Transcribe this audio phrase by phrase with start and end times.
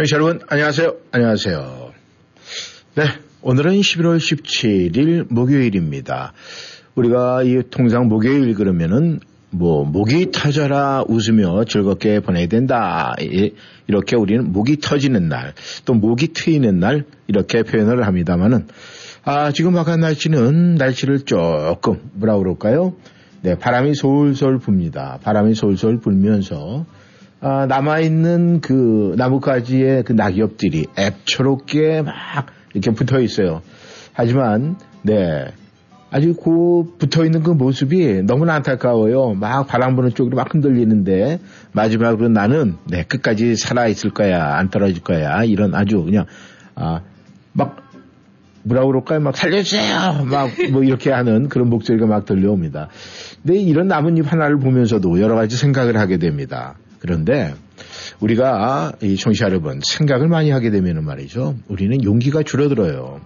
[0.00, 0.94] 청취자 여러분, 안녕하세요.
[1.12, 1.92] 안녕하세요.
[2.94, 3.04] 네.
[3.42, 6.32] 오늘은 11월 17일 목요일입니다.
[6.94, 13.14] 우리가 이 통상 목요일 그러면은 뭐 목이 터져라 웃으며 즐겁게 보내야 된다.
[13.88, 15.52] 이렇게 우리는 목이 터지는 날,
[15.84, 18.68] 또 목이 트이는 날 이렇게 표현을 합니다만은
[19.24, 22.94] 아, 지금 바깥 날씨는 날씨를 조금 뭐라 그럴까요?
[23.42, 25.20] 네, 바람이 솔솔 붑니다.
[25.22, 26.86] 바람이 솔솔 불면서
[27.40, 32.14] 아, 남아있는 그 나뭇가지의 그 낙엽들이 앱초롭게 막
[32.74, 33.62] 이렇게 붙어 있어요.
[34.12, 35.46] 하지만, 네.
[36.12, 39.34] 아직 그 붙어 있는 그 모습이 너무나 안타까워요.
[39.34, 41.38] 막 바람 부는 쪽으로 막 흔들리는데
[41.72, 44.56] 마지막으로 나는 네, 끝까지 살아 있을 거야.
[44.56, 45.44] 안 떨어질 거야.
[45.44, 46.26] 이런 아주 그냥,
[46.74, 47.02] 아,
[47.52, 47.76] 막
[48.64, 49.20] 뭐라 그럴까요?
[49.20, 50.26] 막 살려주세요!
[50.30, 52.88] 막 뭐 이렇게 하는 그런 목소리가 막 들려옵니다.
[53.42, 56.74] 근데 이런 나뭇잎 하나를 보면서도 여러 가지 생각을 하게 됩니다.
[57.00, 57.54] 그런데
[58.20, 61.56] 우리가 이 청취자 여러분 생각을 많이 하게 되면 말이죠.
[61.68, 63.20] 우리는 용기가 줄어들어요.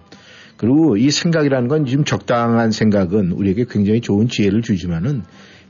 [0.57, 5.23] 그리고 이 생각이라는 건 지금 적당한 생각은 우리에게 굉장히 좋은 지혜를 주지만은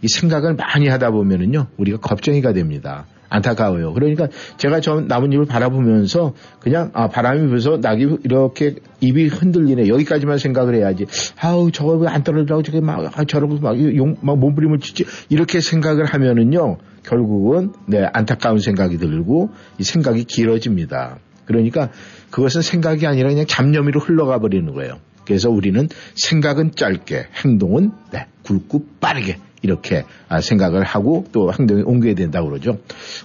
[0.03, 3.07] 이 생각을 많이 하다 보면은요 우리가 겁쟁이가 됩니다.
[3.27, 3.93] 안타까워요.
[3.93, 10.75] 그러니까 제가 저 나뭇잎을 바라보면서 그냥 아 바람이 불어서 낙이 이렇게 입이 흔들리네 여기까지만 생각을
[10.75, 11.07] 해야지.
[11.41, 16.05] 아우 저거 왜 안 떨어지고 저게 막 아, 저러고 막용 막 몸부림을 치지 이렇게 생각을
[16.05, 21.19] 하면은요 결국은 네 안타까운 생각이 들고 이 생각이 길어집니다.
[21.45, 21.89] 그러니까
[22.31, 24.99] 그것은 생각이 아니라 그냥 잡념이로 흘러가 버리는 거예요.
[25.25, 32.13] 그래서 우리는 생각은 짧게 행동은 네, 굵고 빠르게 이렇게 아, 생각을 하고 또 행동에 옮겨야
[32.13, 32.77] 된다고 그러죠.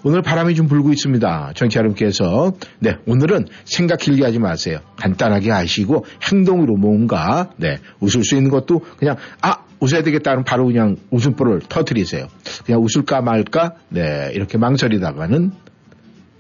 [0.05, 1.53] 오늘 바람이 좀 불고 있습니다.
[1.55, 4.79] 정치 여러분께서 네 오늘은 생각 길게 하지 마세요.
[4.97, 10.97] 간단하게 하시고 행동으로 뭔가 네 웃을 수 있는 것도 그냥 아 웃어야 되겠다는 바로 그냥
[11.11, 12.29] 웃음보를 터트리세요.
[12.65, 15.53] 그냥 웃을까 말까 네 이렇게 망설이다가는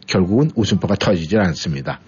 [0.06, 2.00] 결국은 웃음보가 터지질 않습니다.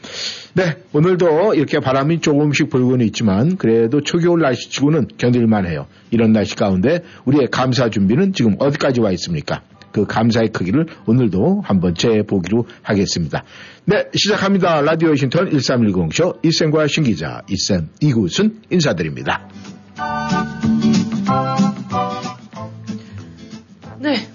[0.54, 5.86] 네, 오늘도 이렇게 바람이 조금씩 불고는 있지만 그래도 초겨울 날씨치고는 견딜만 해요.
[6.10, 9.62] 이런 날씨 가운데 우리의 감사 준비는 지금 어디까지 와 있습니까?
[9.92, 13.44] 그 감사의 크기를 오늘도 한번 재보기로 하겠습니다.
[13.84, 14.80] 네, 시작합니다.
[14.80, 19.48] 라디오 워싱턴 1310쇼 이쌤과 신기자 이쌤 이곳은 인사드립니다.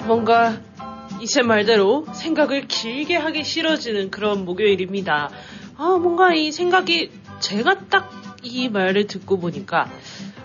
[0.08, 0.60] 뭔가
[1.22, 5.30] 이제 말대로 생각을 길게 하기 싫어지는 그런 목요일입니다.
[5.78, 9.90] 아, 뭔가 이 생각이 제가 딱 이 말을 듣고 보니까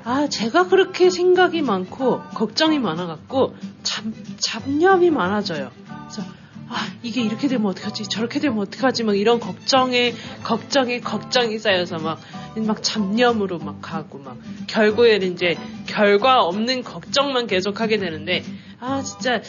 [0.04, 4.04] 아, 제가 그렇게 생각이 많고 걱정이 많아 갖고 잡,
[4.38, 5.70] 잡념이 많아져요.
[5.86, 6.28] 그래서
[6.68, 8.04] 아, 이게 이렇게 되면 어떡하지?
[8.04, 9.04] 저렇게 되면 어떡하지?
[9.04, 12.18] 막 이런 걱정에, 걱정에, 걱정이 쌓여서 막,
[12.56, 14.36] 막 잡념으로 막 가고 막,
[14.66, 18.42] 결국에는 이제 결과 없는 걱정만 계속 하게 되는데,
[18.80, 19.40] 아, 진짜,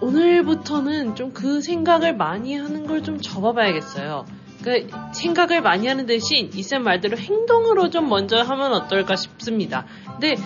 [0.00, 4.26] 오늘부터는 좀 그 생각을 많이 하는 걸 좀 접어봐야겠어요.
[4.62, 9.84] 그 생각을 많이 하는 대신 이쌤 말대로 행동으로 좀 먼저 하면 어떨까 싶습니다.
[10.06, 10.36] 근데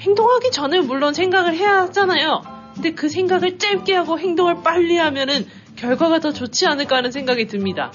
[0.00, 2.42] 행동하기 전에 물론 생각을 해야 하잖아요.
[2.74, 7.90] 근데 그 생각을 짧게 하고 행동을 빨리 하면은 결과가 더 좋지 않을까 하는 생각이 듭니다.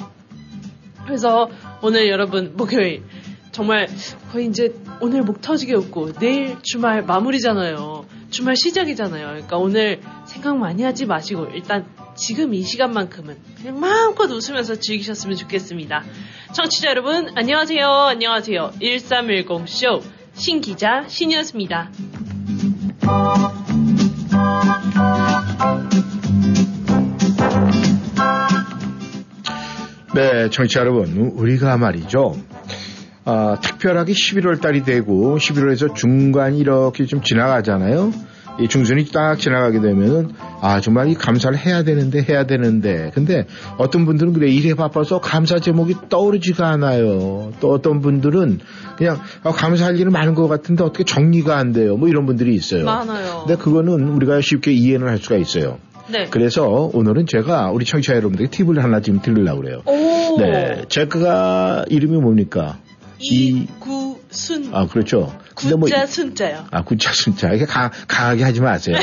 [1.06, 1.50] 그래서
[1.82, 3.04] 오늘 여러분 목요일
[3.52, 3.88] 정말
[4.32, 8.06] 거의 이제 오늘 목 터지게 웃고 내일 주말 마무리잖아요.
[8.30, 9.28] 주말 시작이잖아요.
[9.28, 16.04] 그러니까 오늘 생각 많이 하지 마시고 일단 지금 이 시간만큼은 그냥 마음껏 웃으면서 즐기셨으면 좋겠습니다.
[16.54, 17.86] 청취자 여러분 안녕하세요.
[17.86, 18.72] 안녕하세요.
[18.82, 20.02] 1310쇼
[20.34, 21.92] 신기자 신이었습니다.
[30.14, 32.36] 네, 청취자 여러분, 우리가 말이죠.
[33.24, 38.12] 어, 특별하게 11월 달이 되고 11월에서 중간이 이렇게 좀 지나가잖아요.
[38.60, 43.48] 이 중순이 딱 지나가게 되면은 아 정말 이 감사를 해야 되는데 해야 되는데 근데
[43.78, 47.54] 어떤 분들은 그래 일에 바빠서 감사 제목이 떠오르지가 않아요.
[47.62, 48.60] 또 어떤 분들은
[48.98, 51.96] 그냥 아, 감사할 일은 많은 것 같은데 어떻게 정리가 안 돼요.
[51.96, 52.84] 뭐 이런 분들이 있어요.
[52.84, 53.46] 많아요.
[53.48, 55.80] 근데 그거는 우리가 쉽게 이해는 할 수가 있어요.
[56.10, 56.28] 네.
[56.30, 59.82] 그래서 오늘은 제가 우리 청취자 여러분들께 팁을 하나 지금 드리려고 그래요.
[59.86, 60.38] 오.
[60.40, 62.78] 네, 제가 이름이 뭡니까?
[63.20, 64.70] 이- 이구순.
[64.74, 65.32] 아 그렇죠.
[65.70, 66.66] 뭐 구자 순자요.
[66.72, 67.52] 아, 군자, 순자.
[67.54, 68.96] 이게 강, 강하게 하지 마세요.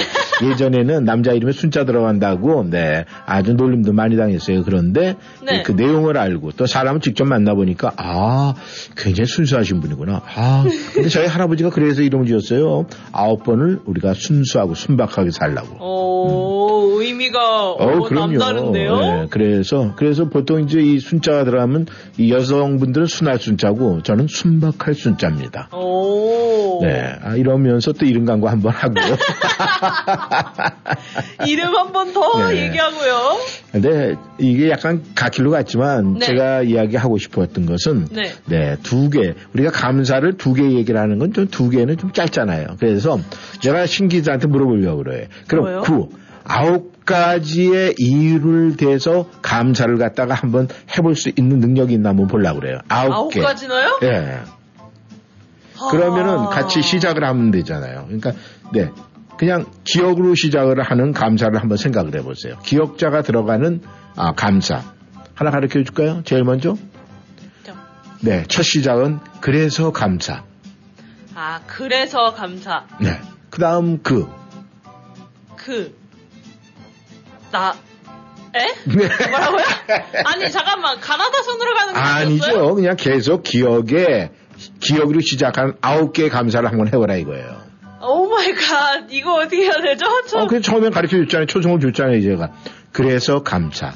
[0.43, 4.63] 예전에는 남자 이름에 순자 들어간다고, 네, 아주 놀림도 많이 당했어요.
[4.65, 5.63] 그런데 네.
[5.63, 8.55] 그 내용을 알고 또 사람을 직접 만나보니까, 아,
[8.97, 10.23] 굉장히 순수하신 분이구나.
[10.37, 10.65] 아,
[10.95, 12.87] 근데 저희 할아버지가 그래서 이름을 지었어요.
[13.13, 15.85] 아홉 번을 우리가 순수하고 순박하게 살라고.
[15.85, 18.39] 오, 의미가 어, 어, 그럼요.
[18.39, 18.99] 남다른데요?
[19.01, 25.69] 네, 그래서, 그래서 보통 이제 이 순자가 들어가면 이 여성분들은 순할 순자고 저는 순박할 순자입니다.
[25.73, 26.48] 오.
[26.83, 28.95] 네, 아, 이러면서 또 이름 광고 한번 하고.
[31.47, 32.67] 이름 한번 더 네.
[32.67, 33.39] 얘기하고요.
[33.73, 36.27] 근데 이게 약간 가킬로 같지만 네.
[36.27, 38.33] 제가 이야기하고 싶었던 것은 네.
[38.47, 39.35] 네, 두 개.
[39.55, 42.77] 우리가 감사를 두 개 얘기를 하는 건 좀 두 개는 좀 짧잖아요.
[42.81, 43.19] 그래서
[43.61, 45.29] 제가 신 기자한테 물어보려고 그래.
[45.47, 45.83] 그럼?
[45.83, 46.09] 구
[46.45, 52.79] 아홉 가지의 이유를 대서 감사를 갖다가 한번 해볼 수 있는 능력이 있나 한번 보려고 그래요.
[52.89, 53.41] 아홉 아홉 개.
[53.41, 53.99] 가지나요?
[54.03, 54.39] 예.
[55.91, 56.49] 그러면은 아.
[56.49, 58.05] 같이 시작을 하면 되잖아요.
[58.07, 58.33] 그러니까
[58.73, 58.91] 네.
[59.37, 62.59] 그냥 기억으로 시작을 하는 감사를 한번 생각을 해보세요.
[62.65, 63.83] 기억자가 들어가는
[64.17, 64.83] 아, 감사.
[65.35, 66.23] 하나 가르쳐 줄까요?
[66.25, 66.77] 제일 먼저?
[68.21, 68.45] 네.
[68.49, 70.43] 첫 시작은 그래서 감사.
[71.35, 72.85] 아, 그래서 감사.
[73.01, 73.21] 네.
[73.49, 74.29] 그 다음 그.
[75.55, 75.97] 그,
[77.53, 77.75] 나,
[78.55, 78.59] 에?
[78.87, 79.09] 네.
[79.29, 79.65] 뭐라고요?
[80.25, 80.99] 아니, 잠깐만.
[81.01, 82.01] 가나다 손으로 가는 거?
[82.01, 82.75] 아니죠.
[82.75, 84.31] 그냥 계속 기억에,
[84.81, 87.69] 기억으로 시작한 아홉 개의 감사를 한번 해보라 이거예요.
[88.01, 89.07] Oh my God.
[89.11, 90.07] 이거 어떻게 해야 되죠?
[90.27, 91.47] 저, 어, 그래서 처음에 가르쳐 줬잖아요.
[91.47, 92.53] 초성을 줬잖아요, 제가.
[92.93, 93.93] 그래서 감사.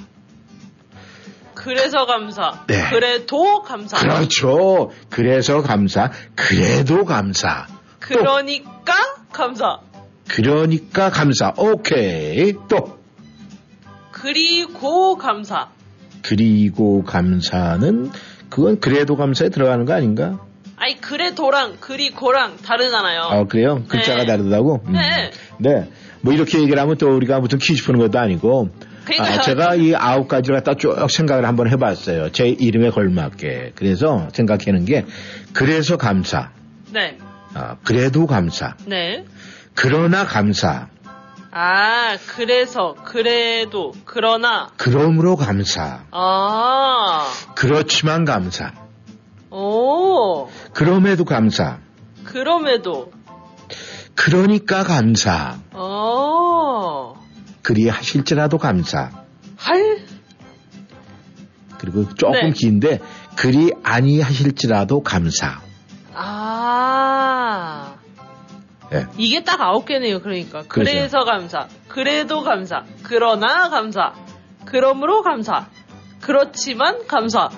[1.54, 2.64] 그래서 감사.
[2.66, 2.90] 네.
[2.90, 3.96] 그래도 감사.
[3.98, 4.90] 그렇죠.
[5.08, 6.10] 그래서 감사.
[6.34, 7.68] 그래도 감사.
[8.00, 8.94] 그러니까
[9.32, 9.78] 감사.
[10.28, 11.52] 그러니까 감사.
[11.56, 12.54] 오케이.
[12.68, 12.98] 또.
[14.10, 15.68] 그리고 감사.
[16.22, 18.10] 그리고 감사는
[18.48, 20.40] 그건 그래도 감사에 들어가는 거 아닌가?
[20.82, 23.20] 아니, 그래도랑 그리고랑 다르잖아요.
[23.20, 23.84] 아, 그래요?
[23.86, 24.26] 글자가 네.
[24.26, 24.82] 다르다고?
[24.88, 24.92] 음.
[24.94, 25.30] 네.
[25.58, 25.88] 네.
[26.22, 28.68] 뭐 이렇게 얘기를 하면 또 우리가 무슨 퀴즈 푸는 것도 아니고.
[29.04, 29.38] 그러니까요.
[29.38, 32.32] 아, 제가 이 아홉 가지를 갖다 쭉 생각을 한번 해봤어요.
[32.32, 33.74] 제 이름에 걸맞게.
[33.76, 35.06] 그래서 생각하는 게,
[35.52, 36.50] 그래서 감사.
[36.90, 37.16] 네.
[37.54, 38.74] 아, 그래도 감사.
[38.84, 39.24] 네.
[39.76, 40.88] 그러나 감사.
[41.52, 46.00] 아, 그래서, 그래도, 그러나, 그러므로 감사.
[46.10, 48.72] 아, 그렇지만 감사.
[49.52, 51.78] 오, 그럼에도 감사.
[52.24, 53.12] 그럼에도,
[54.14, 55.58] 그러니까 감사.
[55.72, 57.14] 어,
[57.60, 59.10] 그리 하실지라도 감사.
[59.58, 60.06] 할,
[61.76, 62.50] 그리고 조금 네.
[62.52, 63.00] 긴데
[63.36, 65.60] 그리 아니하실지라도 감사.
[66.14, 67.96] 아,
[68.94, 69.06] 예.
[69.18, 70.62] 이게 딱 아홉 개네요, 그러니까.
[70.62, 70.90] 그렇죠.
[70.90, 74.14] 그래서 감사, 그래도 감사, 그러나 감사,
[74.64, 75.66] 그러므로 감사,
[76.22, 77.50] 그렇지만 감사,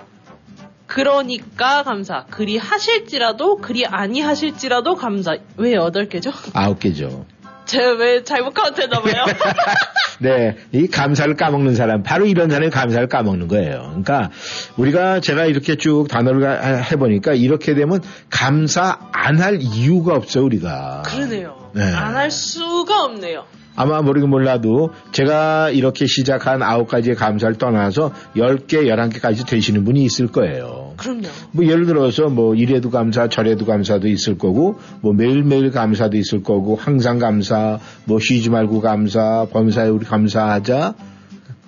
[0.87, 5.37] 그러니까 감사, 그리 하실지라도, 그리 아니 하실지라도 감사.
[5.57, 6.31] 왜 여덟 개죠?
[6.53, 7.25] 아홉 개죠.
[7.65, 9.25] 제가 왜 잘못 카운트했나 봐요.
[10.21, 13.81] 네, 이 감사를 까먹는 사람, 바로 이런 사람이 감사를 까먹는 거예요.
[13.89, 14.31] 그러니까
[14.77, 18.01] 우리가 제가 이렇게 쭉 단어를 가- 해보니까 이렇게 되면
[18.31, 21.03] 감사 안 할 이유가 없어요, 우리가.
[21.07, 21.71] 그러네요.
[21.75, 21.83] 네.
[21.83, 23.45] 안할 수가 없네요.
[23.77, 29.85] 아마 모르긴 몰라도 제가 이렇게 시작한 아홉 가지의 감사를 떠나서 열 개, 열한 개까지 되시는
[29.85, 30.95] 분이 있을 거예요.
[30.97, 31.23] 그럼요.
[31.53, 36.77] 뭐 예를 들어서 뭐 이래도 감사 저래도 감사도 있을 거고 뭐 매일매일 감사도 있을 거고
[36.77, 40.95] 항상 감사 뭐 쉬지 말고 감사 범사에 우리 감사하자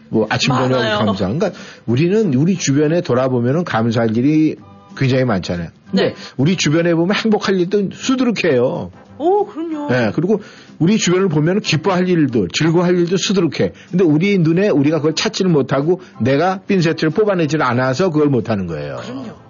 [0.08, 0.98] 뭐 아침 저녁.
[0.98, 1.50] 감사 그러니까
[1.86, 4.56] 우리는 우리 주변에 돌아보면은 감사할 일이
[4.96, 6.14] 굉장히 많잖아요 근데 네.
[6.36, 9.88] 우리 주변에 보면 행복할 일도 수두룩해요 오, 그럼요.
[9.90, 10.40] 네, 그리고
[10.78, 13.72] 우리 주변을 보면 기뻐할 일도 즐거워할 일도 수두룩해.
[13.90, 18.96] 근데 우리 눈에 우리가 그걸 찾지를 못하고 내가 핀세트를 뽑아내지를 않아서 그걸 못하는 거예요.
[18.96, 19.46] 그럼요.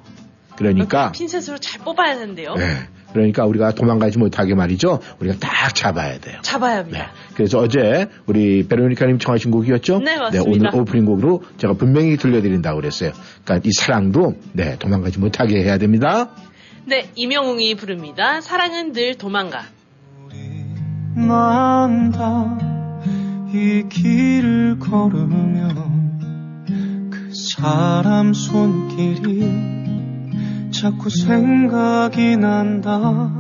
[0.57, 2.55] 그러니까 핀셋으로 잘 뽑아야 되는데요.
[2.55, 5.01] 네, 그러니까 우리가 도망가지 못하게 말이죠.
[5.21, 6.39] 우리가 딱 잡아야 돼요.
[6.43, 6.79] 잡아야 네.
[6.79, 7.13] 합니다.
[7.35, 9.99] 그래서 어제 우리 베로니카님 청하신 곡이었죠?
[9.99, 10.71] 네, 맞습니다.
[10.71, 13.13] 오늘 오프닝 곡으로 제가 분명히 들려드린다고 그랬어요.
[13.45, 16.31] 그러니까 이 사랑도 네 도망가지 못하게 해야 됩니다.
[16.87, 18.41] 네, 임영웅이 부릅니다.
[18.41, 19.65] 사랑은 늘 도망가.
[21.17, 22.59] 난다
[23.53, 26.19] 이 길을 걸으면
[27.11, 29.77] 그 사람 손길이
[30.71, 33.33] 자꾸 생각이 난다.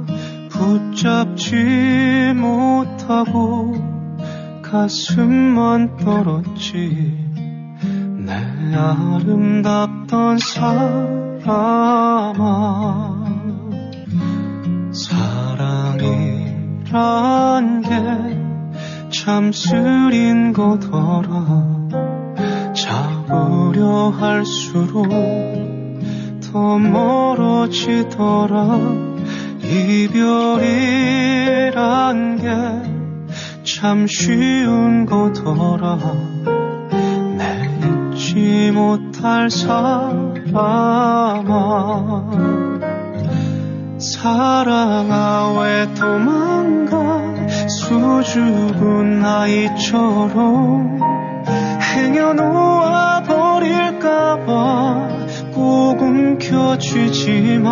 [0.50, 3.75] 붙잡지 못하고
[4.62, 7.14] 가슴만 떨었지.
[8.25, 8.33] 내
[8.75, 11.45] 아름답던 사람아
[14.92, 16.45] 사랑이
[16.90, 18.43] 란게참
[19.52, 21.88] 쓰린 거더라
[22.75, 25.09] 잡으려 할수록
[26.52, 28.78] 더 멀어지더라.
[29.62, 30.66] 이별이란
[32.38, 32.97] 게
[33.66, 35.99] 참 쉬운 거더라.
[37.37, 37.69] 내
[38.14, 40.23] 잊지 못할 사람아
[43.98, 47.16] 사랑아 왜 도망가?
[47.68, 51.00] 수줍은 아이처럼
[51.80, 55.08] 행여놓아 버릴까봐
[55.54, 57.64] 꼭 움켜쥐지만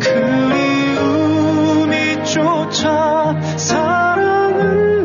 [0.00, 1.94] 그리움이
[2.24, 4.97] 쫓아 사랑은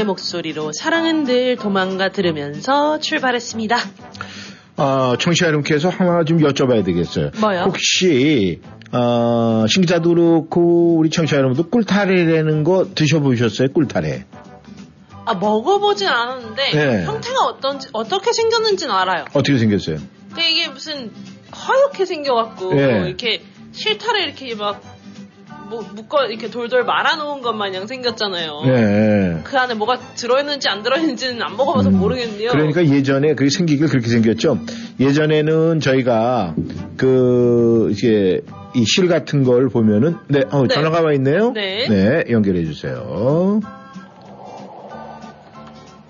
[0.00, 3.76] 이명웅의 목소리로 사랑은 늘 도망가 들으면서 출발했습니다.
[4.76, 7.30] 아, 청취자 여러분께서 하나 좀 여쭤봐야 되겠어요.
[7.40, 7.64] 뭐요?
[7.66, 8.60] 혹시
[8.92, 13.68] 어, 신기자도 그렇고 우리 청취자 여러분도 꿀타래라는 거 드셔보셨어요?
[13.72, 14.24] 꿀타래.
[15.26, 17.04] 아, 먹어보진 않았는데 네.
[17.04, 19.26] 형태가 어떤지 어떻게 생겼는지는 알아요.
[19.34, 19.98] 어떻게 생겼어요?
[20.28, 21.12] 근데 이게 무슨
[21.54, 23.04] 허옇게 생겨갖고 네.
[23.06, 23.42] 이렇게
[23.72, 24.82] 실타래 이렇게 막
[25.70, 28.62] 뭐, 묶어 이렇게 돌돌 말아놓은 것 마냥 생겼잖아요.
[28.66, 29.40] 네.
[29.44, 32.50] 그 안에 뭐가 들어있는지 안 들어있는지는 안 먹어봐서 모르겠네요.
[32.50, 34.58] 그러니까 예전에 그게 생기길 그렇게 생겼죠.
[34.98, 36.56] 예전에는 저희가
[36.96, 38.40] 그 이제
[38.74, 40.74] 이실 같은 걸 보면은 네, 어, 네.
[40.74, 41.52] 전화가 와 있네요.
[41.52, 42.24] 네.
[42.28, 43.60] 연결해 주세요.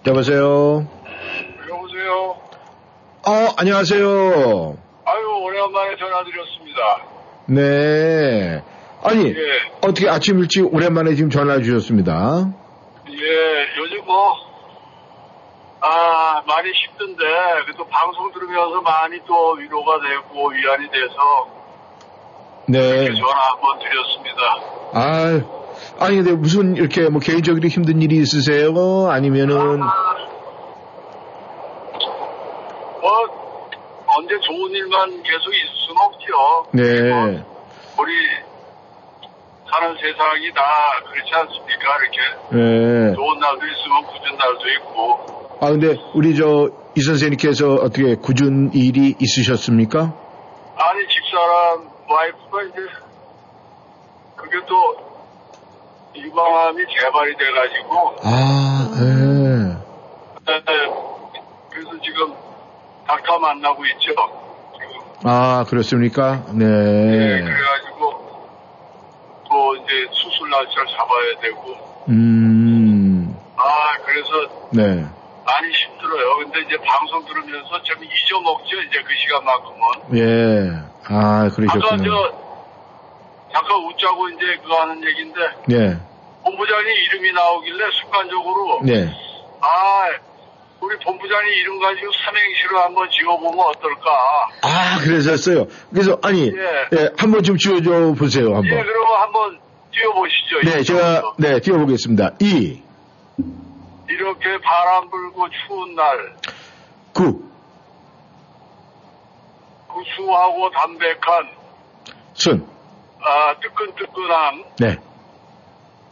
[0.06, 0.88] 여보세요.
[1.68, 2.36] 여보세요.
[3.26, 4.08] 어, 안녕하세요.
[5.04, 7.04] 아유 오랜만에 전화드렸습니다.
[7.46, 8.62] 네.
[9.02, 9.34] 아니, 예,
[9.80, 12.52] 어떻게 아침 일찍 오랜만에 지금 전화 주셨습니다.
[13.08, 14.34] 예, 요즘 뭐,
[15.80, 17.24] 아, 많이 힘든데,
[17.64, 21.60] 그래도 방송 들으면서 많이 또 위로가 되고 위안이 돼서
[22.66, 23.06] 네.
[23.06, 24.40] 전화 한번 드렸습니다.
[24.92, 25.40] 아,
[25.98, 29.08] 아니 근데 무슨 이렇게 뭐 개인적으로 힘든 일이 있으세요?
[29.08, 29.78] 아니면은
[33.00, 33.10] 뭐
[34.18, 36.66] 언제 좋은 일만 계속 있을 수는 없죠.
[36.72, 37.42] 네.
[37.98, 38.12] 우리
[39.70, 40.62] 사는 세상이 다
[41.10, 41.96] 그렇지 않습니까?
[42.00, 42.18] 이렇게
[42.52, 43.14] 네.
[43.14, 45.58] 좋은 날도 있으면 굳은 날도 있고.
[45.60, 50.00] 아, 근데 우리 저 이 선생님께서 어떻게 굳은 일이 있으셨습니까?
[50.00, 52.76] 아니 집사람 와이프가 이제
[54.34, 54.96] 그게 또
[56.16, 59.04] 유방암이 재발이 돼가지고 아, 예.
[60.52, 60.62] 네,
[61.70, 62.34] 그래서 지금
[63.06, 64.10] 닥터 만나고 있죠.
[64.74, 66.44] 지금 아, 그렇습니까?
[66.52, 66.64] 네.
[66.66, 68.09] 네, 그래가지고
[69.70, 75.04] 또 이제 수술 날짜를 잡아야 되고 음, 아 그래서 네.
[75.44, 76.36] 많이 힘들어요.
[76.38, 78.80] 근데 이제 방송 들으면서 좀 잊어먹죠.
[78.82, 80.16] 이제 그 시간만큼은.
[80.16, 80.70] 예.
[81.08, 82.04] 아, 아까 그러셨군요.
[82.04, 85.96] 저 잠깐 웃자고 이제 그거 하는 얘기인데 네.
[86.44, 89.08] 본부장님 이름이 나오길래 순간적으로 네.
[89.60, 90.08] 아
[90.80, 94.10] 우리 본부장님 이름 가지고 삼행시로 한번 지어보면 어떨까?
[94.62, 95.66] 아, 그러셨어요.
[95.90, 96.98] 그래서, 아니, 예.
[96.98, 98.62] 예, 한번 좀 지어줘 보세요, 예, 한번.
[98.64, 99.60] 그러면 한번
[99.92, 100.60] 띄워보시죠.
[100.64, 102.30] 네, 제가, 네, 띄워보겠습니다.
[102.40, 102.82] 이,
[104.08, 106.36] 이렇게 바람 불고 추운 날
[107.12, 107.42] 구,
[109.88, 111.48] 구수하고 담백한
[112.34, 112.66] 순,
[113.20, 114.96] 아, 뜨끈뜨끈함 네,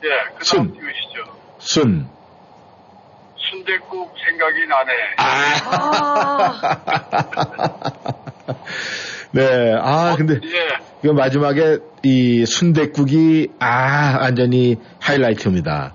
[0.05, 0.59] 예, 그 순.
[0.59, 1.39] 다음 띄우시죠.
[1.59, 2.18] 순.
[3.39, 4.93] 순대국 생각이 나네.
[9.31, 10.69] 네, 아, 근데, 예.
[11.05, 15.95] 이거 마지막에 이 순대국이, 아, 완전히 하이라이트입니다.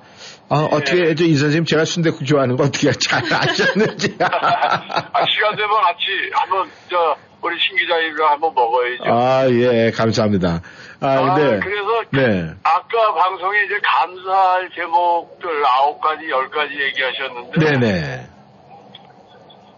[0.49, 4.15] 아, 어떻게, 저, 이 선생님 제가 순대국 좋아하는 거 어떻게 잘 아셨는지.
[4.19, 9.03] 아, 시간 되면 같이 한번 저 우리 신 기자님이랑 한번 먹어야죠.
[9.05, 10.61] 아, 예, 감사합니다.
[11.03, 17.59] 아, 아, 근데, 그래서 네, 아까 방송에 이제 감사할 제목들 아홉 가지, 열 가지 얘기하셨는데
[17.59, 18.29] 네네.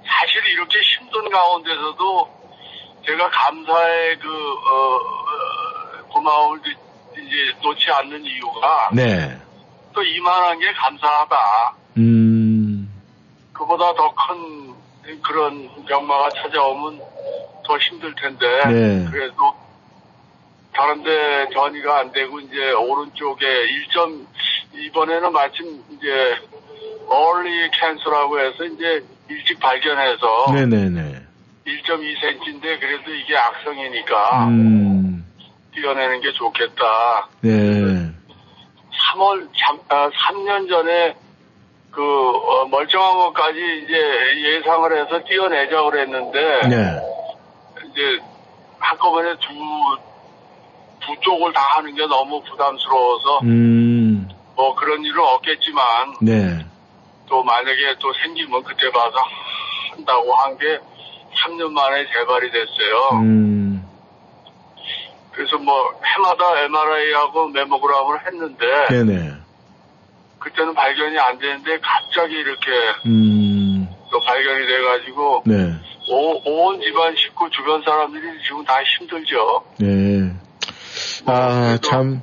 [0.05, 2.29] 사실 이렇게 힘든 가운데서도
[3.08, 9.36] 제가 감사의 그 어, 어, 고마움을 이제 놓지 않는 이유가 네.
[9.94, 11.38] 또 이만한 게 감사하다.
[11.98, 12.91] 음,
[13.51, 14.75] 그보다 더 큰
[15.24, 17.00] 그런 병마가 찾아오면
[17.65, 19.05] 더 힘들 텐데 네.
[19.10, 19.64] 그래도
[20.75, 24.25] 다른데 전이가 안 되고 이제 오른쪽에 1점
[24.74, 26.07] 이번에는 마침 이제
[27.09, 31.22] early cancer라고 해서 이제 일찍 발견해서 네네네.
[31.66, 35.25] 1.2cm인데 그래도 이게 악성이니까 음,
[35.74, 37.27] 뛰어내는 게 좋겠다.
[37.42, 38.11] 네.
[39.14, 39.48] 3월,
[39.90, 41.16] 3년 전에
[41.92, 43.96] 그, 어, 멀쩡한 것까지 이제
[44.57, 47.00] 예상을 해서 뛰어내자고 그랬는데, 네.
[47.90, 48.20] 이제
[48.79, 49.48] 한꺼번에 두,
[51.05, 56.65] 두 쪽을 다 하는 게 너무 부담스러워서, 음, 뭐 그런 일은 없겠지만, 네.
[57.27, 59.18] 또 만약에 또 생기면 그때 봐서
[59.91, 60.79] 한다고 한 게
[61.44, 63.09] 3년 만에 재발이 됐어요.
[63.22, 63.85] 음,
[65.31, 69.31] 그래서 뭐 해마다 MRI하고 메모그램을 했는데, 네네.
[70.39, 72.72] 그때는 발견이 안 되는데 갑자기 이렇게
[73.07, 75.74] 음, 또 발견이 돼가지고 네.
[76.07, 76.39] 오,
[76.70, 79.63] 온 집안 식구 주변 사람들이 지금 다 힘들죠.
[79.79, 80.25] 네.
[81.25, 82.22] 아, 참.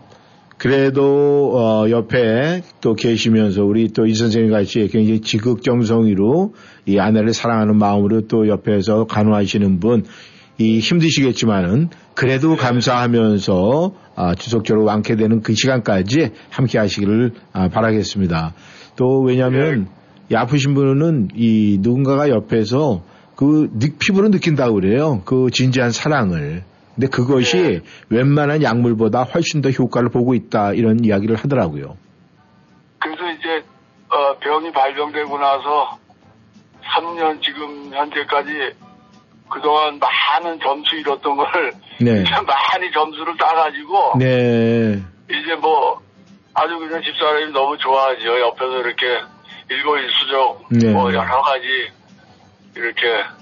[0.59, 6.55] 그래도, 어, 옆에 또 계시면서 우리 또 이 선생님 같이 굉장히 지극정성이로
[6.87, 10.05] 이 아내를 사랑하는 마음으로 또 옆에서 간호하시는 분,
[10.59, 18.55] 이 힘드시겠지만은 그래도 감사하면서 아, 지속적으로 완쾌되는 그 시간까지 함께 하시기를 아, 바라겠습니다.
[18.95, 19.88] 또 왜냐하면
[20.31, 23.03] 이 아프신 분은 이 누군가가 옆에서
[23.35, 25.23] 그 느- 피부로 느낀다고 그래요.
[25.25, 26.62] 그 진지한 사랑을.
[27.03, 31.97] 근데 그것이 웬만한 약물보다 훨씬 더 효과를 보고 있다 이런 이야기를 하더라고요.
[33.01, 33.65] 그래서 이제
[34.09, 35.99] 어, 병이 발병되고 나서
[36.85, 38.51] 3년 지금 현재까지
[39.51, 42.23] 그동안 많은 점수 잃었던 걸 네.
[42.23, 45.03] 많이 점수를 따가지고 네.
[45.29, 46.01] 이제 뭐
[46.55, 48.41] 아주 그냥 집사람이 너무 좋아하죠.
[48.41, 49.07] 옆에서 이렇게
[49.71, 50.93] 일거일수적 네.
[50.93, 51.91] 뭐 여러 가지
[52.77, 53.42] 이렇게 어,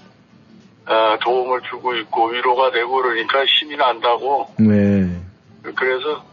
[1.22, 5.08] 도움을 주고 있고 위로가 되고 그러니까 힘이 난다고 네.
[5.62, 6.24] 그래서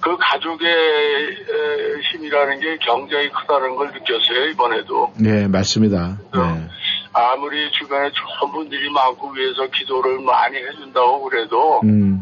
[0.00, 6.18] 그 가족의 에, 힘이라는 게 굉장히 크다는 걸 느꼈어요 이번에도 네, 맞습니다.
[6.32, 6.68] 네.
[7.12, 12.20] 아무리 주변에 좋은 분들이 많고 위해서 기도를 많이 해준다고 그래도 음.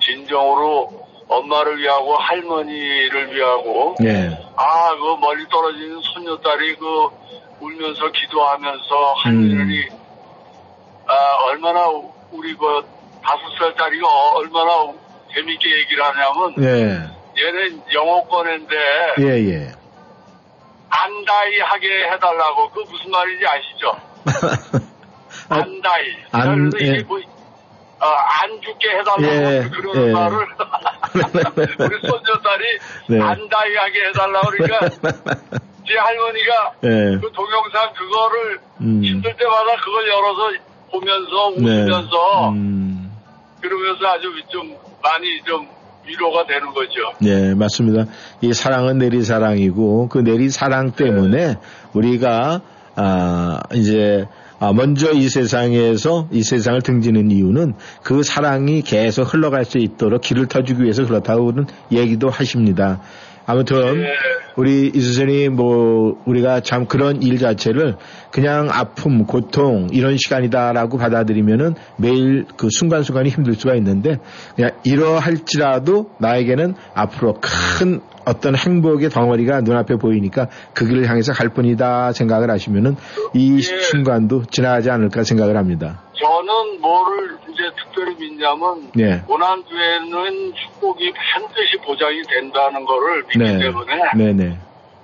[0.00, 0.90] 진정으로
[1.28, 4.28] 엄마를 위하고 할머니를 위하고 네.
[4.56, 6.86] 아그 멀리 떨어지는 손녀딸이 그
[7.60, 9.86] 울면서 기도하면서 할머니
[11.12, 11.86] 아 얼마나
[12.30, 12.82] 우리 그
[13.22, 14.70] 다섯 살 딸이가 어- 얼마나
[15.34, 17.06] 재밌게 얘기를 하냐면 네.
[17.38, 18.76] 얘는 영어권인데
[19.18, 19.72] 예, 예.
[20.88, 23.92] 안다이 하게 해달라고 그 무슨 말인지 아시죠?
[25.50, 26.16] 아, 안다이.
[26.32, 27.02] 안- 그래서 이게 예.
[27.02, 30.12] 뭐, 어, 안 죽게 해달라고 예, 그런 예.
[30.12, 30.36] 말을
[31.78, 33.20] 우리 손녀딸이 네.
[33.20, 34.88] 안다이하게 해달라고 그러니까
[35.86, 36.88] 제 할머니가 예.
[37.20, 39.02] 그 동영상 그거를 음.
[39.04, 40.52] 힘들 때마다 그걸 열어서
[40.92, 43.10] 보면서 웃으면서 음.
[43.60, 45.66] 그러면서 아주 좀 많이 좀
[46.06, 47.12] 위로가 되는 거죠.
[47.20, 48.06] 네, 맞습니다.
[48.40, 51.56] 이 사랑은 내리 사랑이고 그 내리 사랑 때문에
[51.94, 52.60] 우리가
[52.96, 54.26] 아 이제
[54.58, 57.74] 아, 먼저 이 세상에서 이 세상을 등지는 이유는
[58.04, 63.00] 그 사랑이 계속 흘러갈 수 있도록 길을 터주기 위해서 그렇다고는 얘기도 하십니다.
[63.46, 64.12] 아무튼 예.
[64.56, 67.96] 우리 이 선생님 뭐 우리가 참 그런 일 자체를
[68.30, 74.18] 그냥 아픔, 고통 이런 시간이다라고 받아들이면은 매일 그 순간순간이 힘들 수가 있는데
[74.54, 82.12] 그냥 이러할지라도 나에게는 앞으로 큰 어떤 행복의 덩어리가 눈앞에 보이니까 그 길을 향해서 갈 뿐이다
[82.12, 82.96] 생각을 하시면은
[83.34, 83.80] 이 예.
[83.82, 86.02] 순간도 지나가지 않을까 생각을 합니다.
[86.22, 89.20] 저는 뭐를 이제 특별히 믿냐면 네.
[89.26, 93.58] 고난주에는 축복이 반드시 보장이 된다는 거를 믿기 네.
[93.58, 94.58] 때문에 네네.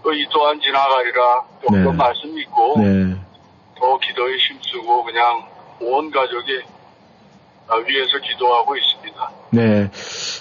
[0.05, 1.81] 또이 또한 지나가리라 또 네.
[1.83, 3.15] 그런 말씀 믿고 네.
[3.79, 5.47] 더 기도에 힘쓰고 그냥
[5.81, 6.61] 온 가족이
[7.71, 9.31] 아, 위해서 기도하고 있습니다.
[9.51, 9.91] 네.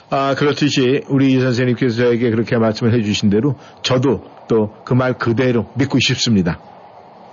[0.10, 5.66] 아, 그렇듯이 우리 이 선생님께서 저에게 그렇게 말씀을 해주신 대로 저도 또 그 말 그대로
[5.76, 6.58] 믿고 싶습니다.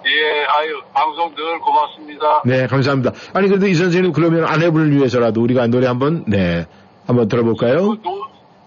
[0.06, 2.42] 예, 아유, 방송 늘 고맙습니다.
[2.44, 3.12] 네, 감사합니다.
[3.32, 6.66] 아니, 그래도 이 선생님 그러면 아내분을 위해서라도 우리가 노래 한번, 네,
[7.06, 7.88] 한번 들어볼까요?
[7.88, 8.26] 그 노,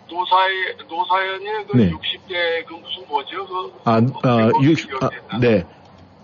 [0.10, 1.92] 노사의, 노사연이 그 네.
[1.92, 3.46] 60대 그 무슨 뭐죠?
[3.46, 5.40] 그, 아, 아, 그 60, 기억이 아.
[5.40, 5.64] 네.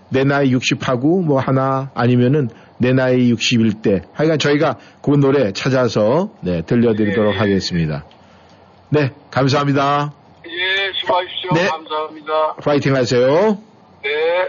[0.08, 2.48] 내 나이 60하고 뭐 하나 아니면은
[2.78, 4.02] 내 나이 60일 때.
[4.14, 7.38] 하여간 저희가 그 노래 찾아서 네, 들려드리도록 네.
[7.38, 8.04] 하겠습니다.
[8.90, 10.12] 네, 감사합니다.
[10.46, 11.50] 예, 수고하십시오.
[11.54, 11.68] 네.
[11.68, 12.54] 감사합니다.
[12.62, 13.58] 파이팅 하세요.
[14.02, 14.48] 네.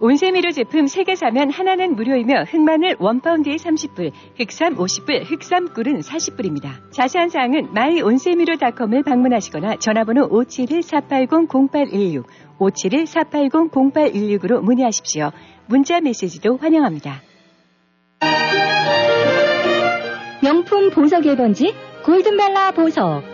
[0.00, 6.90] 온세미로 제품 3개 사면 하나는 무료이며 흑마늘 원파운드에 30불, 흑삼 50불, 흑삼꿀은 40불입니다.
[6.90, 12.24] 자세한 사항은 마이온세미로닷컴을 방문하시거나 전화번호 571-480-0816,
[12.58, 15.30] 571-480-0816으로 문의하십시오.
[15.66, 17.22] 문자 메시지도 환영합니다.
[20.42, 21.72] 명품 보석 1번지
[22.04, 23.33] 골든벨라 보석.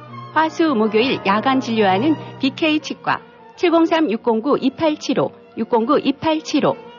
[0.33, 3.19] 화수 목요일 야간 진료하는 BK 치과.
[3.57, 6.91] 703-609-2875 609-2875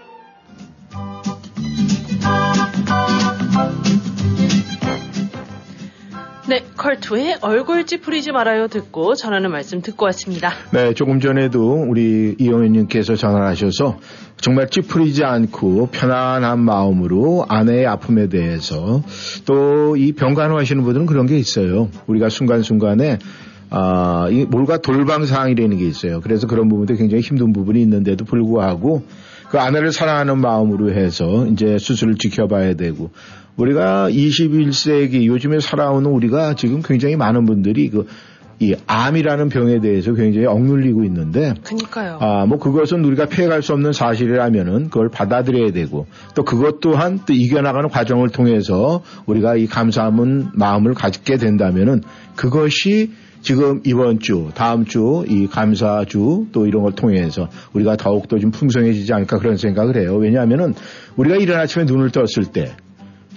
[6.49, 10.51] 네, 컬투의 얼굴 찌푸리지 말아요 듣고 전하는 말씀 듣고 왔습니다.
[10.73, 13.99] 네, 조금 전에도 우리 이영현님께서 전화를 하셔서
[14.41, 19.03] 정말 찌푸리지 않고 편안한 마음으로 아내의 아픔에 대해서
[19.47, 21.89] 또 이 병간호 하시는 분들은 그런 게 있어요.
[22.07, 23.19] 우리가 순간순간에
[23.71, 26.21] 아, 이 뭘가 돌방상이라는 게 있어요.
[26.21, 29.05] 그래서 그런 부분도 굉장히 힘든 부분이 있는데도 불구하고
[29.49, 33.11] 그 아내를 사랑하는 마음으로 해서 이제 수술을 지켜봐야 되고
[33.63, 38.07] 우리가 21세기 요즘에 살아오는 우리가 지금 굉장히 많은 분들이 그
[38.63, 42.19] 이 암이라는 병에 대해서 굉장히 억눌리고 있는데 그니까요.
[42.21, 47.33] 아, 뭐 그것은 우리가 피해갈 수 없는 사실이라면은 그걸 받아들여야 되고 또 그것 또한 또
[47.33, 52.03] 이겨나가는 과정을 통해서 우리가 이 감사함은 마음을 가지게 된다면은
[52.37, 58.53] 그것이 지금 이번 주, 다음 주, 이 감사주 또 이런 걸 통해서 우리가 더욱더 좀
[58.53, 60.15] 풍성해지지 않을까 그런 생각을 해요.
[60.15, 60.75] 왜냐하면은
[61.17, 62.77] 우리가 이른 아침에 눈을 떴을 때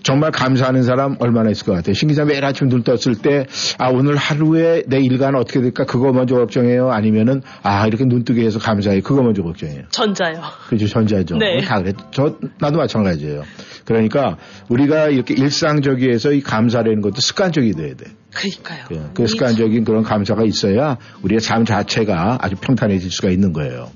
[0.05, 1.95] 정말 감사하는 사람 얼마나 있을 것 같아요.
[1.95, 3.47] 신 기자 매일 아침 눈 떴을 때,
[3.79, 5.83] 아, 오늘 하루에 내 일과는 어떻게 될까?
[5.85, 6.91] 그거 먼저 걱정해요?
[6.91, 9.01] 아니면은, 아, 이렇게 눈 뜨게 해서 감사해.
[9.01, 9.85] 그거 먼저 걱정해요.
[9.89, 10.43] 전자요.
[10.69, 11.37] 그죠, 전자죠.
[11.37, 11.59] 네.
[11.61, 11.93] 다 그래.
[12.11, 13.41] 저, 나도 마찬가지예요.
[13.83, 14.37] 그러니까
[14.69, 18.05] 우리가 이렇게 일상적이어서 이 감사라는 것도 습관적이 돼야 돼.
[18.35, 18.85] 그니까요.
[18.87, 23.89] 그, 그 습관적인 그런 감사가 있어야 우리의 삶 자체가 아주 평탄해질 수가 있는 거예요.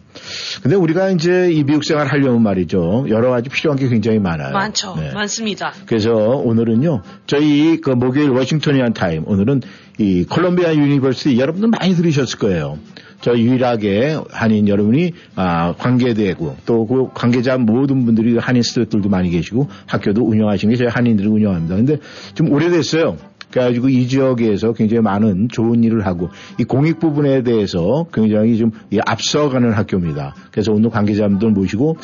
[0.63, 3.05] 근데 우리가 이제 이 미국 생활 하려면 말이죠.
[3.09, 4.53] 여러 가지 필요한 게 굉장히 많아요.
[4.53, 4.95] 많죠.
[4.95, 5.11] 네.
[5.13, 5.73] 많습니다.
[5.85, 9.61] 그래서 오늘은요, 저희 그 목요일 Washingtonian Time, 오늘은
[9.99, 12.79] 이 Columbia University 여러분들 많이 들으셨을 거예요.
[13.21, 19.69] 저 유일하게 한인 여러분이 아, 관계되고 또 그 관계자 모든 분들이 한인 스태프들도 많이 계시고
[19.85, 21.75] 학교도 운영하시는 게 저희 한인들이 운영합니다.
[21.75, 21.97] 근데
[22.33, 23.17] 좀 오래됐어요.
[23.51, 29.71] 그래가지고 이 지역에서 굉장히 많은 좋은 일을 하고 이 공익 부분에 대해서 굉장히 좀이 앞서가는
[29.71, 30.35] 학교입니다.
[30.51, 31.97] 그래서 오늘 관계자분들 모시고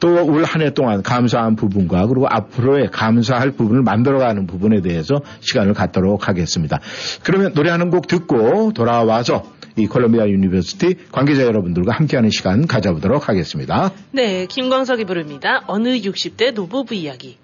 [0.00, 5.74] 또 올 한 해 동안 감사한 부분과 그리고 앞으로의 감사할 부분을 만들어가는 부분에 대해서 시간을
[5.74, 6.80] 갖도록 하겠습니다.
[7.22, 9.44] 그러면 노래 한곡 듣고 돌아와서
[9.76, 13.92] 이 Columbia University 관계자 여러분들과 함께하는 시간 가져보도록 하겠습니다.
[14.10, 15.62] 네, 김광석이 부릅니다.
[15.66, 17.38] 어느 60대 노부부 이야기.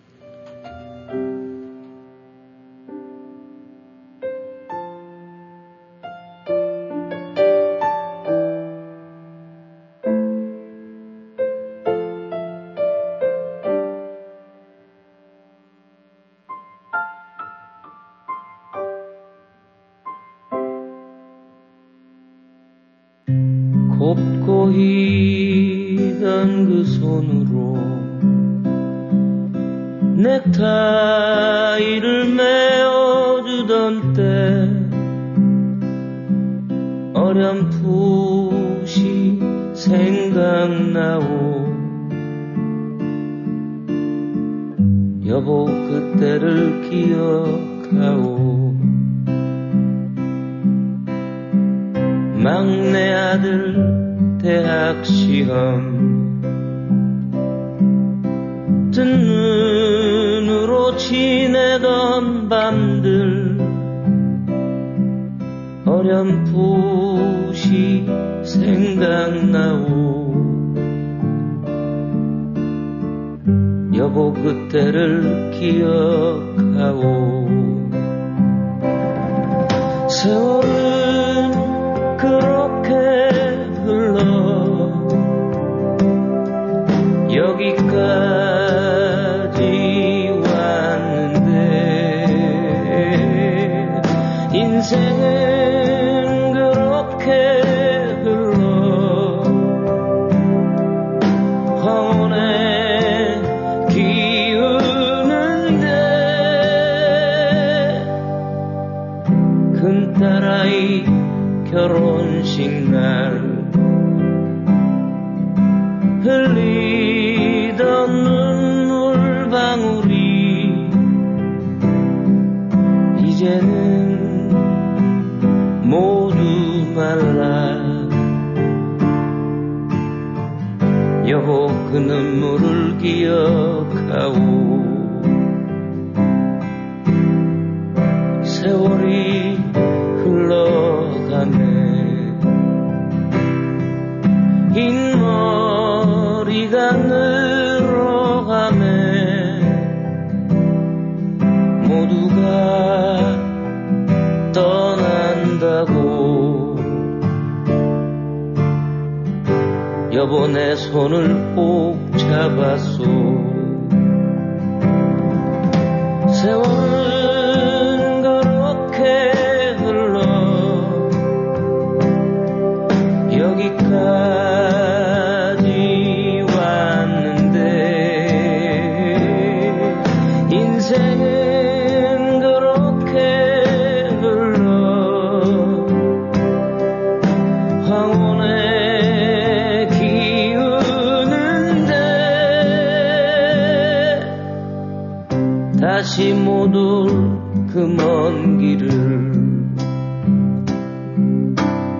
[197.76, 199.32] 그 먼 길을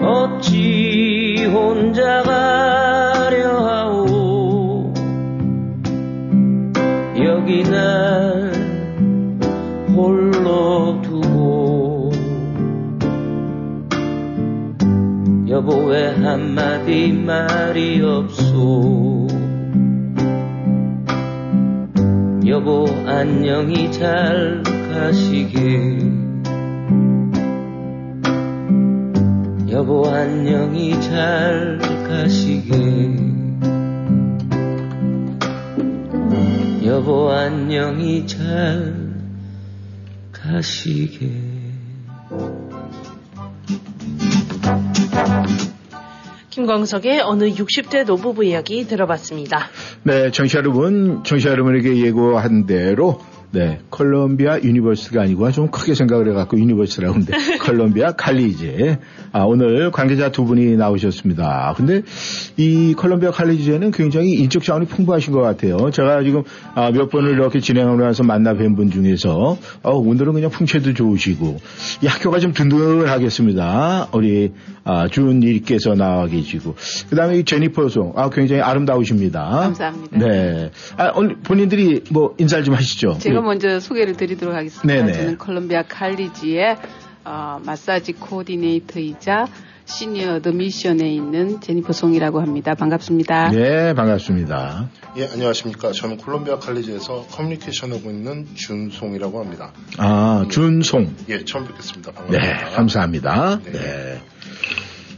[0.01, 4.95] 어찌 혼자 가려 하오?
[7.23, 8.53] 여기 날
[9.95, 12.11] 홀로 두고
[15.47, 19.27] 여보 왜 한마디 말이 없소?
[22.47, 24.62] 여보 안녕히 잘
[24.96, 25.98] 가시게
[29.70, 31.78] 여보 안녕히 잘
[32.09, 32.74] 가시게
[36.87, 38.94] 여보 안녕히 잘
[40.32, 41.30] 가시게
[46.48, 49.68] 김광석의 어느 60대 노부부 이야기 들어봤습니다.
[50.04, 53.20] 네, 청취자 여러분, 청취자 여러분에게 예고한 대로
[53.57, 58.99] 네, Columbia universe가 아니고 좀 크게 생각을 해갖고 universe라고 하는데 Columbia College.
[59.33, 61.73] 아, 오늘 관계자 두 분이 나오셨습니다.
[61.75, 62.03] 근데
[62.59, 65.90] 이 컬럼비아 칼리제는 굉장히 인적 자원이 풍부하신 것 같아요.
[65.90, 66.42] 제가 지금
[66.75, 71.57] 아, 몇 번을 이렇게 진행하면서 만나 뵌 분 중에서 어, 오늘은 그냥 풍채도 좋으시고
[72.03, 74.09] 이 학교가 좀 든든하겠습니다.
[74.12, 74.53] 우리
[74.85, 76.75] 아, 준일께서 나와 계시고
[77.09, 79.49] 그다음에 이 제니퍼 송, 아, 굉장히 아름다우십니다.
[79.49, 80.19] 감사합니다.
[80.19, 80.71] 네.
[80.99, 83.16] 아, 오늘 본인들이 뭐 인사를 좀 하시죠.
[83.19, 84.87] 제가 먼저 소개를 드리도록 하겠습니다.
[84.87, 85.12] 네네.
[85.12, 86.76] 저는 콜롬비아 칼리지의
[87.24, 89.46] 어, 마사지 코디네이터이자
[89.85, 92.74] 시니어 더 미션에 있는 제니퍼 송이라고 합니다.
[92.74, 93.50] 반갑습니다.
[93.50, 94.88] 네, 반갑습니다.
[95.16, 95.92] 예, 안녕하십니까.
[95.92, 99.72] 저는 콜롬비아 칼리지에서 커뮤니케이션 하고 있는 준송이라고 합니다.
[99.99, 101.14] 아, 준송.
[101.28, 102.12] 예, 처음 뵙겠습니다.
[102.28, 102.70] 네, 반갑습니다.
[102.76, 103.61] 감사합니다.
[103.64, 104.20] 네.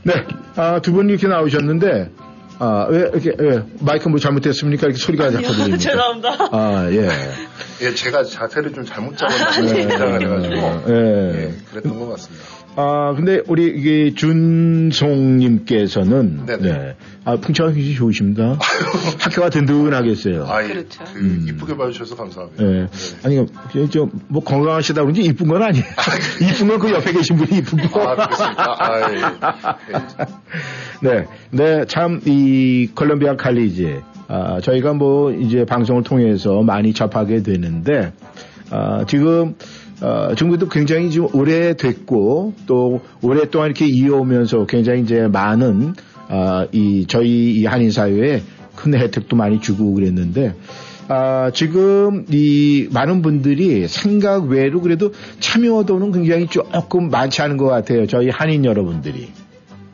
[0.05, 0.12] 네,
[0.57, 2.11] 아, 두 분 이렇게 나오셨는데,
[2.61, 4.87] 아, 왜 이렇게, 왜, 마이크 뭐 잘못됐습니까?
[4.87, 5.77] 이렇게 소리가 자꾸 들립니다.
[5.79, 6.49] 죄송합니다.
[6.51, 7.09] 아, 예.
[7.83, 9.17] 예, 제가 자세를 좀 잘못 네.
[9.17, 10.55] 잡았는데 긴장을 해가지고
[10.93, 11.55] 예.
[11.71, 12.45] 그랬던 것 같습니다.
[12.81, 16.72] 아, 근데 우리 이게 준송님께서는 네네.
[16.72, 16.95] 네.
[17.24, 18.57] 아, 풍차가 굉장히 좋으십니다.
[19.18, 20.45] 학교가 든든하겠어요.
[20.47, 21.03] 아, 예, 그렇죠.
[21.12, 22.64] 그 이쁘게 봐주셔서 감사합니다.
[22.64, 22.87] 예.
[23.24, 23.45] 아니,
[23.91, 25.85] 저 뭐 건강하시다 그런지 이쁜 건 아니에요.
[26.41, 28.01] 이쁜 건 그 옆에 계신 분이 이쁜 거.
[28.01, 28.76] 아, 그렇습니까?
[28.79, 29.16] 아, 예.
[31.03, 33.97] 네, 네, 참, 이 콜롬비아 칼리지,
[34.29, 38.12] 아, 저희가 뭐 이제 방송을 통해서 많이 접하게 되는데,
[38.70, 39.57] 아, 지금,
[40.01, 45.95] 어, 중국도 굉장히 지금 오래됐고, 또 오랫동안 이렇게 이어오면서 굉장히 이제 많은
[46.29, 48.43] 아, 이 저희 이 한인 사회에
[48.77, 50.55] 큰 혜택도 많이 주고 그랬는데
[51.09, 58.07] 아, 지금 이 많은 분들이 생각 외로 그래도 참여도는 굉장히 조금 많지 않은 것 같아요.
[58.07, 59.29] 저희 한인 여러분들이.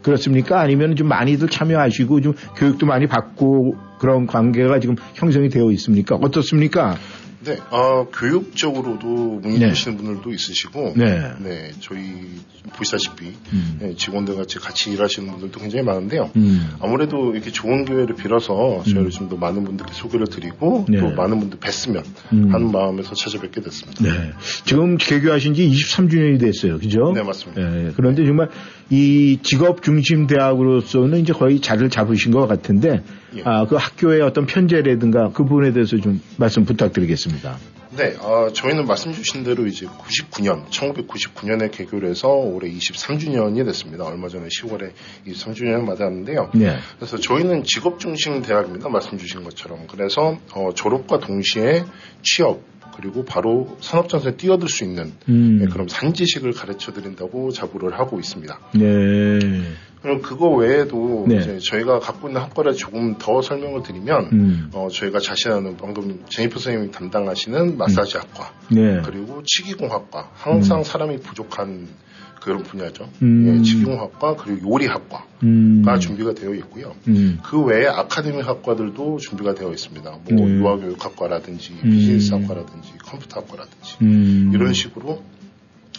[0.02, 0.60] 그렇습니까?
[0.60, 6.16] 아니면 좀 많이들 참여하시고 좀 교육도 많이 받고 그런 관계가 지금 형성이 되어 있습니까?
[6.16, 6.96] 어떻습니까?
[7.44, 9.68] 네, 어, 교육적으로도 문의 네.
[9.70, 11.72] 주시는 분들도 있으시고, 네.
[11.80, 12.40] 저희
[12.72, 13.78] 보시다시피 음.
[13.80, 16.30] 네, 직원들 같이 같이 일하시는 분들도 굉장히 많은데요.
[16.36, 16.70] 음.
[16.80, 20.98] 아무래도 이렇게 좋은 기회를 빌어서 저희를 좀더 많은 분들께 소개를 드리고 네.
[20.98, 22.52] 또 많은 분들 뵀으면 음.
[22.52, 24.02] 하는 마음에서 찾아뵙게 됐습니다.
[24.02, 24.32] 네.
[24.64, 26.78] 지금 개교하신 지 23주년이 됐어요.
[26.78, 27.12] 그죠?
[27.14, 27.60] 네, 맞습니다.
[27.60, 28.48] 예, 그런데 정말
[28.90, 33.02] 이 직업 중심 대학으로서는 이제 거의 자리를 잡으신 것 같은데,
[33.36, 33.42] 예.
[33.44, 37.56] 아, 그 학교의 어떤 편제라든가 그 부분에 대해서 좀 말씀 부탁드리겠습니다.
[37.96, 44.04] 네, 어, 저희는 말씀 주신 대로 이제 99년, 1999년에 개교를 해서 올해 23주년이 됐습니다.
[44.04, 44.92] 얼마 전에 10월에
[45.26, 46.50] 23주년을 맞았는데요.
[46.54, 46.76] 네.
[46.96, 48.88] 그래서 저희는 직업 중심 대학입니다.
[48.88, 49.86] 말씀 주신 것처럼.
[49.88, 51.84] 그래서 어, 졸업과 동시에
[52.22, 52.62] 취업
[52.96, 55.58] 그리고 바로 산업전선에 뛰어들 수 있는 음.
[55.60, 58.58] 네, 그런 산지식을 가르쳐 드린다고 자부를 하고 있습니다.
[58.74, 59.38] 네.
[60.04, 61.36] 그럼 그거 외에도 네.
[61.36, 64.70] 이제 저희가 갖고 있는 학과를 조금 더 설명을 드리면 음.
[64.74, 69.00] 어, 저희가 자신하는 방금 제니퍼 선생님이 담당하시는 마사지 학과 네.
[69.02, 71.88] 그리고 치기공학과 항상 사람이 부족한
[72.42, 73.08] 그런 분야죠.
[73.22, 73.46] 음.
[73.60, 75.82] 예, 치기공학과 그리고 요리학과가 음.
[75.98, 76.94] 준비가 되어 있고요.
[77.08, 77.38] 음.
[77.42, 80.10] 그 외에 아카데미 학과들도 준비가 되어 있습니다.
[80.10, 80.60] 뭐 음.
[80.60, 81.90] 유아교육학과라든지 음.
[81.90, 84.50] 비즈니스학과라든지 컴퓨터학과라든지 음.
[84.52, 85.22] 이런 식으로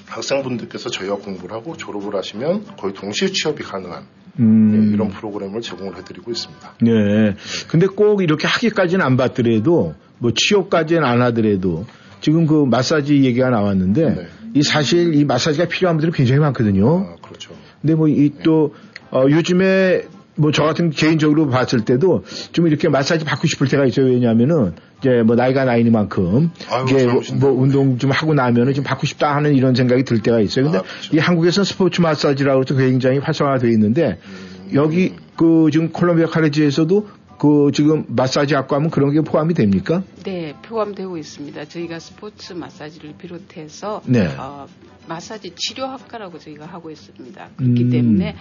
[0.08, 4.03] 학생분들께서 저희와 공부를 하고 졸업을 하시면 거의 동시에 취업이 가능한
[4.39, 4.74] 음.
[4.74, 6.74] 예, 이런 프로그램을 제공을 해드리고 있습니다.
[6.82, 7.36] 네.
[7.68, 11.86] 근데 꼭 이렇게 하기까지는 안 받더라도 뭐 취업까지는 안 하더라도
[12.22, 14.28] 지금 그 마사지 얘기가 나왔는데 네.
[14.53, 17.16] 이 사실 이 마사지가 필요한 분들이 굉장히 많거든요.
[17.22, 17.53] 그렇죠.
[17.82, 18.74] 근데 뭐 이또
[19.12, 20.03] 어, 요즘에
[20.36, 24.07] 뭐 저 같은 개인적으로 봤을 때도 좀 이렇게 마사지 받고 싶을 때가 있어요.
[24.07, 27.21] 왜냐하면은 이제 뭐 나이가 나이니만큼 아유, 이게 뭐.
[27.36, 30.67] 뭐 운동 좀 하고 나면은 좀 받고 싶다 하는 이런 생각이 들 때가 있어요.
[30.67, 31.15] 아, 근데 그렇죠.
[31.15, 34.71] 이 한국에서는 스포츠 마사지라고 해서 굉장히 활성화되어 있는데 음.
[34.73, 37.07] 여기 그 지금 콜롬비아 카레지에서도
[37.38, 40.03] 그 지금 마사지 학과 하면 그런 게 포함이 됩니까?
[40.23, 41.65] 네, 포함되고 있습니다.
[41.65, 44.27] 저희가 스포츠 마사지를 비롯해서 네.
[44.38, 44.67] 어,
[45.07, 47.49] 마사지 치료학과라고 저희가 하고 있습니다.
[47.57, 47.89] 그렇기 음.
[47.89, 48.36] 때문에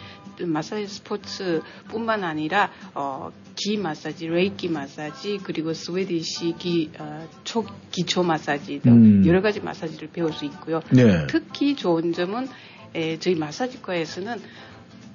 [0.46, 8.80] 마사지 스포츠뿐만 아니라 어, 기 마사지, 레이키 마사지 그리고 Swedish 기 어, 초 기초 마사지
[8.80, 9.26] 등 음.
[9.26, 10.80] 여러 가지 마사지를 배울 수 있고요.
[10.90, 11.26] 네.
[11.28, 12.48] 특히 좋은 점은
[12.94, 14.40] 에, 저희 마사지과에서는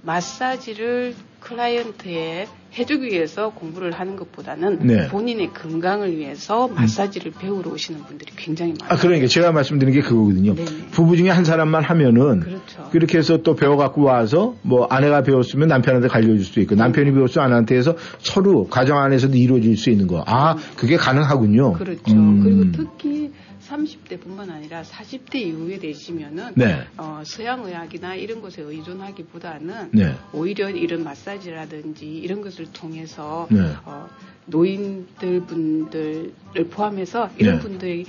[0.04, 5.08] 마사지를 클라이언트에 해주기 위해서 공부를 하는 것보다는 네.
[5.08, 8.94] 본인의 건강을 위해서 마사지를 배우러 오시는 분들이 굉장히 많아요.
[8.94, 10.54] 아, 그러니까 제가 말씀드린 게 그거거든요.
[10.54, 10.70] 네네.
[10.92, 12.90] 부부 중에 한 사람만 하면은 그렇죠.
[12.92, 17.48] 그렇게 해서 또 배워 갖고 와서 뭐 아내가 배웠으면 남편한테 갈려줄 수도 있고 남편이 배웠으면
[17.48, 20.24] 아내한테 해서 서로 가정 안에서도 이루어질 수 있는 거.
[20.28, 21.74] 아, 그게 가능하군요.
[21.74, 22.14] 그렇죠.
[22.14, 22.44] 음.
[22.44, 23.32] 그리고 특히
[23.70, 26.86] 30대뿐만 아니라 40대 이후에 되시면은 네.
[26.98, 30.16] 어, 서양 의학이나 이런 것에 의존하기보다는 네.
[30.34, 33.60] 오히려 이런 마사지라든지 이런 것을 통해서 네.
[33.86, 34.08] 어,
[34.46, 36.34] 노인들 분들을
[36.72, 37.62] 포함해서 이런 네.
[37.62, 38.06] 분들이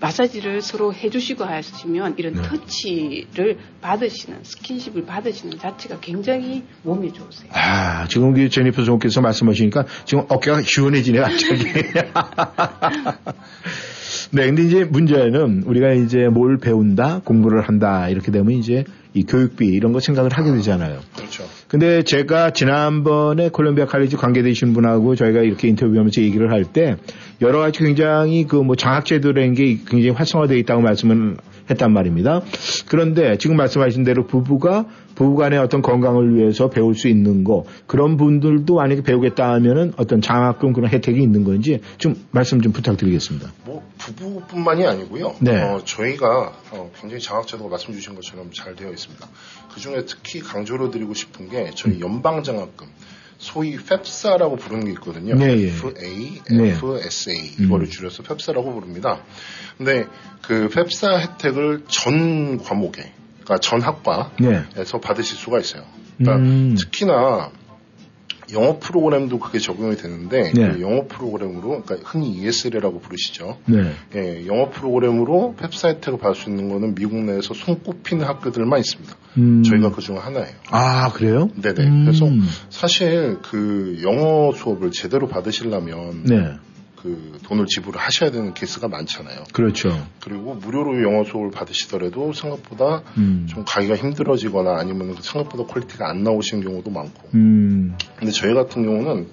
[0.00, 2.42] 마사지를 서로 해주시고 하시면 이런 네.
[2.42, 7.50] 터치를 받으시는 스킨십을 받으시는 자체가 굉장히 몸에 좋으세요.
[7.52, 11.64] 아, 지금 그 제니퍼 종께서 말씀하시니까 지금 어깨가 시원해지네, 갑자기.
[14.32, 19.66] 네, 근데 이제 문제는 우리가 이제 뭘 배운다, 공부를 한다, 이렇게 되면 이제 이 교육비
[19.66, 21.00] 이런 거 생각을 하게 되잖아요.
[21.16, 21.42] 그렇죠.
[21.66, 26.96] 근데 제가 지난번에 콜롬비아 칼리지 관계되신 분하고 저희가 이렇게 인터뷰하면서 얘기를 할 때
[27.42, 31.36] 여러 가지 굉장히 그 뭐 장학제도라는 게 굉장히 활성화되어 있다고 말씀을
[31.70, 32.42] 했단 말입니다.
[32.86, 38.74] 그런데 지금 말씀하신 대로 부부가 부부간의 어떤 건강을 위해서 배울 수 있는 거 그런 분들도
[38.74, 43.52] 만약에 배우겠다 하면은 어떤 장학금 그런 혜택이 있는 건지 좀 말씀 좀 부탁드리겠습니다.
[43.64, 45.36] 뭐 부부뿐만이 아니고요.
[45.40, 45.60] 네.
[45.60, 49.28] 어, 저희가 어, 굉장히 장학제도가 말씀 주신 것처럼 잘 되어 있습니다.
[49.74, 52.00] 그 중에 특히 강조로 드리고 싶은 게 저희 음.
[52.00, 52.86] 연방 장학금
[53.40, 55.34] 소위 펩사라고 부르는 게 있거든요.
[55.34, 55.68] 네, 예.
[55.68, 56.70] FA, 네.
[56.70, 57.64] FSA 음.
[57.64, 59.22] 이거를 줄여서 펩사라고 부릅니다.
[59.80, 60.06] 근데
[60.42, 63.12] 그 펩사 혜택을 전 과목에,
[63.44, 65.00] 그러니까 전 학과에서 네.
[65.02, 65.84] 받으실 수가 있어요.
[66.18, 66.74] 그러니까 음.
[66.78, 67.50] 특히나
[68.52, 70.72] 영어 프로그램도 그게 적용이 되는데 네.
[70.72, 73.56] 그 영어 프로그램으로 그러니까 흔히 ESL이라고 부르시죠.
[73.66, 73.94] 네.
[74.16, 79.16] 예, 영어 프로그램으로 펩사 혜택을 받을 수 있는 거는 미국 내에서 손꼽히는 학교들만 있습니다.
[79.38, 79.62] 음.
[79.62, 80.56] 저희가 그중 하나예요.
[80.68, 81.48] 아, 그래요?
[81.54, 81.86] 네네.
[81.86, 82.04] 음.
[82.04, 82.26] 그래서
[82.68, 86.52] 사실 그 영어 수업을 제대로 받으시려면 네.
[87.02, 89.44] 그 돈을 지불을 하셔야 되는 케이스가 많잖아요.
[89.52, 89.90] 그렇죠.
[90.20, 93.46] 그리고 무료로 영어 수업을 받으시더라도 생각보다 음.
[93.48, 97.28] 좀 가기가 힘들어지거나 아니면 생각보다 quality가 안 나오시는 경우도 많고.
[97.34, 97.96] 음.
[98.16, 99.28] 근데 저희 같은 경우는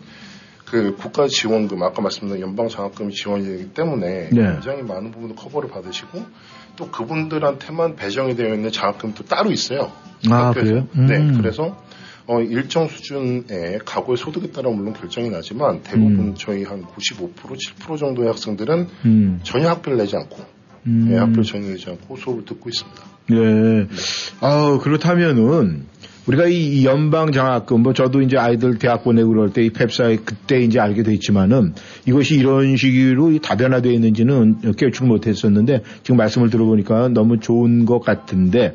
[0.65, 4.51] 그 국가 지원금 아까 말씀드린 연방 장학금이 지원이 되기 때문에 네.
[4.53, 6.25] 굉장히 많은 부분을 커버를 받으시고
[6.75, 9.91] 또 그분들한테만 배정이 되어 있는 장학금도 따로 있어요.
[10.29, 10.69] 아, 학교에서.
[10.69, 10.87] 그래요?
[10.95, 11.05] 음.
[11.07, 11.77] 네, 그래서
[12.27, 16.35] 어, 일정 수준의 가구의 소득에 따라 물론 결정이 나지만 대부분 음.
[16.37, 19.39] 저희 한 95% 7% 정도의 학생들은 음.
[19.43, 20.37] 전혀 학비를 내지 않고
[20.87, 21.07] 음.
[21.09, 23.01] 네, 학비를 전혀 내지 않고 수업을 듣고 있습니다.
[23.29, 23.87] 네.
[24.41, 25.85] 아 그렇다면은
[26.27, 30.59] 우리가 이 연방 장학금 뭐 저도 이제 아이들 대학 보내고 그럴 때 이 펩사에 그때
[30.61, 31.73] 이제 알게 됐지만은
[32.05, 38.73] 이것이 이런 식으로 이 다변화되어 있는지는 깨우치지 못했었는데 지금 말씀을 들어보니까 너무 좋은 것 같은데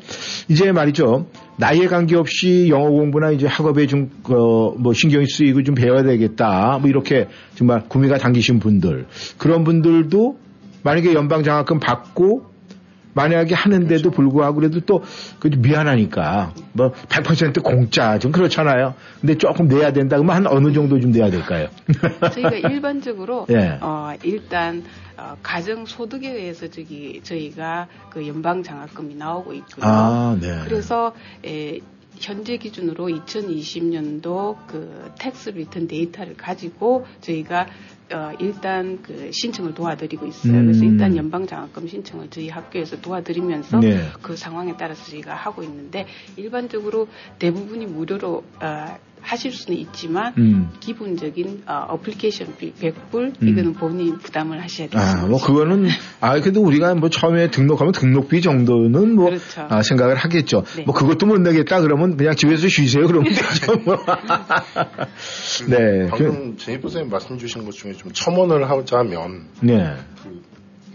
[0.49, 1.27] 이제 말이죠.
[1.57, 6.79] 나이에 관계없이 영어 공부나 이제 학업에 좀, 어, 뭐 신경이 쓰이고 좀 배워야 되겠다.
[6.79, 9.05] 뭐 이렇게 정말 구미가 당기신 분들.
[9.37, 10.37] 그런 분들도
[10.83, 12.52] 만약에 연방 장학금 받고
[13.13, 18.95] 만약에 하는데도 불구하고 그래도 또그 미안하니까 뭐 100% 공짜 좀 그렇잖아요.
[19.21, 21.69] 근데 조금 내야 된다 그러면 한 어느 정도 좀 내야 될까요?
[22.33, 23.77] 저희가 일반적으로 예.
[23.81, 24.83] 어, 일단
[25.17, 29.85] 어, 가정 소득에 의해서 저기 저희가 그 연방 장학금이 나오고 있고요.
[29.85, 30.61] 아, 네.
[30.65, 31.13] 그래서
[31.45, 31.79] 에,
[32.19, 37.67] 현재 기준으로 2020년도 그 tax return 데이터를 가지고 저희가
[38.13, 40.53] 어, 일단 그 신청을 도와드리고 있어요.
[40.53, 40.65] 음.
[40.67, 44.07] 그래서 일단 연방 장학금 신청을 저희 학교에서 도와드리면서 네.
[44.21, 46.05] 그 상황에 따라서 저희가 하고 있는데
[46.35, 47.07] 일반적으로
[47.39, 50.69] 대부분이 무료로 어, 하실 수는 있지만 음.
[50.79, 53.47] 기본적인 어, 어플리케이션 비 100불 음.
[53.47, 55.23] 이거는 본인 부담을 하셔야 됩니다.
[55.23, 55.87] 아, 뭐 그거는
[56.19, 59.67] 아 그래도 우리가 뭐 처음에 등록하면 등록비 정도는 뭐 그렇죠.
[59.69, 60.63] 아, 생각을 하겠죠.
[60.75, 60.83] 네.
[60.83, 63.77] 뭐 그것도 못 내겠다 그러면 그냥 집에서 쉬세요 그러면 되죠.
[63.85, 63.97] 뭐.
[65.69, 66.07] 네.
[66.11, 69.95] 그, 방금 제이프 선생님 말씀 주신 것 중에 좀 첨언을 하자면 네.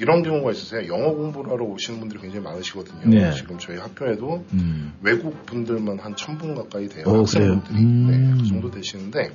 [0.01, 0.87] 이런 경우가 있으세요.
[0.93, 3.01] 영어 공부를 하러 오시는 분들이 굉장히 많으시거든요.
[3.09, 3.33] 네.
[3.35, 4.93] 지금 저희 학교에도 음.
[5.03, 7.05] 외국 분들만 한 천 분 가까이 돼요.
[7.07, 7.23] 오, 그래요?
[7.23, 8.07] 학생분들이 음.
[8.37, 9.33] 네, 그 정도 되시는데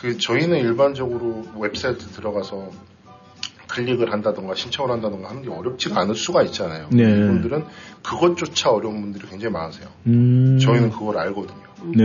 [0.00, 2.70] 그 저희는 일반적으로 웹사이트 들어가서
[3.68, 6.88] 클릭을 한다던가 신청을 한다던가 하는 게 어렵지가 않을 수가 있잖아요.
[6.92, 7.02] 네.
[7.02, 7.64] 이분들은
[8.02, 9.88] 그것조차 어려운 분들이 굉장히 많으세요.
[10.06, 10.58] 음.
[10.58, 11.62] 저희는 그걸 알거든요.
[11.94, 12.02] 네.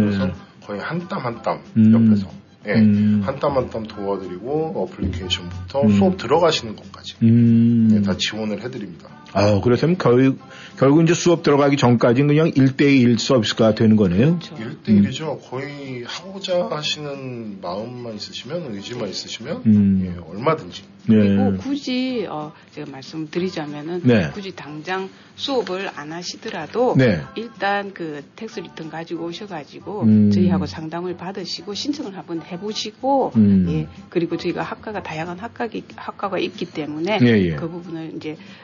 [0.00, 0.30] 그래서
[0.64, 1.92] 거의 한 땀 한땀 음.
[2.10, 2.28] 옆에서
[2.66, 3.20] 예, 음.
[3.24, 5.88] 한땀 한 땀 도와드리고 어플리케이션부터 음.
[5.90, 7.88] 수업 들어가시는 것까지 음.
[7.92, 9.08] 예, 다 지원을 해드립니다.
[9.34, 10.36] 아, 그렇다면 결,
[10.78, 14.38] 결국 이제 수업 들어가기 전까지는 그냥 1대1 서비스가 되는 거네요.
[14.38, 14.56] 그렇죠.
[14.56, 15.50] 1대1이죠.
[15.50, 20.02] 거의 하고자 하시는 마음만 있으시면, 의지만 있으시면, 음.
[20.06, 20.82] 예, 얼마든지.
[21.06, 21.56] 그리고 네.
[21.58, 24.30] 굳이 어, 제가 말씀드리자면은 네.
[24.32, 27.20] 굳이 당장 수업을 안 하시더라도 네.
[27.34, 30.30] 일단 그 tax return 가지고 오셔가지고 음.
[30.30, 33.66] 저희하고 상담을 받으시고 신청을 한번 해보시고 음.
[33.68, 37.56] 예 그리고 저희가 학과가 다양한 학과가, 학과가 있기 때문에 예, 예.
[37.56, 38.36] 그 부분을 이제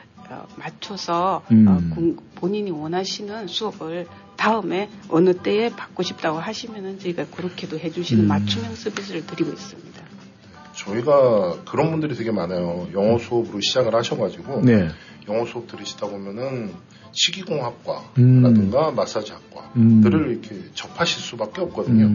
[0.55, 1.67] 맞춰서 음.
[1.67, 4.07] 어, 공- 본인이 원하시는 수업을
[4.37, 8.27] 다음에 어느 때에 받고 싶다고 하시면은 저희가 그렇게도 해주시는 음.
[8.27, 10.01] 맞춤형 서비스를 드리고 있습니다.
[10.75, 12.87] 저희가 그런 분들이 되게 많아요.
[12.93, 14.87] 영어 수업으로 시작을 하셔가지고, 네.
[15.29, 16.73] 영어 수업 들으시다 보면은,
[17.11, 20.31] 식이공학과라든가 마사지학과들을 음.
[20.31, 22.05] 이렇게 접하실 수밖에 없거든요.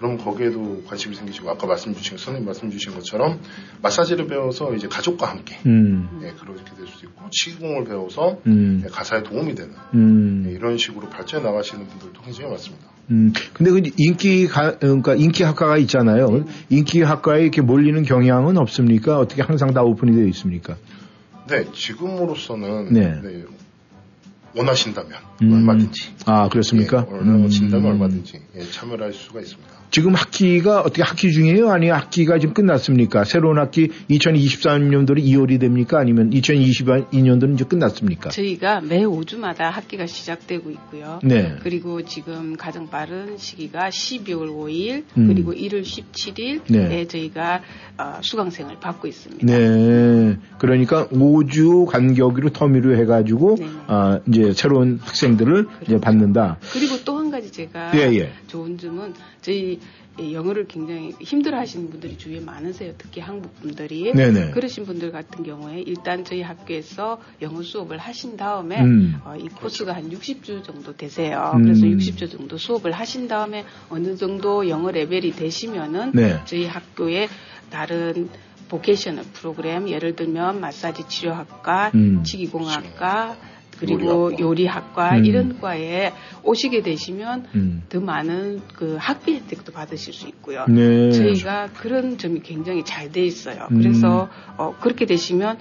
[0.00, 0.16] 음.
[0.16, 3.38] 그럼 거기에도 관심이 생기시고 아까 말씀 주신 선생님 말씀 주신 것처럼
[3.82, 6.20] 마사지를 배워서 이제 가족과 함께 음.
[6.22, 8.82] 예, 그렇게 될 수도 있고 치공을 배워서 음.
[8.84, 10.44] 예, 가사에 도움이 되는 음.
[10.46, 12.86] 예, 이런 식으로 발전해 나가시는 분들도 굉장히 많습니다.
[13.10, 16.44] 음, 근데 그 인기 가, 그러니까 인기 학과가 있잖아요.
[16.68, 19.18] 인기 학과에 이렇게 몰리는 경향은 없습니까?
[19.18, 20.76] 어떻게 항상 다 오픈이 되어 있습니까?
[21.48, 23.20] 네, 지금으로서는 네.
[23.20, 23.44] 네,
[24.54, 25.52] 원하신다면 음.
[25.52, 27.06] 얼마든지 아, 그렇습니까?
[27.08, 27.90] 예, 원하신다면 음.
[27.90, 29.79] 얼마든지 예, 참여를 할 수가 있습니다.
[29.90, 31.70] 지금 학기가 어떻게 학기 중이에요?
[31.70, 33.24] 아니면 학기가 지금 끝났습니까?
[33.24, 35.98] 새로운 학기 2023년도로 2월이 됩니까?
[35.98, 38.30] 아니면 2022년도는 이제 끝났습니까?
[38.30, 41.18] 저희가 매 5주마다 학기가 시작되고 있고요.
[41.24, 41.56] 네.
[41.62, 45.26] 그리고 지금 가장 빠른 시기가 12월 5일 음.
[45.26, 47.06] 그리고 1월 17일에 네.
[47.06, 47.62] 저희가
[47.98, 49.44] 어, 수강생을 받고 있습니다.
[49.44, 50.38] 네.
[50.58, 53.66] 그러니까 5주 간격으로 터미로 해가지고, 네.
[53.88, 56.58] 아, 이제 새로운 학생들을 이제 받는다.
[56.72, 57.19] 그리고 또한
[57.50, 58.32] 가지 제가 예, 예.
[58.46, 59.78] 좋은 점은 저희
[60.18, 62.92] 이 영어를 굉장히 힘들어 하시는 분들이 주위에 많으세요.
[62.98, 64.12] 특히 한국 분들이.
[64.12, 64.50] 네네.
[64.50, 69.20] 그러신 분들 같은 경우에 일단 저희 학교에서 영어 수업을 하신 다음에 음.
[69.24, 71.52] 어, 이 코스가 한 60주 정도 되세요.
[71.54, 71.62] 음.
[71.62, 76.40] 그래서 60주 정도 수업을 하신 다음에 어느 정도 영어 레벨이 되시면은 네.
[76.44, 77.28] 저희 학교에
[77.70, 78.28] 다른
[78.68, 82.22] 보케이셔널 프로그램 예를 들면 마사지 치료학과, 음.
[82.24, 83.36] 치기공학과
[83.80, 85.16] 그리고 요리학과.
[85.16, 85.24] 음.
[85.24, 86.12] 이런 과에
[86.44, 87.82] 오시게 되시면 음.
[87.88, 90.66] 더 많은 그 학비 혜택도 받으실 수 있고요.
[90.68, 91.10] 네.
[91.10, 93.66] 저희가 그런 점이 굉장히 잘 돼 있어요.
[93.72, 93.78] 음.
[93.78, 95.58] 그래서 어, 그렇게 되시면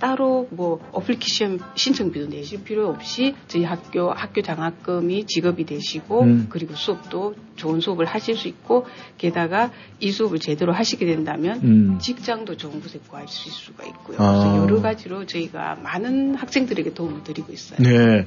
[0.00, 6.46] 따로 뭐 어플리케이션 신청비도 내실 필요 없이 저희 학교 학교 장학금이 지급이 되시고 음.
[6.48, 8.86] 그리고 수업도 좋은 수업을 하실 수 있고
[9.18, 9.70] 게다가
[10.00, 11.98] 이 수업을 제대로 하시게 된다면 음.
[12.00, 14.16] 직장도 좋은 곳에 구하실 수가 있고요.
[14.18, 14.32] 아.
[14.32, 17.78] 그래서 여러 가지로 저희가 많은 학생들에게 도움을 드리고 있어요.
[17.80, 18.24] 네.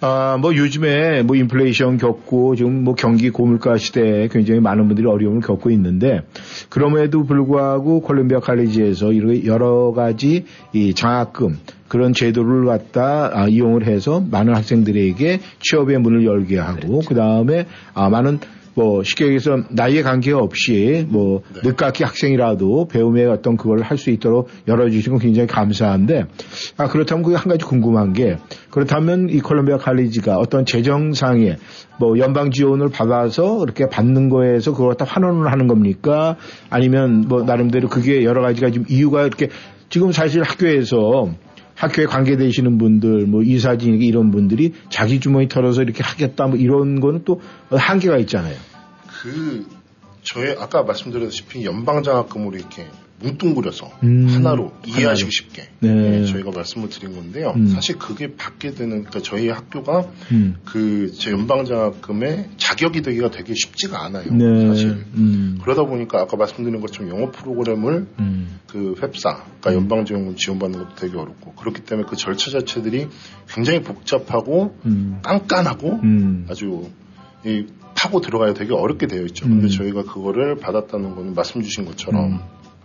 [0.00, 5.40] 아, 뭐 요즘에 뭐 인플레이션 겪고 지금 뭐 경기 고물가 시대에 굉장히 많은 분들이 어려움을
[5.42, 6.22] 겪고 있는데
[6.68, 11.58] 그럼에도 불구하고 콜롬비아 칼리지에서 이렇게 여러 가지 이 장학 금.
[11.88, 18.08] 그런 제도를 갖다 아, 이용을 해서 많은 학생들에게 취업의 문을 열게 하고 그 다음에 아,
[18.08, 18.38] 많은
[18.74, 25.18] 뭐 쉽게 얘기해서 나이에 관계없이 뭐 늦깎이 학생이라도 배움의 어떤 그걸 할 수 있도록 열어주시는
[25.18, 26.24] 건 굉장히 감사한데
[26.78, 28.38] 아 그렇다면 그게 한 가지 궁금한 게
[28.70, 31.58] 그렇다면 이 콜롬비아 칼리지가 어떤 재정상의
[31.98, 36.36] 뭐 연방 지원을 받아서 그렇게 받는 거에서 그걸 갖다 환원을 하는 겁니까?
[36.70, 39.50] 아니면 뭐 나름대로 그게 여러 가지가 좀 이유가 이렇게
[39.92, 41.34] 지금 사실 학교에서
[41.74, 47.24] 학교에 관계되시는 분들, 뭐 이사진 이런 분들이 자기 주머니 털어서 이렇게 하겠다 뭐 이런 거는
[47.26, 48.56] 또 한계가 있잖아요.
[49.06, 49.66] 그
[50.22, 52.86] 저희 아까 말씀드렸다시피 연방장학금으로 이렇게
[53.22, 55.30] 뭉뚱그려서 음, 하나로 이해하시기 하나로.
[55.30, 56.20] 쉽게 네.
[56.20, 57.52] 예, 저희가 말씀을 드린 건데요.
[57.56, 57.68] 음.
[57.68, 60.56] 사실 그게 받게 되는 그러니까 저희 학교가 음.
[60.64, 64.32] 그제 연방장학금에 자격이 되기가 되게 쉽지가 않아요.
[64.32, 64.66] 네.
[64.68, 65.58] 사실 음.
[65.62, 68.60] 그러다 보니까 아까 말씀드린 것처럼 영어 프로그램을 음.
[68.68, 73.08] 그 햅사, 그러니까 연방지원금 지원받는 것도 되게 어렵고 그렇기 때문에 그 절차 자체들이
[73.48, 75.20] 굉장히 복잡하고 음.
[75.22, 76.46] 깐깐하고 음.
[76.50, 76.90] 아주
[77.44, 79.46] 이 파고 들어가야 되게 어렵게 되어 있죠.
[79.46, 79.60] 음.
[79.60, 82.38] 근데 저희가 그거를 받았다는 거는 말씀 주신 것처럼 음.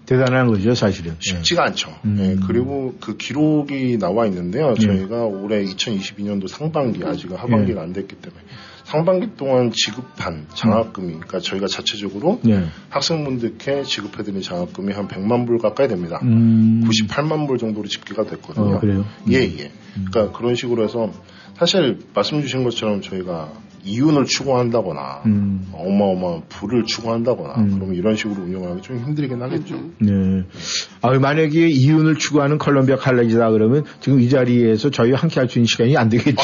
[0.08, 1.16] 대단한 거죠, 사실은.
[1.20, 1.94] 쉽지가 않죠.
[2.06, 2.18] 음.
[2.20, 4.74] 예, 그리고 그 기록이 나와 있는데요.
[4.80, 4.82] 예.
[4.82, 7.84] 저희가 올해 2022년도 상반기 아직 하반기가 예.
[7.84, 8.42] 안 됐기 때문에
[8.86, 12.68] 상반기 동안 지급한 장학금이 그러니까 저희가 자체적으로 네.
[12.90, 16.22] 학생분들께 지급해드린 장학금이 한 100만 불 가까이 됩니다.
[16.24, 16.86] 음.
[16.86, 18.76] 98만 불 정도로 집계가 됐거든요.
[18.76, 19.06] 어, 그래요?
[19.30, 19.72] 예, 예.
[20.06, 21.12] 그러니까 그런 식으로 해서
[21.58, 23.52] 사실 말씀 주신 것처럼 저희가
[23.84, 25.68] 이윤을 추구한다거나 음.
[25.74, 27.72] 어마어마한 부를 추구한다거나 음.
[27.76, 29.76] 그러면 이런 식으로 운영하기 좀 힘들긴 하겠죠.
[30.00, 30.44] 네.
[31.02, 35.66] 아, 만약에 이윤을 추구하는 컬럼비아 칼레지다 그러면 지금 이 자리에서 저희 함께 할 수 있는
[35.68, 36.36] 시간이 안 되겠죠.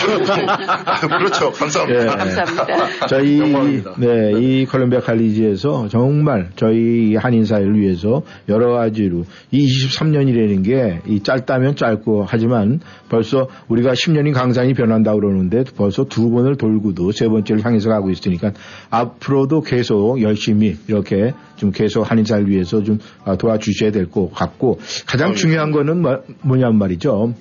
[1.09, 1.51] 그렇죠.
[1.51, 2.01] 감사합니다.
[2.01, 2.05] 예.
[2.07, 3.07] 감사합니다.
[3.07, 3.95] 저희 영광입니다.
[3.97, 11.21] 네, 이 콜롬비아 칼리지에서 정말 저희 한인 사회를 위해서 여러 가지로 이 23년이라는 게 이
[11.21, 12.79] 짧다면 짧고 하지만
[13.09, 18.51] 벌써 우리가 10년인 강산이 변한다 그러는데 벌써 두 번을 돌고도 세 번째를 향해서 가고 있으니까
[18.89, 24.80] 앞으로도 계속 열심히 이렇게 좀 계속 한인 사회를 위해서 좀 아, 도와주셔야 될 것 같고
[25.05, 27.34] 가장 중요한 거는 뭐, 뭐냐면 말이죠.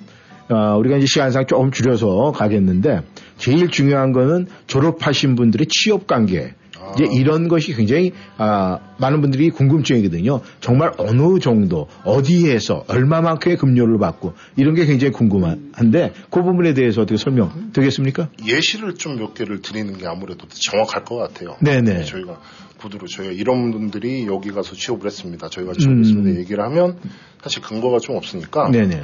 [0.47, 3.01] 아, 우리가 이제 시간상 조금 줄여서 가겠는데
[3.37, 6.53] 제일 중요한 거는 졸업하신 분들의 취업 관계.
[6.95, 10.41] 이제 이런 것이 굉장히 아, 많은 분들이 궁금증이거든요.
[10.59, 17.17] 정말 어느 정도 어디에서 얼마만큼의 급료를 받고 이런 게 굉장히 궁금한데 그 부분에 대해서 어떻게
[17.17, 18.29] 설명 되겠습니까?
[18.45, 21.55] 예시를 좀 몇 개를 드리는 게 아무래도 더 정확할 것 같아요.
[21.61, 22.03] 네네.
[22.03, 22.39] 저희가
[22.77, 25.49] 구두로 저희가 이런 분들이 여기 가서 취업을 했습니다.
[25.49, 25.77] 저희가 음.
[25.77, 26.39] 취업했습니다.
[26.39, 26.97] 얘기를 하면
[27.41, 29.03] 사실 근거가 좀 없으니까 네네.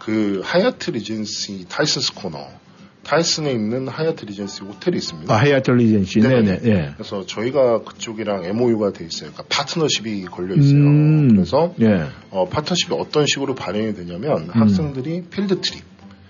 [0.00, 2.48] 그 Hyatt Regency 타이슨스 코너
[3.02, 5.34] 타이슨에 있는 Hyatt Regency 호텔이 있습니다.
[5.34, 6.20] 아, Hyatt Regency.
[6.20, 6.60] 네네.
[6.64, 6.90] 예.
[6.94, 9.30] 그래서 저희가 그쪽이랑 MOU가 돼 있어요.
[9.32, 10.78] 그러니까 파트너십이 걸려 있어요.
[10.78, 11.28] 음.
[11.28, 12.06] 그래서 예.
[12.30, 15.82] 어, 파트너십이 어떤 식으로 발행이 되냐면 학생들이 field trip,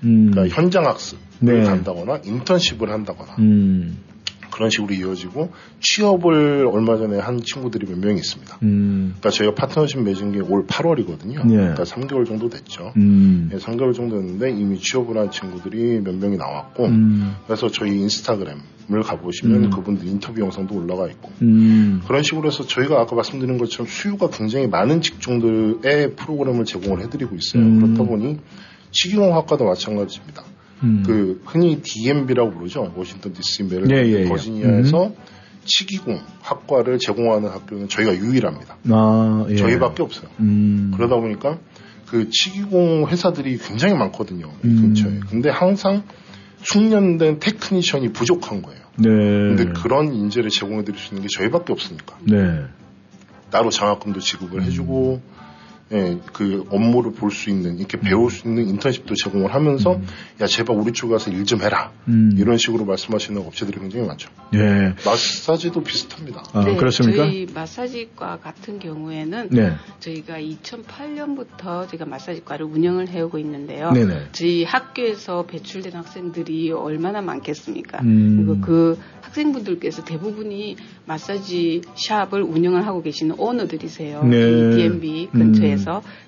[0.05, 0.31] 음.
[0.31, 1.63] 그러니까 현장 학습을 네.
[1.63, 3.99] 간다거나 인턴십을 한다거나 음.
[4.61, 8.59] 그런 식으로 이어지고 취업을 얼마 전에 한 친구들이 몇 명이 있습니다.
[8.63, 9.15] 음.
[9.19, 11.47] 그러니까 저희가 파트너십 맺은 게 올 8월이거든요.
[11.47, 11.57] 네.
[11.57, 12.93] 그러니까 3개월 정도 됐죠.
[12.97, 13.49] 음.
[13.51, 17.37] 네, 3개월 정도 됐는데 이미 취업을 한 친구들이 몇 명이 나왔고 음.
[17.47, 19.71] 그래서 저희 인스타그램을 가보시면 음.
[19.71, 22.03] 그분들 인터뷰 영상도 올라가 있고 음.
[22.07, 27.63] 그런 식으로 해서 저희가 아까 말씀드린 것처럼 수요가 굉장히 많은 직종들의 프로그램을 제공을 해드리고 있어요.
[27.63, 27.81] 음.
[27.81, 28.39] 그렇다 보니
[28.91, 30.43] 치기공학과도 마찬가지입니다.
[30.83, 31.03] 음.
[31.07, 32.93] 그 흔히 DMV라고 부르죠.
[32.97, 34.29] 워싱턴 DC, 메릴랜드, 예, 예, 예.
[34.29, 35.13] 버지니아에서
[35.65, 38.77] 치기공 학과를 제공하는 학교는 저희가 유일합니다.
[38.91, 39.57] 아, 예.
[39.57, 40.31] 저희밖에 없어요.
[40.41, 40.93] 음.
[40.97, 41.59] 그러다 보니까
[42.07, 44.53] 그 치기공 회사들이 굉장히 많거든요.
[44.65, 44.81] 이 음.
[44.81, 45.21] 근처에.
[45.31, 46.03] 근데 항상
[46.63, 48.81] 숙련된 technician이 부족한 거예요.
[48.97, 49.09] 네.
[49.09, 52.19] 근데 그런 인재를 제공해 드릴 수 있는 게 저희밖에 없으니까.
[52.25, 52.65] 네.
[53.51, 55.21] 따로 장학금도 지급을 해주고
[55.93, 60.01] 예, 그 업무를 볼 수 있는 이렇게 배울 수 있는 인턴십도 제공을 하면서
[60.41, 62.35] 야 제발 우리 쪽 가서 일 좀 해라 음.
[62.39, 64.29] 이런 식으로 말씀하시는 업체들이 굉장히 많죠.
[64.55, 64.95] 예.
[65.05, 66.43] 마사지도 비슷합니다.
[66.53, 67.25] 아, 네, 그렇습니까?
[67.25, 69.73] 저희 마사지과 같은 경우에는 네.
[69.99, 73.91] 저희가 2008년부터 제가 마사지과를 운영을 해오고 있는데요.
[73.93, 74.29] 네네.
[74.33, 77.99] 저희 학교에서 배출된 학생들이 얼마나 많겠습니까?
[78.03, 78.37] 음.
[78.37, 80.77] 그리고 그 학생분들께서 대부분이
[81.07, 84.25] 마사지 샵을 운영을 하고 계시는 오너들이세요.
[84.25, 84.37] 네.
[84.37, 85.80] 이 DMB 근처에서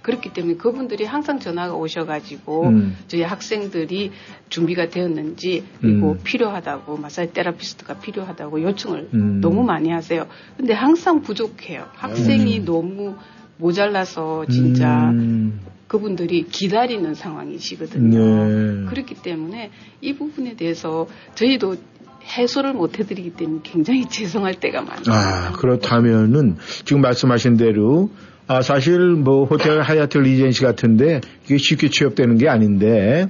[0.03, 2.96] 그렇기 때문에 그분들이 항상 전화가 오셔가지고 음.
[3.09, 4.11] 저희 학생들이
[4.48, 6.18] 준비가 되었는지 그리고 음.
[6.22, 9.40] 필요하다고 마사지 테라피스트가 필요하다고 요청을 음.
[9.40, 10.26] 너무 많이 하세요.
[10.57, 11.86] 근데 항상 부족해요.
[11.94, 13.16] 학생이 너무
[13.59, 15.61] 모자라서 진짜 음.
[15.86, 18.18] 그분들이 기다리는 상황이시거든요.
[18.18, 18.84] 네.
[18.86, 21.76] 그렇기 때문에 이 부분에 대해서 저희도
[22.24, 25.03] 해소를 못 해드리기 때문에 굉장히 죄송할 때가 많아요.
[25.09, 28.11] 아, 그렇다면은 지금 말씀하신 대로
[28.49, 33.28] 아, 사실 뭐 호텔 Hyatt Regency 같은데 이게 쉽게 취업되는 게 아닌데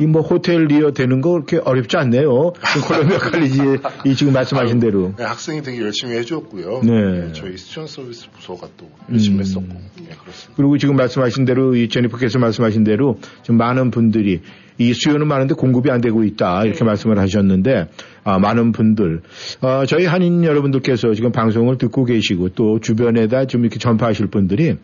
[0.00, 2.52] 이 뭐 호텔리어 되는 거 그렇게 어렵지 않네요.
[2.52, 3.60] 그 Columbia College
[4.06, 5.12] 이 지금 말씀하신 대로.
[5.16, 6.82] 네, 학생이 되게 열심히 해줬고요.
[6.82, 7.32] 네.
[7.32, 9.40] 저희 Student Service 부서가 또 열심히 음.
[9.40, 10.54] 했었고 네, 그렇습니다.
[10.56, 14.40] 그리고 지금 말씀하신 대로 이 제니퍼께서 말씀하신 대로 좀 많은 분들이
[14.78, 16.64] 이 수요는 많은데 공급이 안 되고 있다.
[16.64, 17.88] 이렇게 말씀을 하셨는데
[18.24, 19.22] 아, 많은 분들.
[19.60, 24.76] 어, 저희 한인 여러분들께서 지금 방송을 듣고 계시고 또 주변에다 좀 이렇게 전파하실 분들이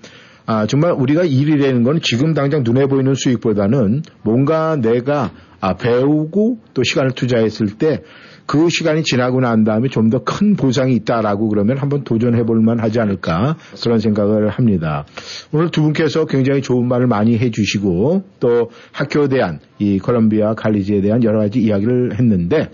[0.47, 5.31] 아, 정말 우리가 일이라는 건 지금 당장 눈에 보이는 수익보다는 뭔가 내가
[5.61, 8.03] 아, 배우고 또 시간을 투자했을 때
[8.51, 12.99] 그 시간이 지나고 난 다음에 좀 더 큰 보상이 있다라고 그러면 한번 도전해 볼만 하지
[12.99, 15.05] 않을까 그런 생각을 합니다.
[15.53, 21.01] 오늘 두 분께서 굉장히 좋은 말을 많이 해 주시고 또 학교에 대한 이 콜롬비아 칼리지에
[21.01, 22.71] 대한 여러 가지 이야기를 했는데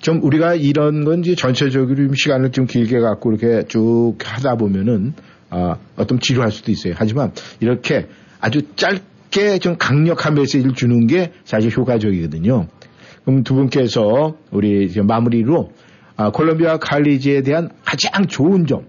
[0.00, 5.12] 좀 우리가 이런 건 이제 전체적으로 좀 시간을 좀 길게 갖고 이렇게 쭉 하다 보면은
[5.50, 6.94] 아, 어떤 지루할 수도 있어요.
[6.96, 8.06] 하지만 이렇게
[8.40, 12.68] 아주 짧게 좀 강력한 메시지를 주는 게 사실 효과적이거든요.
[13.24, 15.72] 그럼 두 분께서 우리 마무리로
[16.16, 18.84] 아, 콜롬비아 칼리지에 대한 가장 좋은 점,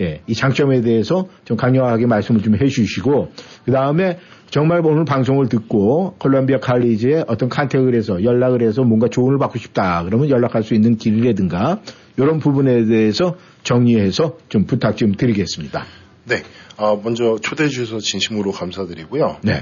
[0.00, 3.28] 예, 이 장점에 대해서 좀 강력하게 말씀을 좀 해주시고
[3.64, 4.18] 그 다음에
[4.48, 10.04] 정말 오늘 방송을 듣고 콜롬비아 칼리지에 어떤 컨택을 해서 연락을 해서 뭔가 조언을 받고 싶다
[10.04, 11.80] 그러면 연락할 수 있는 길이라든가
[12.16, 15.84] 이런 부분에 대해서 정리해서 좀 부탁 좀 드리겠습니다.
[16.24, 16.42] 네,
[16.76, 19.38] 아, 먼저 초대해 주셔서 진심으로 감사드리고요.
[19.42, 19.60] 네.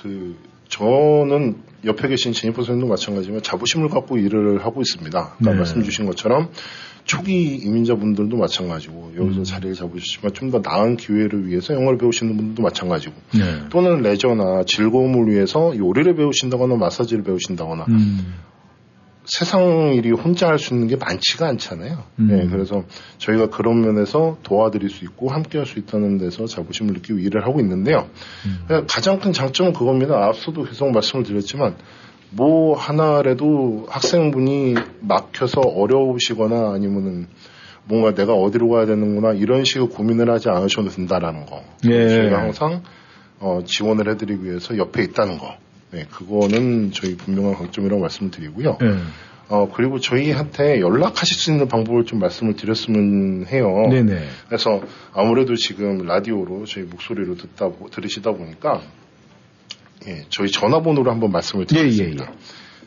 [0.00, 0.36] 그
[0.68, 5.18] 저는 옆에 계신 제니퍼 선생님도 마찬가지지만 자부심을 갖고 일을 하고 있습니다.
[5.18, 5.54] 아까 네.
[5.54, 6.48] 말씀 주신 것처럼
[7.04, 9.44] 초기 이민자분들도 마찬가지고 여기서 음.
[9.44, 13.68] 자리를 잡으셨지만 좀 더 나은 기회를 위해서 영어를 배우시는 분들도 마찬가지고 네.
[13.70, 18.34] 또는 레저나 즐거움을 위해서 요리를 배우신다거나 마사지를 배우신다거나 음.
[19.24, 22.02] 세상 일이 혼자 할 수 있는 게 많지가 않잖아요.
[22.18, 22.26] 음.
[22.28, 22.82] 네, 그래서
[23.18, 27.60] 저희가 그런 면에서 도와드릴 수 있고 함께 할 수 있다는 데서 자부심을 느끼고 일을 하고
[27.60, 28.08] 있는데요.
[28.66, 30.24] 그냥 가장 큰 장점은 그겁니다.
[30.26, 31.76] 앞서도 계속 말씀을 드렸지만
[32.30, 37.28] 뭐 하나라도 학생분이 막혀서 어려우시거나 아니면은
[37.84, 41.62] 뭔가 내가 어디로 가야 되는구나 이런 식의 고민을 하지 않으셔도 된다라는 거.
[41.88, 42.08] 예.
[42.08, 42.82] 저희가 항상
[43.38, 45.56] 어, 지원을 해드리기 위해서 옆에 있다는 거.
[45.92, 48.78] 네, 그거는 저희 분명한 강점이라고 말씀을 드리고요.
[48.80, 48.94] 네.
[49.48, 53.86] 어, 그리고 저희한테 연락하실 수 있는 방법을 좀 말씀을 드렸으면 해요.
[53.90, 54.24] 네네.
[54.48, 54.80] 그래서
[55.12, 58.80] 아무래도 지금 라디오로 저희 목소리로 듣다, 보- 들으시다 보니까,
[60.06, 62.32] 예, 저희 전화번호로 한번 말씀을 예, 드리겠습니다.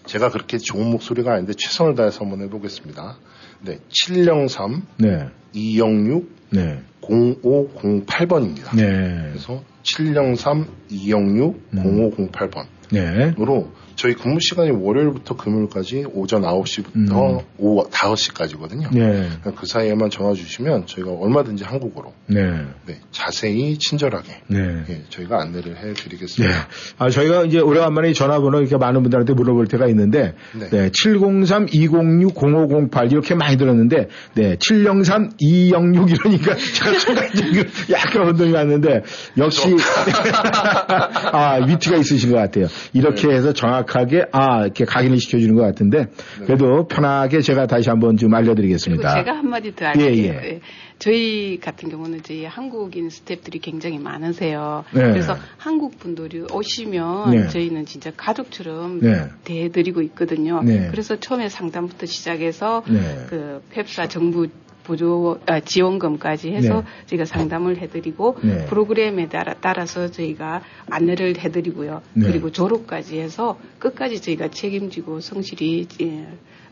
[0.08, 3.18] 제가 그렇게 좋은 목소리가 아닌데 최선을 다해서 한번 해보겠습니다.
[3.62, 5.28] 네, 703 네.
[5.53, 6.80] 206 네.
[7.01, 8.76] 0508번입니다.
[8.76, 9.30] 네.
[9.30, 12.66] 그래서 703 206 0508번.
[12.95, 13.35] 네.
[13.37, 18.93] 으로 저희 근무 시간이 월요일부터 금요일까지 오전 9시부터 오후 5시까지거든요.
[18.93, 19.29] 네.
[19.55, 22.65] 그 사이에만 전화 주시면 저희가 얼마든지 한국어로 네.
[22.85, 24.83] 네, 자세히 친절하게 네.
[24.89, 25.89] 예, 저희가 안내를 네.
[25.89, 26.67] 해드리겠습니다.
[26.97, 30.69] 아, 저희가 이제 오래간만에 전화번호 이렇게 많은 분들한테 물어볼 때가 있는데, 네.
[30.69, 30.89] 네.
[30.89, 34.55] 703-206-0508 이렇게 많이 들었는데, 네.
[34.57, 39.03] 703-206 이러니까 제가 순간적으로 약간 혼동이 왔는데,
[39.37, 39.75] 역시,
[41.31, 42.67] 아, 위트가 있으신 것 같아요.
[42.93, 43.35] 이렇게 네.
[43.35, 46.07] 해서 정확 하게, 아, 이렇게 각인을 시켜주는 것 같은데,
[46.45, 49.15] 그래도 편하게 제가 다시 한번 좀 알려드리겠습니다.
[49.15, 50.07] 제가 한마디 더 할게요.
[50.07, 50.27] 예, 예.
[50.27, 50.61] 예.
[50.97, 54.86] 저희 같은 경우는 저희 한국인 스태프들이 굉장히 많으세요.
[54.93, 55.01] 네.
[55.01, 57.47] 그래서 한국 분들이 오시면 네.
[57.49, 59.27] 저희는 진짜 가족처럼 네.
[59.43, 60.61] 대해드리고 있거든요.
[60.63, 60.88] 네.
[60.89, 63.25] 그래서 처음에 상담부터 시작해서 네.
[63.29, 64.47] 그 펩사 정부
[64.86, 67.05] 보조 아, 지원금까지 해서 네.
[67.07, 68.65] 저희가 상담을 해드리고 네.
[68.65, 72.01] 프로그램에 따라 따라서 저희가 안내를 해드리고요.
[72.13, 72.27] 네.
[72.27, 76.27] 그리고 졸업까지 해서 끝까지 저희가 책임지고 성실히 예,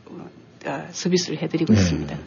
[0.06, 0.30] 어,
[0.66, 1.80] 어, 서비스를 해드리고 네.
[1.80, 2.18] 있습니다.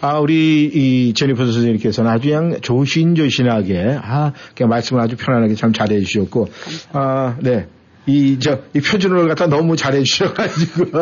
[0.00, 6.00] 아, 우리 이 제니퍼 선생님께서는 아주 그냥 조신조신하게, 아, 그냥 말씀을 아주 편안하게 참 잘해
[6.00, 6.48] 주셨고,
[6.92, 7.68] 아, 네.
[8.06, 10.84] 이, 저, 이 표준어를 갖다 너무 잘해 주셔가지고.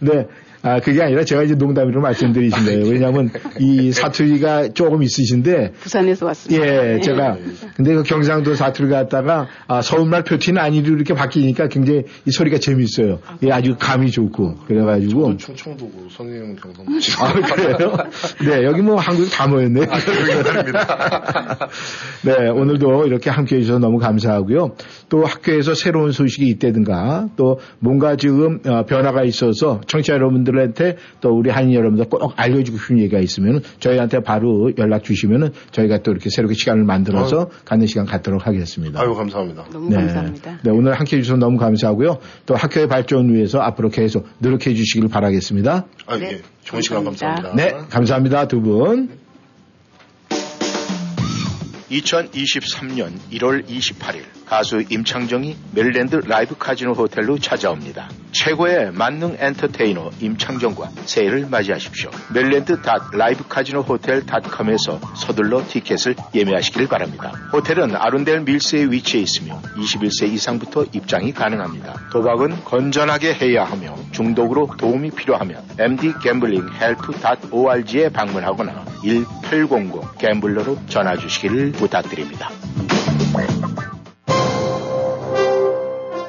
[0.00, 0.26] 네.
[0.62, 2.86] 아, 그게 아니라 제가 이제 농담으로 말씀드리신 거예요.
[2.86, 5.72] 왜냐하면 이 사투리가 조금 있으신데.
[5.80, 6.64] 부산에서 왔습니다.
[6.64, 7.36] 예, 제가.
[7.76, 13.18] 근데 그 경상도 사투리 갔다가 아, 서울말 표티는 아니로 이렇게 바뀌니까 굉장히 이 소리가 재밌어요.
[13.42, 14.58] 예, 아주 감이 좋고.
[14.66, 15.36] 그래가지고.
[15.36, 16.92] 충청도고 선생님은 경상도.
[17.18, 17.96] 아, 그래요?
[18.46, 19.80] 네, 여기 뭐 한국 다 모였네.
[22.24, 24.76] 네, 오늘도 이렇게 함께 해주셔서 너무 감사하고요.
[25.12, 31.50] 또 학교에서 새로운 소식이 있다든가 또 뭔가 지금 어, 변화가 있어서 청취자 여러분들한테 또 우리
[31.50, 36.54] 한인 여러분들 꼭 알려주고 싶은 얘기가 있으면 저희한테 바로 연락 주시면은 저희가 또 이렇게 새롭게
[36.54, 39.02] 시간을 만들어서 갖는 시간 갖도록 하겠습니다.
[39.02, 39.66] 아유, 감사합니다.
[39.70, 39.96] 너무 네.
[39.96, 40.60] 감사합니다.
[40.64, 42.18] 네, 오늘 함께 해주셔서 너무 감사하고요.
[42.46, 45.84] 또 학교의 발전을 위해서 앞으로 계속 노력해 주시길 바라겠습니다.
[46.06, 46.40] 아, 예.
[46.62, 47.54] 좋은 시간 감사합니다.
[47.54, 48.48] 네, 감사합니다.
[48.48, 49.10] 두 분.
[51.90, 58.10] 2023년 1월 28일 가수 임창정이 메릴랜드 라이브 카지노 호텔로 찾아옵니다.
[58.32, 62.10] 최고의 만능 엔터테이너 임창정과 새해를 맞이하십시오.
[62.34, 62.76] 메릴랜드
[63.14, 67.32] 라이브 카지노 호텔.com에서 서둘러 티켓을 예매하시길 바랍니다.
[67.50, 72.10] 호텔은 아룬델 밀스에 위치해 있으며 21세 이상부터 입장이 가능합니다.
[72.12, 82.50] 도박은 건전하게 해야 하며 중독으로 도움이 필요하면 mdgamblinghelp.org에 방문하거나 1800 GAMBLER로 전화 주시기를 부탁드립니다.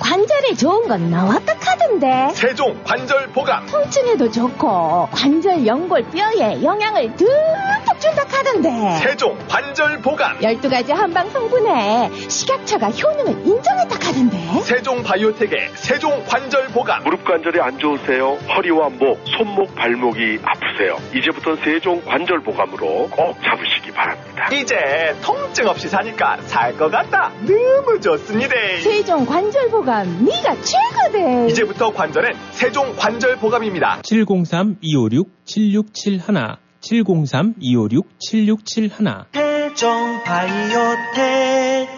[0.00, 8.00] 관절에 좋은 건 나왔다 카던데 세종 관절 보강 통증에도 좋고 관절 연골 뼈에 영향을 듬뿍
[8.00, 16.24] 준다 카던데 세종 관절 보강 12가지 한방 성분에 식약처가 효능을 인정했다 카던데 세종 바이오텍의 세종
[16.26, 18.36] 관절 보강 무릎 관절이 안 좋으세요?
[18.56, 20.98] 허리와 목, 손목, 발목이 아프세요?
[21.14, 24.48] 이제부터 세종 관절 보감으로 꼭 잡으시기 바랍니다.
[24.52, 24.74] 이제
[25.22, 27.30] 통증 없이 사니까 살 것 같다.
[27.46, 28.52] 너무 좋습니다.
[28.82, 34.00] 세종 관절 보감 네가 최고대 이제부터 관절은 세종 관절 보감입니다.
[34.02, 41.88] 703-256-7671 703-256-7671 세종 바이오텍.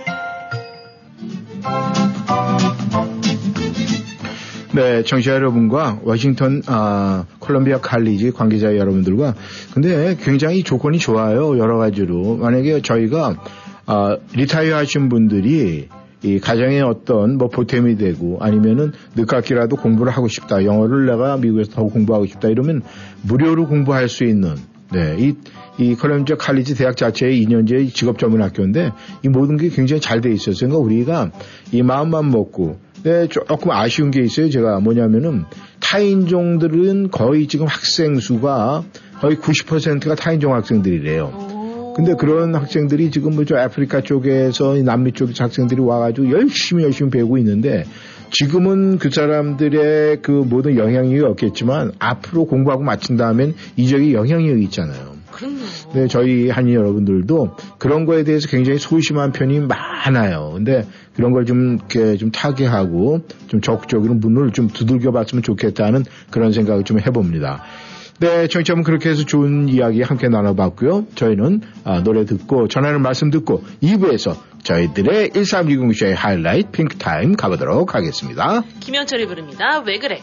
[4.75, 9.35] 네, 청취자 여러분과 워싱턴 아, 콜롬비아 칼리지 관계자 여러분들과
[9.73, 12.37] 근데 굉장히 조건이 좋아요 여러 가지로.
[12.37, 13.37] 만약에 저희가
[13.87, 15.89] 아, 리타이어 하신 분들이
[16.27, 21.85] 이 가정에 어떤 뭐 보탬이 되고 아니면은 늦깎이라도 공부를 하고 싶다 영어를 내가 미국에서 더
[21.85, 22.83] 공부하고 싶다 이러면
[23.23, 24.57] 무료로 공부할 수 있는
[24.93, 25.35] 네, 이,
[25.79, 30.33] 이 콜롬비아 칼리지 대학 자체의 2년제 직업 전문 학교인데 이 모든 게 굉장히 잘 돼
[30.33, 30.55] 있어요.
[30.57, 31.31] 그러니까 우리가
[31.73, 34.51] 이 마음만 먹고 네, 조금 아쉬운 게 있어요.
[34.51, 35.45] 제가 뭐냐면은
[35.81, 38.83] 타인종들은 거의 지금 학생 수가
[39.21, 41.56] 거의 90%가 타인종 학생들이래요.
[41.97, 47.85] 근데 그런 학생들이 지금 뭐저 아프리카 쪽에서 남미 쪽에서 학생들이 와가지고 열심히 열심히 배우고 있는데
[48.33, 55.17] 지금은 그 사람들의 그 모든 영향력이 없겠지만 앞으로 공부하고 마친 다음엔 이 지역에 영향력이 있잖아요.
[55.95, 60.53] 네, 저희 한인 여러분들도 그런 거에 대해서 굉장히 소심한 편이 많아요.
[60.55, 60.85] 근데
[61.15, 66.85] 그런 걸 좀 이렇게 좀 타개하고 좀 적극적으로 문을 좀 두들겨 봤으면 좋겠다는 그런 생각을
[66.85, 67.63] 좀 해봅니다.
[68.19, 71.07] 네, 청취자분 그렇게 해서 좋은 이야기 함께 나눠봤고요.
[71.15, 78.63] 저희는 아, 노래 듣고 전하는 말씀 듣고 2부에서 저희들의 1320쇼의 하이라이트 핑크타임 가보도록 하겠습니다.
[78.81, 79.81] 김현철이 부릅니다.
[79.87, 80.23] 왜 그래?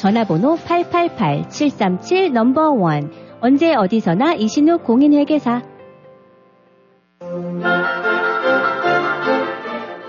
[0.00, 5.60] 전화번호 888-737 number one 언제 어디서나 이신욱 공인회계사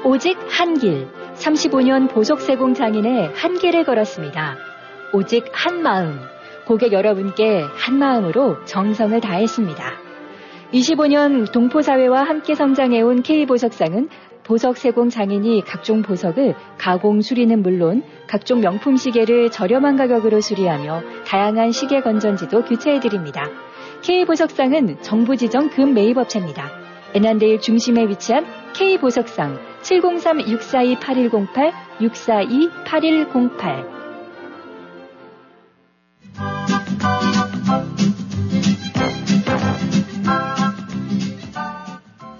[0.06, 1.10] 오직 한 길.
[1.34, 4.56] 35년 보석세공 장인의 한 길을 걸었습니다.
[5.14, 6.18] 오직 한 마음.
[6.66, 9.84] 고객 여러분께 한 마음으로 정성을 다했습니다.
[10.74, 14.08] 25년 동포사회와 함께 성장해온 K보석상은
[14.44, 21.72] 보석 세공 장인이 각종 보석을 가공 수리는 물론 각종 명품 시계를 저렴한 가격으로 수리하며 다양한
[21.72, 23.48] 시계 건전지도 교체해드립니다.
[24.02, 26.70] K보석상은 정부 지정 금 매입업체입니다.
[27.14, 34.01] 애난데일 중심에 위치한 K보석상 703-642-8108, 642-8108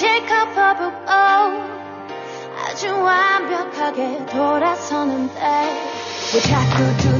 [0.00, 1.12] 실컷 퍼붓고
[2.56, 5.34] 아주 완벽하게 돌아서는데
[6.32, 7.19] 왜 자꾸 두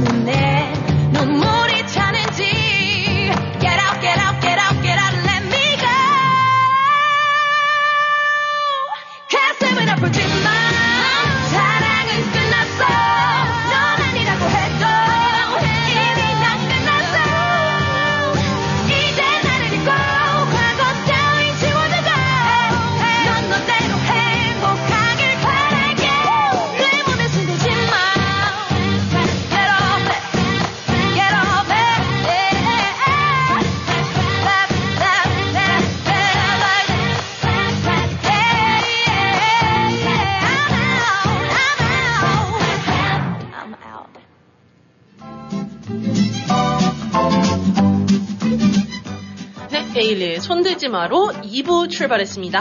[50.10, 52.60] 2일 손대지 마로 2부 출발했습니다.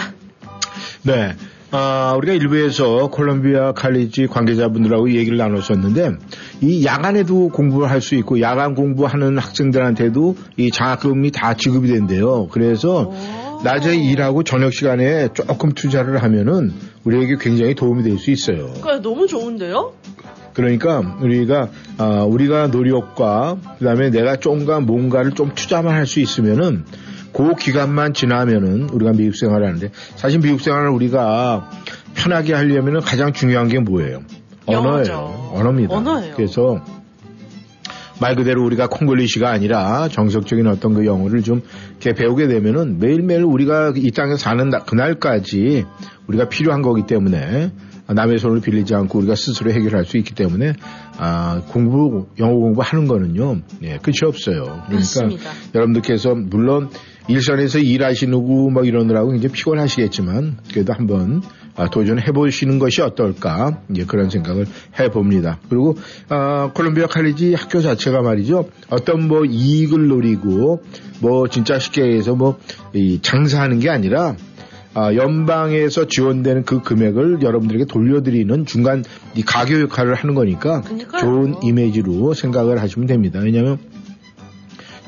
[1.04, 1.34] 네.
[1.72, 6.12] 아, 우리가 일부에서 콜롬비아 칼리지 관계자분들하고 얘기를 나눴었는데
[6.62, 12.48] 이 야간에도 공부를 할 수 있고 야간 공부하는 학생들한테도 이 장학금이 다 지급이 된대요.
[12.52, 13.12] 그래서
[13.64, 16.74] 낮에 일하고 저녁 시간에 조금 투자를 하면은
[17.04, 18.74] 우리에게 굉장히 도움이 될 수 있어요.
[18.82, 19.94] 그러니까 너무 좋은데요?
[20.54, 26.84] 그러니까 우리가 아, 우리가 노력과 그다음에 내가 좀가 뭔가를 좀 투자만 할 수 있으면은
[27.34, 31.70] 그 기간만 지나면은 우리가 미국 생활을 하는데 사실 미국 생활을 우리가
[32.16, 34.22] 편하게 하려면은 가장 중요한 게 뭐예요?
[34.66, 35.52] 언어예요.
[35.54, 35.96] 언어입니다.
[35.96, 36.34] 언어예요.
[36.36, 36.84] 그래서
[38.22, 41.62] 말 그대로 우리가 콩글리시가 아니라 정석적인 어떤 그 영어를 좀
[41.92, 45.86] 이렇게 배우게 되면은 매일매일 우리가 이 땅에 사는 나- 그날까지
[46.28, 47.72] 우리가 필요한 거기 때문에
[48.08, 50.74] 남의 손을 빌리지 않고 우리가 스스로 해결할 수 있기 때문에
[51.18, 54.64] 아, 공부 영어 공부하는 거는요 예, 끝이 없어요.
[54.64, 55.50] 그러니까 맞습니다.
[55.76, 56.90] 여러분들께서 물론
[57.30, 61.42] 일선에서 일하시고 뭐 이러느라고 이제 피곤하시겠지만 그래도 한번
[61.76, 64.66] 아, 도전해 보시는 것이 어떨까 이제 그런 생각을
[65.00, 65.60] 해 봅니다.
[65.70, 65.96] 그리고
[66.28, 70.82] 아, 콜롬비아 칼리지 학교 자체가 말이죠 어떤 뭐 이익을 노리고
[71.22, 74.36] 뭐 진짜 쉽게 해서 뭐이 장사하는 게 아니라
[74.96, 79.06] 아, 연방에서 지원되는 그 금액을 여러분들에게 돌려드리는 중간
[79.36, 80.82] 이 가교 역할을 하는 거니까
[81.20, 83.40] 좋은 이미지로 생각을 하시면 됩니다.
[83.42, 83.78] 왜냐하면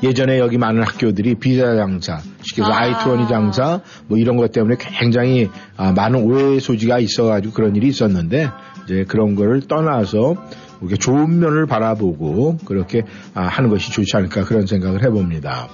[0.02, 2.82] 예전에 여기 많은 학교들이 비자 장사, 쉽게 해서 아.
[2.82, 8.48] 아이투원이 장사, 뭐 이런 것 때문에 굉장히 아, 많은 오해 소지가 있어가지고 그런 일이 있었는데
[8.84, 10.36] 이제 그런 거를 떠나서
[10.80, 13.02] 우리가 좋은 면을 바라보고 그렇게
[13.34, 15.68] 아, 하는 것이 좋지 않을까 그런 생각을 해봅니다.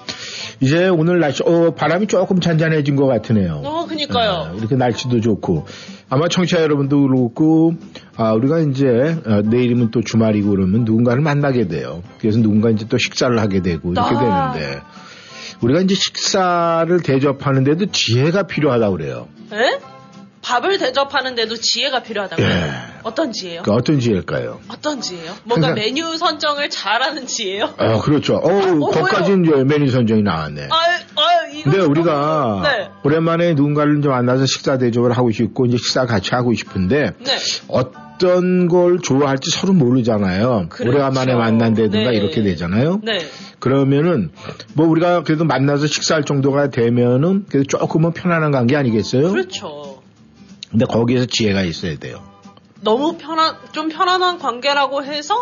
[0.60, 3.62] 이제 오늘 날씨, 어, 바람이 조금 잔잔해진 것 같으네요.
[3.64, 4.50] 어, 그니까요.
[4.50, 5.66] 아, 이렇게 날씨도 좋고
[6.10, 7.74] 아마 청취자 여러분도 그렇고
[8.16, 8.86] 아, 우리가 이제
[9.26, 12.02] 어, 내일이면 또 주말이고 그러면 누군가를 만나게 돼요.
[12.18, 14.52] 그래서 누군가 이제 또 식사를 하게 되고 이렇게 아.
[14.52, 14.80] 되는데
[15.60, 19.28] 우리가 이제 식사를 대접하는데도 지혜가 필요하다고 그래요.
[19.52, 19.78] 에?
[20.42, 22.46] 밥을 대접하는데도 지혜가 필요하다고요?
[22.46, 22.70] 예.
[23.02, 23.62] 어떤 지혜요?
[23.62, 24.60] 그 어떤 지혜일까요?
[24.68, 25.32] 어떤 지혜요?
[25.44, 27.74] 뭔가 항상- 메뉴 선정을 잘하는 지혜요?
[27.76, 28.36] 아, 그렇죠.
[28.36, 30.68] 어, 어, 거기까지 이제 메뉴 선정이 나왔네.
[30.70, 32.88] 아, 아, 이거 근데 우리가 네.
[33.04, 37.36] 오랜만에 누군가를 좀 만나서 식사 대접을 하고 싶고 이제 식사 같이 하고 싶은데 네.
[37.68, 40.66] 어떤 걸 좋아할지 서로 모르잖아요.
[40.68, 40.90] 그렇죠.
[40.90, 42.16] 오래간만에 만난다든가 네.
[42.16, 43.00] 이렇게 되잖아요.
[43.02, 43.18] 네.
[43.60, 44.30] 그러면은
[44.74, 49.30] 뭐 우리가 그래도 만나서 식사할 정도가 되면은 그래도 조금은 편안한 관계 아니겠어요?
[49.30, 49.87] 그렇죠.
[50.70, 52.22] 근데 거기에서 지혜가 있어야 돼요.
[52.80, 55.34] 너무 편한, 좀 편안한 관계라고 해서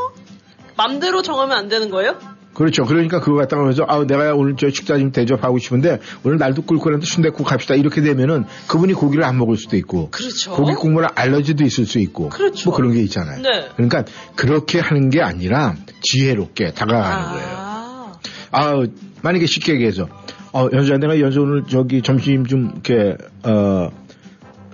[0.76, 2.16] 맘대로 정하면 안 되는 거예요?
[2.56, 2.86] 그렇죠.
[2.86, 7.04] 그러니까 그거 갖다가 하면서 아 내가 오늘 저 식사 좀 대접하고 싶은데 오늘 날도 그랬는데
[7.04, 10.52] 순대국 갑시다 이렇게 되면은 그분이 고기를 안 먹을 수도 있고 그렇죠.
[10.52, 12.70] 고기 국물에 알러지도 있을 수 있고 그렇죠.
[12.70, 13.42] 뭐 그런 게 있잖아요.
[13.42, 13.68] 네.
[13.76, 14.04] 그러니까
[14.36, 18.12] 그렇게 하는 게 아니라 지혜롭게 다가가는 거예요.
[18.52, 18.86] 아
[19.20, 20.08] 만약에 쉽게 얘기해서
[20.54, 23.90] 어 연수야 내가 연수 오늘 저기 점심 좀 이렇게 어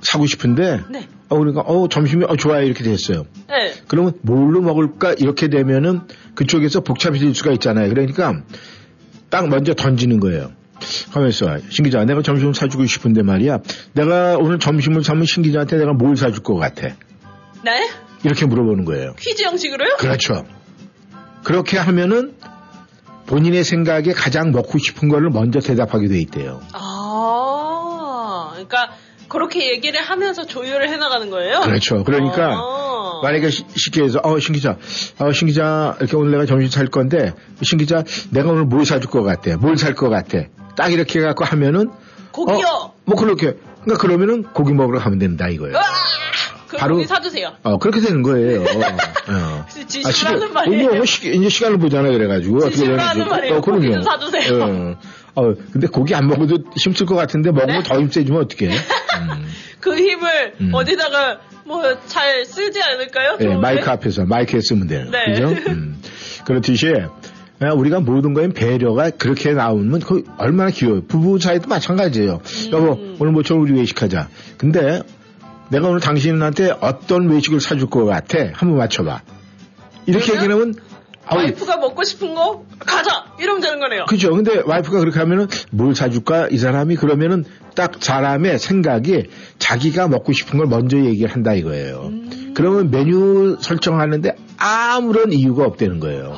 [0.02, 1.08] 사고 싶은데 네.
[1.28, 3.24] 어 그러니까 어 점심이 어 좋아요 이렇게 됐어요.
[3.48, 3.72] 네.
[3.88, 6.02] 그러면 뭘로 먹을까 이렇게 되면은
[6.34, 7.88] 그쪽에서 복잡해질 수가 있잖아요.
[7.88, 8.42] 그러니까
[9.30, 10.52] 딱 먼저 던지는 거예요.
[11.10, 13.60] 하면서 신 기자 내가 점심을 사주고 싶은데 말이야
[13.92, 16.88] 내가 오늘 점심을 사면 신 기자한테 내가 뭘 사줄 것 같아
[17.64, 17.88] 네?
[18.24, 19.14] 이렇게 물어보는 거예요.
[19.18, 19.96] 퀴즈 형식으로요?
[19.98, 20.44] 그렇죠.
[21.44, 22.34] 그렇게 하면은
[23.26, 26.60] 본인의 생각에 가장 먹고 싶은 거를 먼저 대답하게 돼 있대요.
[26.72, 28.90] 아, 그러니까
[29.32, 31.60] 그렇게 얘기를 하면서 조율을 해나가는 거예요?
[31.60, 32.04] 그렇죠.
[32.04, 33.20] 그러니까 아.
[33.22, 34.76] 만약에 시- 쉽게 해서 어, 신 기자,
[35.18, 37.32] 어, 신 기자 이렇게 오늘 내가 점심 살 건데
[37.62, 39.56] 신 기자 내가 오늘 뭘 사줄 것 같아?
[39.56, 40.44] 뭘 살 것 같아?
[40.76, 41.90] 딱 이렇게 해갖고 하면은
[42.30, 42.66] 고기요.
[42.66, 45.74] 어, 뭐 그렇게 그러니까 그러면은 고기 먹으러 가면 된다 이거예요.
[46.68, 47.52] 그 바로- 고기 사주세요.
[47.62, 48.62] 어 그렇게 되는 거예요.
[49.28, 49.66] 어.
[49.86, 50.88] 지시를 하는 시계- 말이에요.
[50.94, 52.12] 뭐, 이제 시간을 보잖아요.
[52.12, 52.86] 그래가지고 되는지.
[52.86, 53.56] 하는 말이에요.
[53.56, 54.02] 어, 그럼요.
[54.02, 54.62] 사주세요.
[54.64, 54.96] 어.
[55.34, 58.70] 어, 근데 고기 안 먹어도 힘쓸 것 같은데 먹으면 더 힘세지면 어떡해.
[59.80, 60.70] 그 힘을 음.
[60.74, 63.36] 어디다가 뭐 잘 쓰지 않을까요?
[63.40, 63.60] 예, 좋은데?
[63.60, 65.06] 마이크 앞에서 마이크에 쓰면 돼요.
[65.10, 65.32] 네.
[65.32, 65.48] 그죠?
[65.70, 66.00] 음.
[66.44, 66.86] 그렇듯이
[67.62, 71.06] 예, 우리가 모든 거에 배려가 그렇게 나오면 그 얼마나 귀여워요.
[71.06, 72.40] 부부 사이도 마찬가지예요.
[72.44, 72.72] 음.
[72.72, 74.28] 여보, 오늘 모처럼 우리 외식하자.
[74.58, 75.02] 근데
[75.70, 78.38] 내가 오늘 당신한테 어떤 외식을 사줄 것 같아?
[78.54, 79.22] 한번 맞춰봐.
[80.06, 80.74] 이렇게 얘기하면
[81.26, 84.06] 아우, 와이프가 먹고 싶은 거 가자 이러면 되는 거네요.
[84.06, 84.34] 그죠.
[84.34, 86.48] 근데 와이프가 그렇게 하면은 뭘 사줄까?
[86.50, 87.44] 이 사람이 그러면은
[87.74, 89.24] 딱 사람의 생각이
[89.58, 92.10] 자기가 먹고 싶은 걸 먼저 얘기를 한다 이거예요.
[92.10, 92.52] 음.
[92.54, 96.34] 그러면 메뉴 설정하는데 아무런 이유가 없다는 거예요.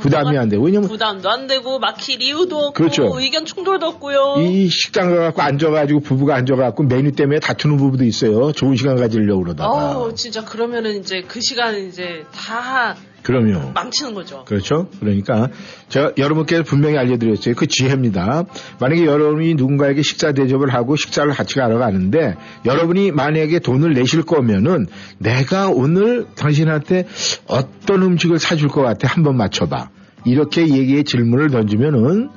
[0.00, 0.64] 부담이 안 되고.
[0.64, 3.10] 왜냐면 부담도 안 되고 막힐 이유도 없고 그렇죠.
[3.18, 4.36] 의견 충돌도 없고요.
[4.38, 8.52] 이 식당 가갖고 앉아가지고 부부가 앉아갖고 메뉴 때문에 다투는 부부도 있어요.
[8.52, 9.98] 좋은 시간 가지려고 그러다가.
[9.98, 13.72] 어우 진짜 그러면은 이제 그 시간 이제 다 그럼요.
[13.74, 14.44] 망치는 거죠.
[14.44, 14.88] 그렇죠.
[15.00, 15.48] 그러니까
[15.88, 17.54] 제가 여러분께 분명히 알려드렸어요.
[17.54, 18.44] 그 지혜입니다.
[18.80, 24.86] 만약에 여러분이 누군가에게 식사 대접을 하고 식사를 같이 가러 가는데 여러분이 만약에 돈을 내실 거면은
[25.18, 27.06] 내가 오늘 당신한테
[27.46, 29.90] 어떤 음식을 사줄 것 같아 한번 맞춰봐.
[30.24, 32.30] 이렇게 얘기의 질문을 던지면은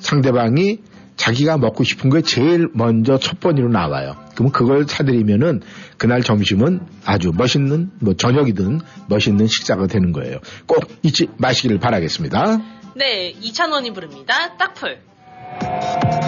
[0.00, 0.78] 상대방이
[1.18, 4.14] 자기가 먹고 싶은 게 제일 먼저 첫 번째로 나와요.
[4.34, 5.60] 그러면 그걸 사드리면은
[5.98, 10.38] 그날 점심은 아주 멋있는 뭐 저녁이든 멋있는 식사가 되는 거예요.
[10.66, 12.58] 꼭 잊지 마시기를 바라겠습니다.
[12.96, 14.56] 네, 이찬원이 부릅니다.
[14.56, 16.27] 딱풀.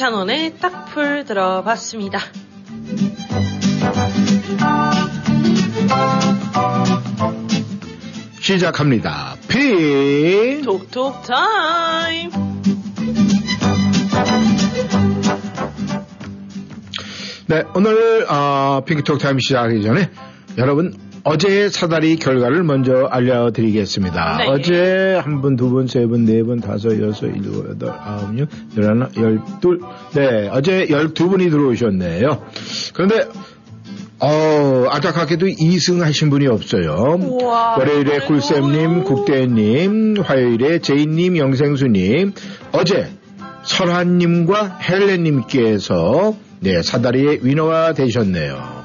[0.00, 2.20] 이찬원의 딱풀 들어봤습니다.
[8.40, 9.36] 시작합니다.
[9.46, 12.30] 피 톡톡 타임.
[17.46, 20.10] 네, 오늘 어, 핑크톡 타임 시작하기 전에
[20.56, 20.94] 여러분
[21.24, 24.36] 어제의 사다리 결과를 먼저 알려드리겠습니다.
[24.38, 24.46] 네.
[24.48, 28.46] 어제 한 분, 두 분, 세 분, 네 분, 다섯, 여섯, 일곱, 여덟, 아홉, 열,
[28.76, 29.80] 열하나, 열둘.
[30.14, 32.42] 네, 어제 열두 분이 들어오셨네요.
[32.94, 33.28] 그런데
[34.22, 37.16] 어, 안타깝게도 2승 하신 분이 없어요.
[37.20, 42.32] 우와, 월요일에 굴쌤님, 국대님, 화요일에 제이님, 영생수님,
[42.72, 43.08] 어제
[43.62, 48.79] 설한님과 헬렌님께서 네, 사다리의 위너가 되셨네요.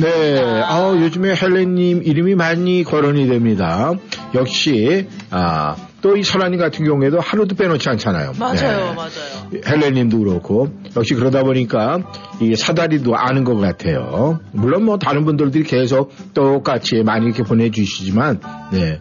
[0.00, 3.92] 네, 아 요즘에 헬렌님 이름이 많이 거론이 됩니다.
[4.34, 8.34] 역시, 아, 또 이 설한님 같은 경우에도 하루도 빼놓지 않잖아요.
[8.38, 8.94] 맞아요, 네.
[8.94, 9.10] 맞아요.
[9.66, 11.98] 헬렌님도 그렇고 역시 그러다 보니까
[12.42, 14.40] 이 사다리도 아는 것 같아요.
[14.52, 18.40] 물론 뭐 다른 분들들이 계속 똑같이 많이 이렇게 보내주시지만
[18.72, 19.00] 네.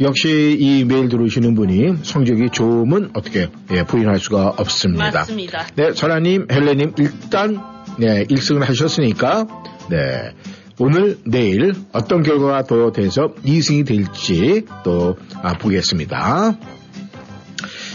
[0.00, 5.10] 역시 이 메일 들어오시는 분이 성적이 좋으면 어떻게 예, 부인할 수가 없습니다.
[5.10, 5.66] 맞습니다.
[5.74, 7.62] 네, 설아님, 헬레님 일단
[7.98, 9.46] 네, 1승을 하셨으니까
[9.88, 10.32] 네.
[10.78, 16.56] 오늘 내일 어떤 결과가 더 돼서 2승이 될지 또 아, 보겠습니다.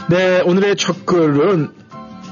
[0.09, 1.80] 네, 오늘의 첫 글은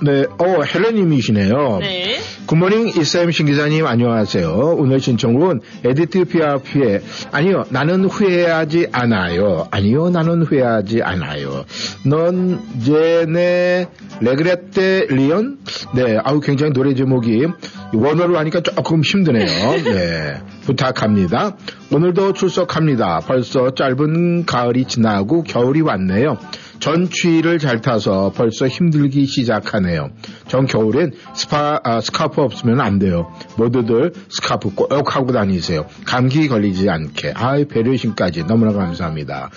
[0.01, 1.77] 네, 어, 헬레님이시네요.
[1.81, 2.19] 네.
[2.45, 4.75] 굿모닝 이쌤 신기자님 안녕하세요.
[4.79, 7.01] 오늘 신청곡은 에디트 피아프의
[7.31, 9.67] 아니요 나는 후회하지 않아요.
[9.69, 11.65] 아니요 나는 후회하지 않아요.
[12.07, 13.87] Non, je ne
[14.21, 15.59] regrette rien
[15.93, 17.45] 네 아우 굉장히 노래 제목이
[17.93, 19.45] 원어로 하니까 조금 힘드네요.
[19.85, 21.55] 네 부탁합니다.
[21.93, 23.19] 오늘도 출석합니다.
[23.27, 26.37] 벌써 짧은 가을이 지나고 겨울이 왔네요.
[26.79, 30.09] 전 추위를 잘 타서 벌써 힘들기 시작하네요.
[30.47, 33.33] 전 겨울엔 스파, 아, 스카프 없으면 안 돼요.
[33.57, 35.85] 모두들 스카프 꼭 하고 다니세요.
[36.05, 37.33] 감기 걸리지 않게.
[37.35, 39.49] 아이, 배려심까지 너무나 감사합니다.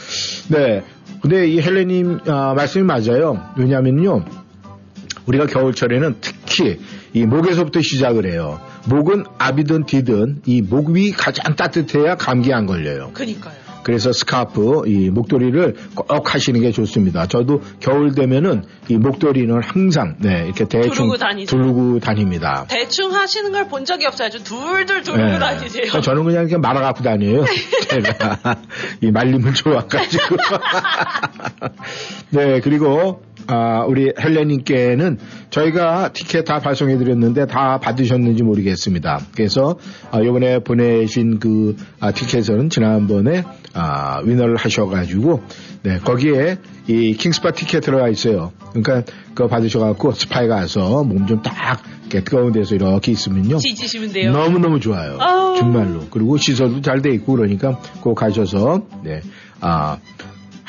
[0.48, 0.82] 네.
[1.20, 3.40] 근데 이 헬레님, 아, 말씀이 맞아요.
[3.56, 4.24] 왜냐면요.
[5.26, 6.80] 우리가 겨울철에는 특히
[7.12, 8.60] 이 목에서부터 시작을 해요.
[8.88, 13.12] 목은 압이든 뒤든 이 목위 가장 따뜻해야 감기 안 걸려요.
[13.14, 13.61] 그니까요.
[13.82, 17.26] 그래서 스카프, 이 목도리를 꼭 하시는 게 좋습니다.
[17.26, 21.10] 저도 겨울 되면은 이 목도리는 항상 네, 이렇게 대충
[21.46, 22.66] 두르고 다닙니다.
[22.68, 24.26] 대충 하시는 걸 본 적이 없어요.
[24.26, 25.38] 아주 둘둘 두르고 네.
[25.38, 26.00] 다니세요.
[26.02, 27.44] 저는 그냥 이렇게 말아 갖고 다녀요.
[27.88, 28.38] 제가
[29.00, 30.36] 이 말림을 좋아가지고.
[32.30, 35.18] 네, 그리고 아, 우리 헬레님께는
[35.50, 39.20] 저희가 티켓 다 발송해 드렸는데 다 받으셨는지 모르겠습니다.
[39.34, 39.76] 그래서
[40.10, 43.44] 아, 이번에 보내신 그 아, 티켓은 지난번에
[43.74, 45.42] 아, 위너를 하셔가지고
[45.82, 46.58] 네, 거기에
[46.88, 48.52] 이 킹스파 티켓 들어가 있어요.
[48.72, 49.02] 그러니까
[49.34, 53.56] 그거 받으셔갖고 스파에 가서 몸 좀 딱 뜨거운 데서 이렇게 있으면요.
[53.56, 54.32] 지지시면 돼요.
[54.32, 55.16] 너무너무 좋아요.
[55.18, 55.56] 아우.
[55.56, 56.00] 정말로.
[56.10, 59.22] 그리고 시설도 잘 돼 있고 그러니까 꼭 가셔서, 네,
[59.60, 59.96] 아,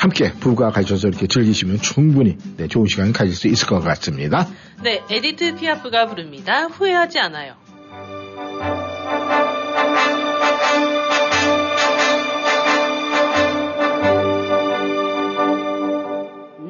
[0.04, 4.50] 함께 부부가 가셔서 이렇게 즐기시면 충분히 네, 좋은 시간 가질 수 있을 것 같습니다.
[4.84, 6.66] 네, 에디트 피아프가 부릅니다.
[6.66, 7.54] 후회하지 않아요.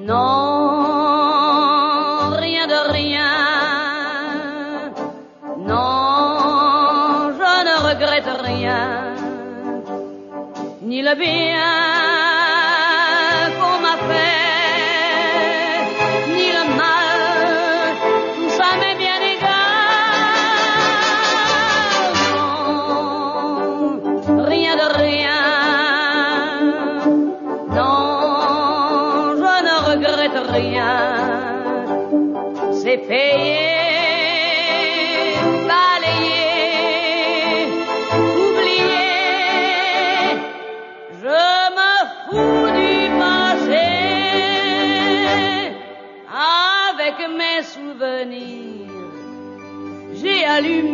[0.05, 1.17] Non,
[2.37, 3.23] rien de rien.
[5.57, 9.15] Non, je ne regrette rien.
[10.83, 11.92] Ni le bien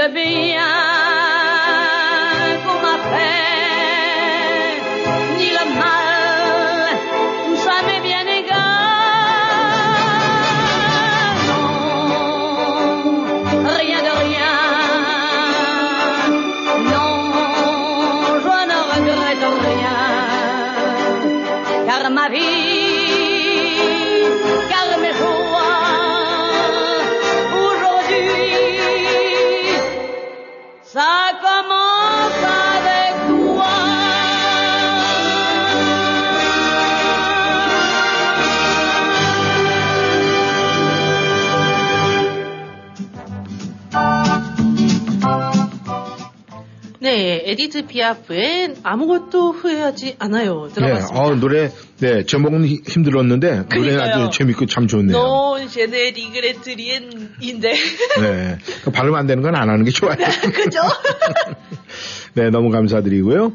[0.00, 0.79] le bien.
[47.50, 50.68] 에디트 피아프의 아무것도 후회하지 않아요.
[50.68, 51.20] 네, 들어봤습니다.
[51.20, 53.96] 어, 노래, 네, 제목은 히- 힘들었는데, 노래.
[53.96, 55.16] 아주 재밌고 참 좋네요.
[55.16, 57.72] Non, je ne regrette rien인데.
[58.20, 58.58] 네.
[58.84, 60.16] 그 발음 안 되는 건 안 하는 게 좋아요.
[60.16, 60.78] 그죠?
[62.34, 63.52] 네, 너무 감사드리고요.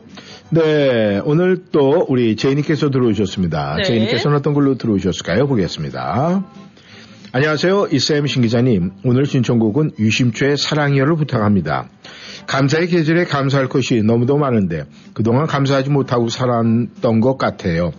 [0.50, 3.76] 네, 오늘 또 우리 제이님께서 들어오셨습니다.
[3.78, 3.84] 네.
[3.84, 5.48] 제이님께서는 어떤 걸로 들어오셨을까요?
[5.48, 6.44] 보겠습니다.
[7.32, 7.88] 안녕하세요.
[7.92, 8.92] 이쌤 신 기자님.
[9.06, 11.90] 오늘 신청곡은 유심초의 사랑이여를 부탁합니다.
[12.48, 17.92] 감사의 계절에 감사할 것이 너무도 많은데 그동안 감사하지 못하고 살았던 것 같아요.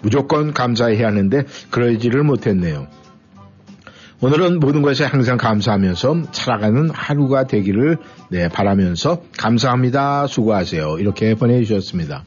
[0.00, 2.88] 무조건 감사해야 하는데 그러지를 못했네요.
[4.20, 7.98] 오늘은 모든 것에 항상 감사하면서 살아가는 하루가 되기를
[8.30, 10.28] 네, 바라면서 감사합니다.
[10.28, 10.98] 수고하세요.
[11.00, 12.22] 이렇게 보내주셨습니다.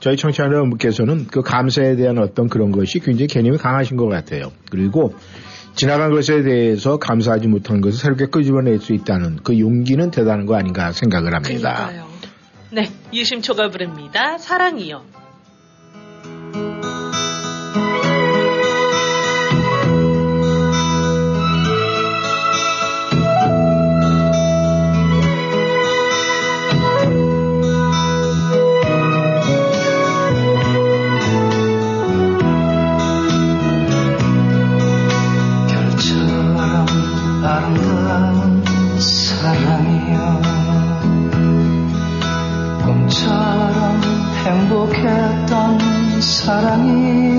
[0.00, 4.52] 저희 청취자 여러분께서는 그 감사에 대한 어떤 그런 것이 굉장히 개념이 강하신 것 같아요.
[4.70, 5.14] 그리고
[5.74, 10.92] 지나간 것에 대해서 감사하지 못한 것을 새롭게 끄집어낼 수 있다는 그 용기는 대단한 거 아닌가
[10.92, 11.88] 생각을 합니다.
[11.88, 12.14] 그러니까요.
[12.70, 14.38] 네, 유심초가 부릅니다.
[14.38, 15.02] 사랑이요.
[46.44, 47.33] 사랑이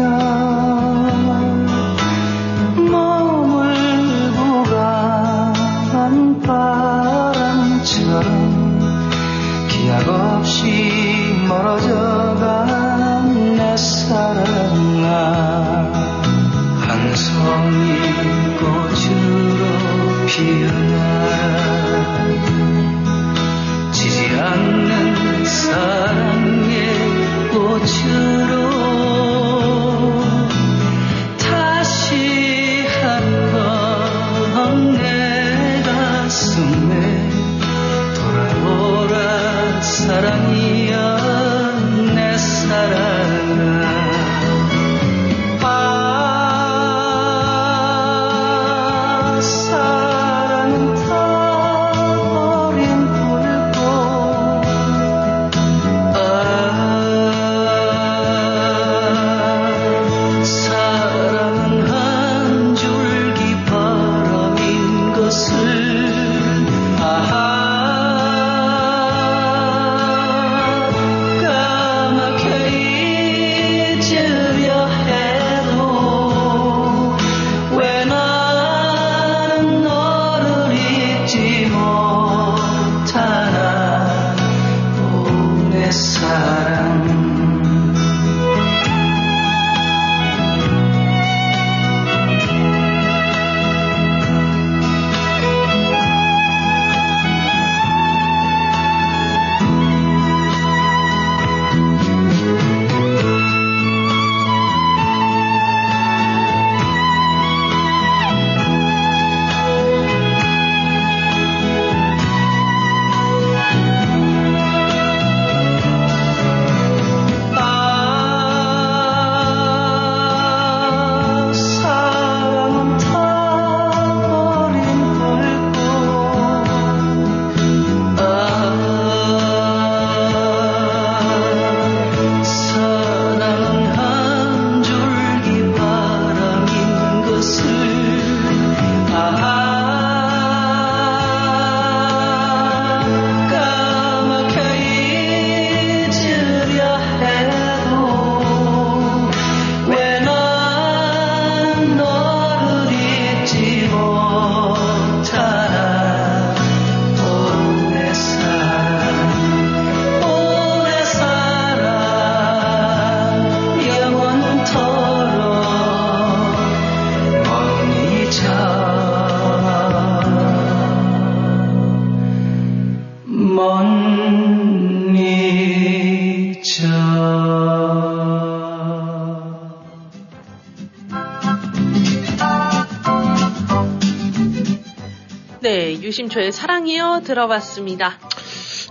[186.15, 187.21] 유심초의 사랑이요.
[187.25, 188.13] 들어봤습니다.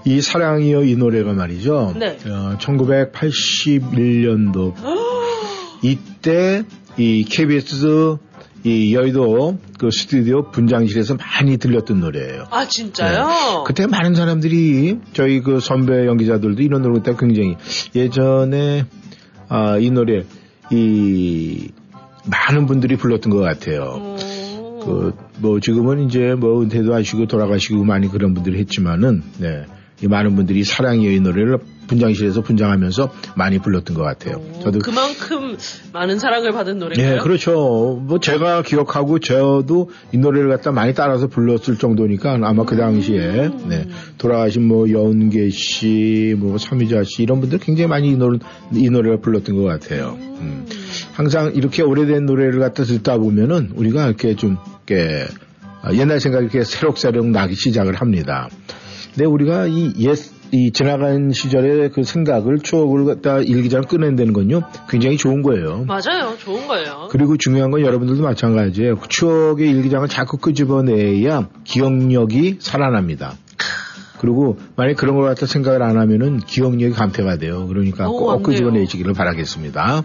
[0.04, 1.94] 이 사랑이여 이 노래가 말이죠.
[1.98, 2.18] 네.
[2.26, 4.74] 어, 1981년도
[5.82, 6.64] 이때
[6.98, 8.18] 이 KBS
[8.64, 12.48] 이 여의도 그 스튜디오 분장실에서 많이 들렸던 노래예요.
[12.50, 13.26] 아 진짜요?
[13.26, 13.32] 네.
[13.66, 17.56] 그때 많은 사람들이 저희 그 선배 연기자들도 이런 노래 때 굉장히
[17.94, 18.84] 예전에
[19.48, 20.24] 아, 이 노래
[20.70, 21.70] 이
[22.26, 24.16] 많은 분들이 불렀던 것 같아요.
[24.84, 29.64] 그 뭐 지금은 이제 뭐 은퇴도 하시고 돌아가시고 많이 그런 분들이 했지만은 네.
[30.02, 34.42] 이 많은 분들이 사랑이여 이 노래를 분장실에서 분장하면서 많이 불렀던 것 같아요.
[34.62, 35.56] 저도 그만큼
[35.92, 37.16] 많은 사랑을 받은 노래가요?
[37.16, 38.00] 네, 그렇죠.
[38.02, 43.86] 뭐 제가 기억하고 저도 이 노래를 갖다 많이 따라서 불렀을 정도니까 아마 그 당시에 네,
[44.18, 48.38] 돌아가신 뭐 여운계 씨, 뭐 서미자 씨 이런 분들 굉장히 많이 이 노래
[48.72, 50.18] 이 노래를 불렀던 것 같아요.
[50.20, 50.66] 음.
[51.12, 54.56] 항상 이렇게 오래된 노래를 갖다 듣다 보면은 우리가 이렇게 좀
[54.86, 55.26] 이렇게
[55.82, 58.48] 아, 옛날 생각이 이렇게 새록새록 나기 시작을 합니다.
[59.14, 60.16] 근데 우리가 이 옛,
[60.50, 65.84] 이 지나간 시절의 그 생각을 추억을 갖다 일기장을 꺼낸다는 건요 굉장히 좋은 거예요.
[65.86, 66.36] 맞아요.
[66.38, 67.08] 좋은 거예요.
[67.10, 68.98] 그리고 중요한 건 여러분들도 마찬가지예요.
[69.08, 73.34] 추억의 일기장을 자꾸 끄집어내야 기억력이 살아납니다.
[74.18, 77.66] 그리고 만약 그런 걸 갖다 생각을 안 하면은 기억력이 감퇴가 돼요.
[77.66, 78.42] 그러니까 오, 꼭.
[78.42, 80.02] 끄집어내시기를 바라겠습니다.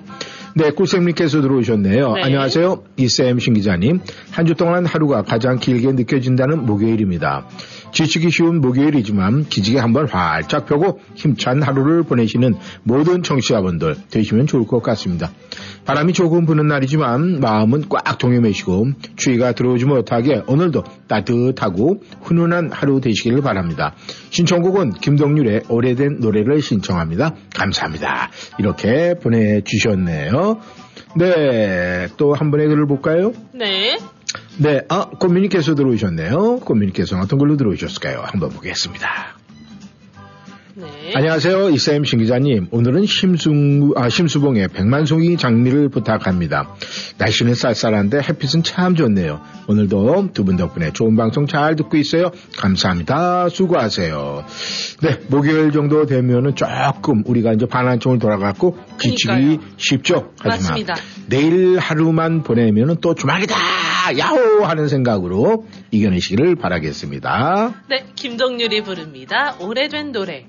[0.55, 2.13] 네, 꿀쌤님께서 들어오셨네요.
[2.13, 2.21] 네.
[2.23, 2.83] 안녕하세요.
[2.97, 3.99] 이쌤 신 기자님.
[4.31, 7.45] 한 주 동안 하루가 가장 길게 느껴진다는 목요일입니다.
[7.91, 14.81] 지치기 쉬운 목요일이지만 기지개 한번 활짝 펴고 힘찬 하루를 보내시는 모든 청취자분들 되시면 좋을 것
[14.81, 15.31] 같습니다.
[15.85, 23.41] 바람이 조금 부는 날이지만 마음은 꽉 동요매시고 추위가 들어오지 못하게 오늘도 따뜻하고 훈훈한 하루 되시기를
[23.41, 23.95] 바랍니다.
[24.29, 27.35] 신청곡은 김동률의 오래된 노래를 신청합니다.
[27.55, 28.29] 감사합니다.
[28.59, 30.59] 이렇게 보내주셨네요.
[31.15, 33.33] 네, 또한 번의 글을 볼까요?
[33.53, 33.97] 네.
[34.57, 36.59] 네, 아, 꽃미니께서 들어오셨네요.
[36.59, 38.21] 꽃미니께서는 어떤 걸로 들어오셨을까요?
[38.23, 39.38] 한번 보겠습니다.
[40.79, 41.11] 네.
[41.13, 41.71] 안녕하세요.
[41.71, 42.67] 이사임 신 기자님.
[42.71, 43.51] 오늘은 심수,
[43.97, 46.73] 아, 심수봉의 백만송이 장미를 부탁합니다.
[47.17, 49.41] 날씨는 쌀쌀한데 햇빛은 참 좋네요.
[49.67, 52.31] 오늘도 두 분 덕분에 좋은 방송 잘 듣고 있어요.
[52.57, 53.49] 감사합니다.
[53.49, 54.45] 수고하세요.
[55.01, 59.69] 네, 목요일 정도 되면은 조금 우리가 이제 반환총을 돌아갔고 지치기 그러니까요.
[59.75, 60.31] 쉽죠.
[60.39, 60.95] 하지만 맞습니다.
[61.27, 63.55] 내일 하루만 보내면은 또 주말이다!
[64.17, 64.63] 야호!
[64.65, 67.83] 하는 생각으로 이겨내시기를 바라겠습니다.
[67.89, 69.55] 네, 김동률이 부릅니다.
[69.59, 70.45] 오래된 노래.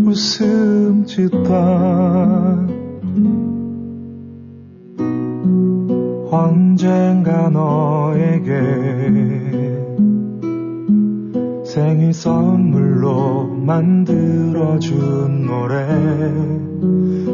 [0.00, 2.66] 웃음 짓다.
[6.30, 8.52] 언젠가 너에게
[11.64, 15.86] 생일 선물로 만들어준 노래.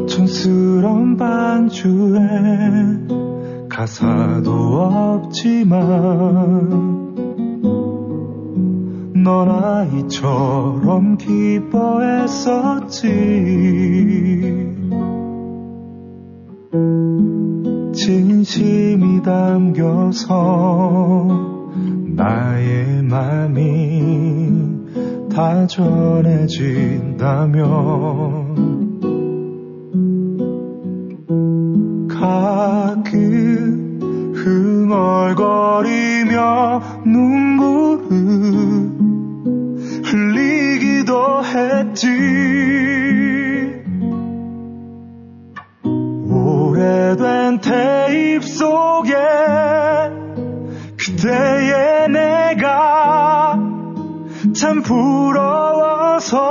[0.07, 2.19] 촌스러운 반주에
[3.69, 4.51] 가사도
[5.23, 7.04] 없지만
[9.25, 12.45] 넌 아이처럼 기뻐했었지.
[17.95, 20.29] 진심이 담겨서
[22.15, 24.51] 나의 맘이
[25.33, 27.25] 다 전해진다면
[32.07, 33.99] 가끔
[34.35, 35.73] 흥얼거리며
[37.07, 38.74] 눈물을
[41.05, 42.07] 기도 했지.
[45.83, 49.13] 오래된 테잎 속에
[50.97, 53.59] 그때의 내가
[54.59, 56.41] 참 부러워서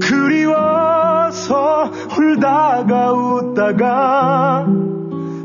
[0.00, 4.66] 그리워서 울다가 웃다가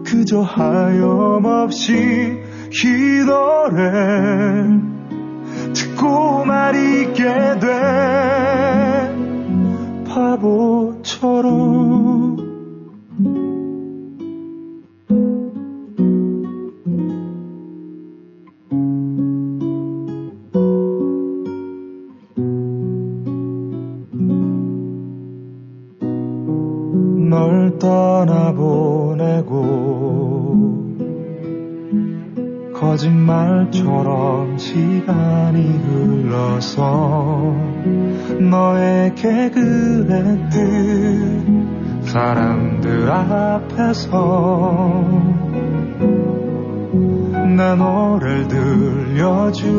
[0.06, 2.40] 그저 하염없이
[2.72, 4.80] 이 노래
[5.74, 7.24] 듣고 만 있게
[7.60, 7.66] 돼
[10.08, 11.89] 바보처럼
[42.90, 44.10] 사람들 앞에서
[47.56, 49.79] 내 노래를 들려주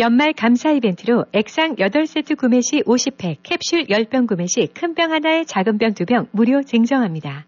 [0.00, 5.42] 연말 감사 이벤트로 액상 8세트 구매 시 50팩, 캡슐 10병 구매 시 큰 병 하나에
[5.42, 7.47] 작은 병 2병 무료 증정합니다.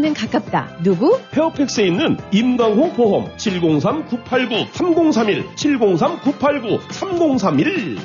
[0.01, 0.77] 는 가깝다.
[0.81, 1.19] 누구?
[1.29, 3.29] 페어팩스에 있는 임강호 보험.
[3.37, 7.99] 703-989-3031 703-989-3031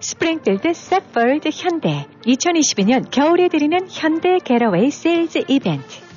[0.00, 6.09] 스프링필드 Safford 현대 2022년 겨울에 드리는 현대 Getaway Sales Event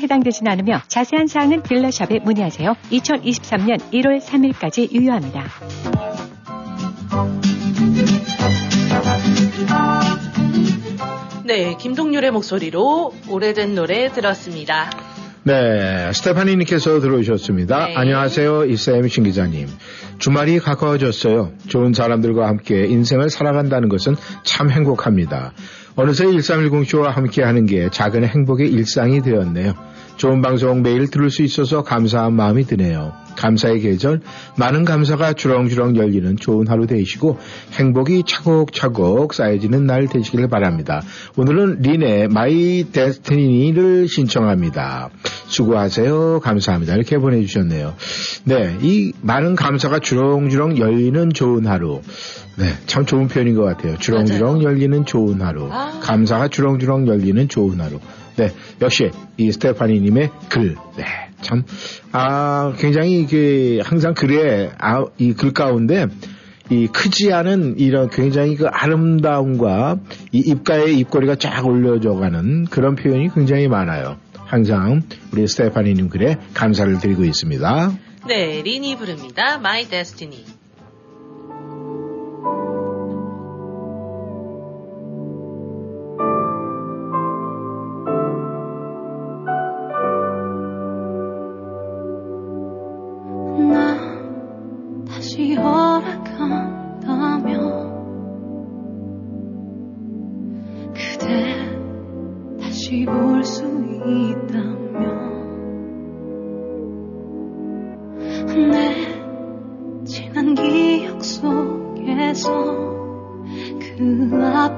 [0.00, 2.74] 해당되진 않으며 자세한 사항은 딜러샵에 문의하세요.
[2.90, 5.44] 2023년 1월 3일까지 유효합니다.
[11.44, 14.90] 네, 김동률의 목소리로 오래된 노래 들었습니다.
[15.46, 17.88] 네, 스테파니님께서 들어오셨습니다.
[17.88, 17.94] 네.
[17.94, 19.68] 안녕하세요, 이쌤 신 기자님.
[20.18, 21.52] 주말이 가까워졌어요.
[21.68, 25.52] 좋은 사람들과 함께 인생을 살아간다는 것은 참 행복합니다.
[25.96, 29.74] 어느새 1310쇼와 함께 하는 게 작은 행복의 일상이 되었네요.
[30.16, 33.12] 좋은 방송 매일 들을 수 있어서 감사한 마음이 드네요.
[33.36, 34.20] 감사의 계절,
[34.56, 37.38] 많은 감사가 주렁주렁 열리는 좋은 하루 되시고
[37.72, 41.02] 행복이 차곡차곡 쌓여지는 날 되시길 바랍니다.
[41.36, 45.10] 오늘은 린의 My Destiny를 신청합니다.
[45.46, 46.40] 수고하세요.
[46.40, 46.94] 감사합니다.
[46.94, 47.94] 이렇게 보내주셨네요.
[48.44, 52.02] 네, 이 많은 감사가 주렁주렁 열리는 좋은 하루.
[52.56, 53.98] 네, 참 좋은 표현인 것 같아요.
[53.98, 55.68] 주렁주렁 열리는 좋은 하루.
[56.00, 57.98] 감사가 주렁주렁 열리는 좋은 하루.
[58.36, 58.52] 네,
[58.82, 60.76] 역시 이 스테파니님의 글.
[60.96, 61.04] 네,
[61.40, 61.62] 참,
[62.12, 66.06] 아, 굉장히 그 항상 글에 아, 이 글 가운데
[66.70, 69.98] 이 크지 않은 이런 굉장히 그 아름다움과
[70.32, 74.16] 이 입가에 입꼬리가 쫙 올려져가는 그런 표현이 굉장히 많아요.
[74.46, 75.02] 항상
[75.32, 77.92] 우리 스테파니님 글에 감사를 드리고 있습니다.
[78.26, 79.56] 네, 린이 부릅니다.
[79.56, 80.44] My Destiny.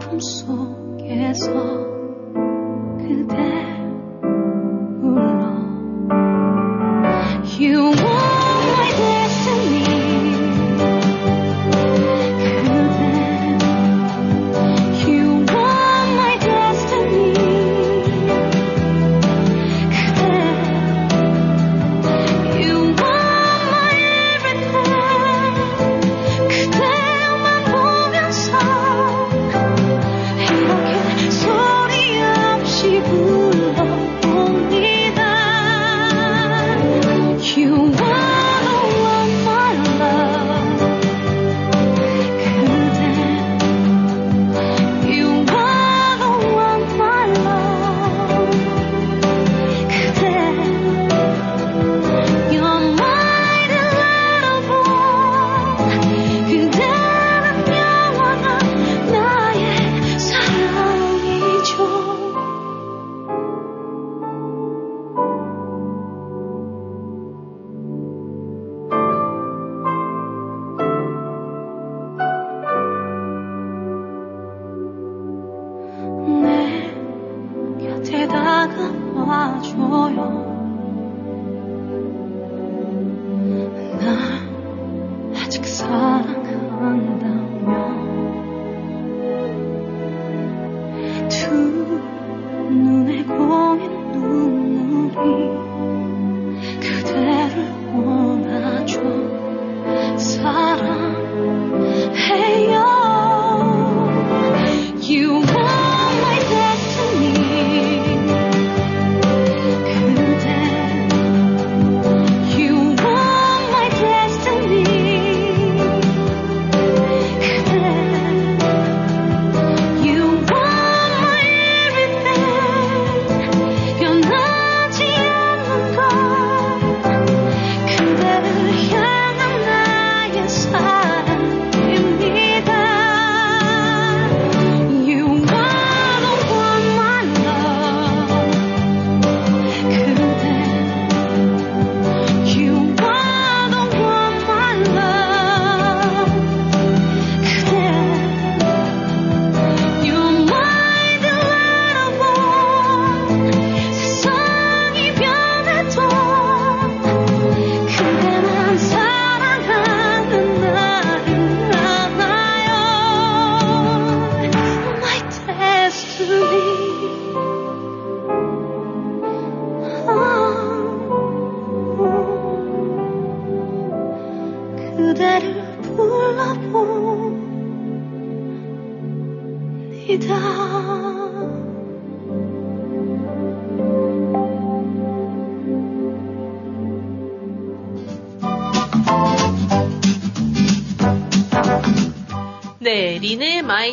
[0.06, 1.95] 아픔 속에서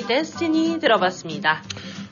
[0.03, 1.63] My Destiny 들어봤습니다.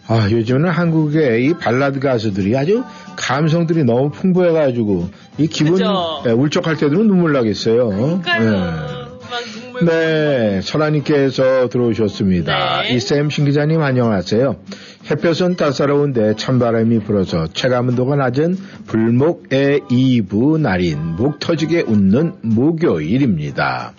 [0.07, 2.83] 아, 요즘은 한국의 이 발라드 가수들이 아주
[3.15, 5.79] 감성들이 너무 풍부해가지고 이 기분?
[6.25, 8.21] 예, 울적할 때도 눈물 나겠어요.
[8.23, 9.85] 네.
[9.85, 12.81] 네, 설아님께서 들어오셨습니다.
[12.83, 12.93] 네.
[12.95, 14.57] 이쌤 신기자님 안녕하세요.
[15.09, 18.57] 햇볕은 따사로운데 찬바람이 불어서 체감온도가 낮은
[18.87, 23.93] 불목의 2부 날인 목 터지게 웃는 목요일입니다.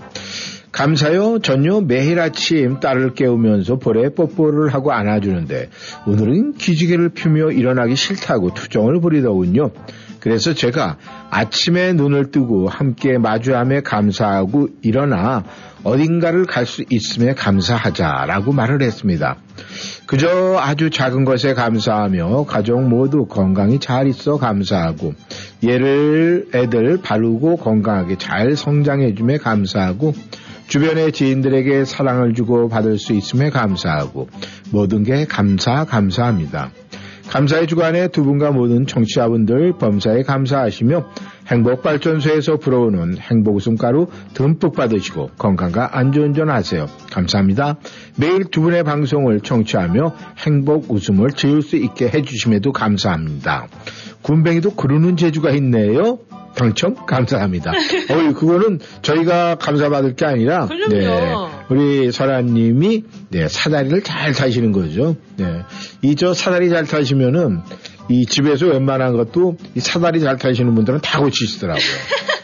[0.73, 1.39] 감사요.
[1.39, 5.69] 전요 매일 아침 딸을 깨우면서 볼에 뽀뽀를 하고 안아주는데
[6.07, 9.71] 오늘은 기지개를 펴며 일어나기 싫다고 투정을 부리더군요.
[10.19, 10.97] 그래서 제가
[11.31, 15.45] 아침에 눈을 뜨고 함께 마주함에 감사하고 일어나
[15.85, 19.37] 어딘가를 갈 수 있음에 감사하자라고 말을 했습니다.
[20.07, 25.13] 그저 아주 작은 것에 감사하며 가족 모두 건강히 잘 있어 감사하고
[25.65, 30.15] 얘를 애들 바르고 건강하게 잘 성장해줌에 감사하고
[30.73, 34.29] 주변의 지인들에게 사랑을 주고 받을 수 있음에 감사하고
[34.71, 36.71] 모든 게 감사 감사합니다.
[37.29, 41.11] 감사의 주간에 두 분과 모든 청취자분들 범사에 감사하시며
[41.49, 46.87] 행복발전소에서 불어오는 행복 웃음가루 듬뿍 받으시고 건강과 안전운전 하세요.
[47.11, 47.77] 감사합니다.
[48.17, 50.15] 매일 두 분의 방송을 청취하며
[50.47, 53.67] 행복 웃음을 지을 수 있게 해주심에도 감사합니다.
[54.23, 56.19] 군뱅이도 그러는 재주가 있네요.
[56.55, 57.73] 당첨 감사합니다.
[58.11, 60.89] 어이 그거는 저희가 감사받을 게 아니라 그럼요.
[60.89, 61.35] 네,
[61.71, 65.17] 우리 설아님이 네, 사다리를 잘 타시는 거죠.
[65.37, 65.63] 네.
[66.03, 67.63] 이 저 사다리 잘 타시면은
[68.09, 71.83] 이 집에서 웬만한 것도 이 사다리 잘 타시는 분들은 다 고치시더라고요.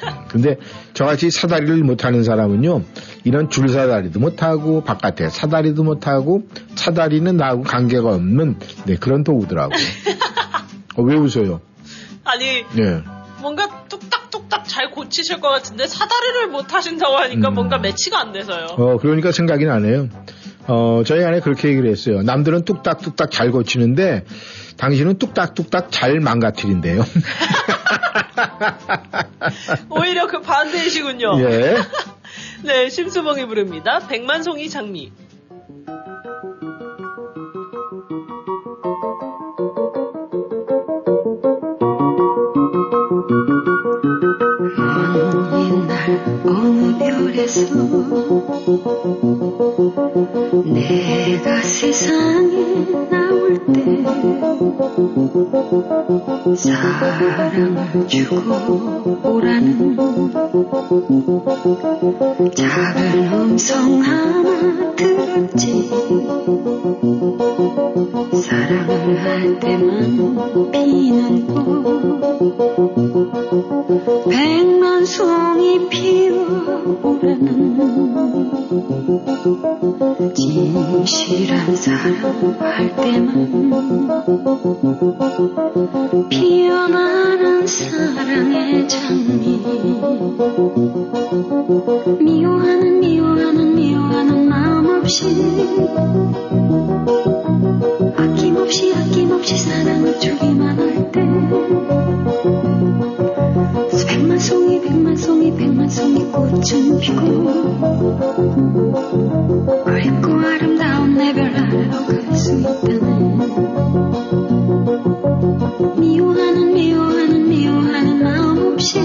[0.05, 0.57] 음, 근데
[0.95, 2.83] 저같이 사다리를 못 타는 사람은요,
[3.25, 6.43] 이런 줄 사다리도 못 타고, 바깥에 사다리도 못 타고,
[6.77, 8.57] 사다리는 나하고 관계가 없는,
[8.87, 9.79] 네, 그런 도구더라고요.
[10.97, 11.61] 어, 왜 웃어요?
[12.25, 13.03] 아니, 네.
[13.41, 18.67] 뭔가 뚝딱뚝딱 잘 고치실 것 같은데 사다리를 못 하신다고 하니까 뭔가 매치가 안 돼서요.
[18.77, 20.09] 어, 그러니까 생각이 나네요.
[20.67, 22.23] 어, 저희 안에 그렇게 얘기를 했어요.
[22.23, 24.27] 남들은 뚝딱뚝딱 잘 고치는데,
[24.77, 27.03] 당신은 뚝딱뚝딱 잘 망가뜨린대요.
[29.89, 31.41] 오히려 그 반대이시군요.
[31.41, 31.77] 예.
[32.65, 34.01] 네, 심수봉이 부릅니다.
[34.09, 35.11] 백만송이 장미.
[50.65, 54.05] 내가 세상에 나올 때
[56.55, 58.37] 사랑을 주고
[59.25, 59.97] 오라는
[62.55, 65.89] 작은 음성 하나 들었지.
[68.43, 77.49] 사랑을 할 때만 피는 꽃 백만 송이 피어오르는
[80.35, 83.49] 진실한 사랑할 때만
[86.29, 89.63] 피어나는 사랑의 장미.
[92.21, 95.25] 미워하는 미워하는 미워하는 마음 없이
[98.15, 101.19] 아낌없이 아낌없이 사랑을 주기만 할때
[104.19, 107.23] 백만 송이 백만 송이 백만 송이 꽃은 피고
[109.85, 113.37] 맑고 아름다운 내별 아래로 갈수 있다네.
[116.01, 118.99] 미워하는 미워하는 미워하는 마음 없이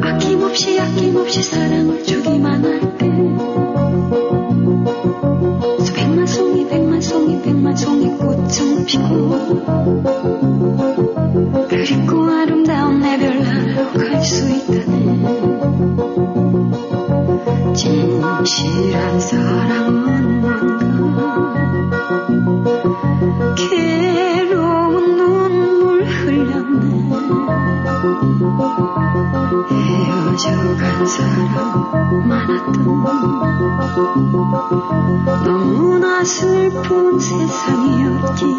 [0.00, 3.10] 아낌없이 아낌없이 사랑을 주기만 할때
[5.96, 10.69] 백만 송이 백만 송이 백만 송이 꽃은 피고
[18.50, 21.54] 진실한 사랑은 뭔가
[23.54, 27.10] 괴로운 눈물 흘렸네.
[29.70, 32.74] 헤어져간 사람 많았던
[35.44, 38.50] 너무나 슬픈 세상이었기에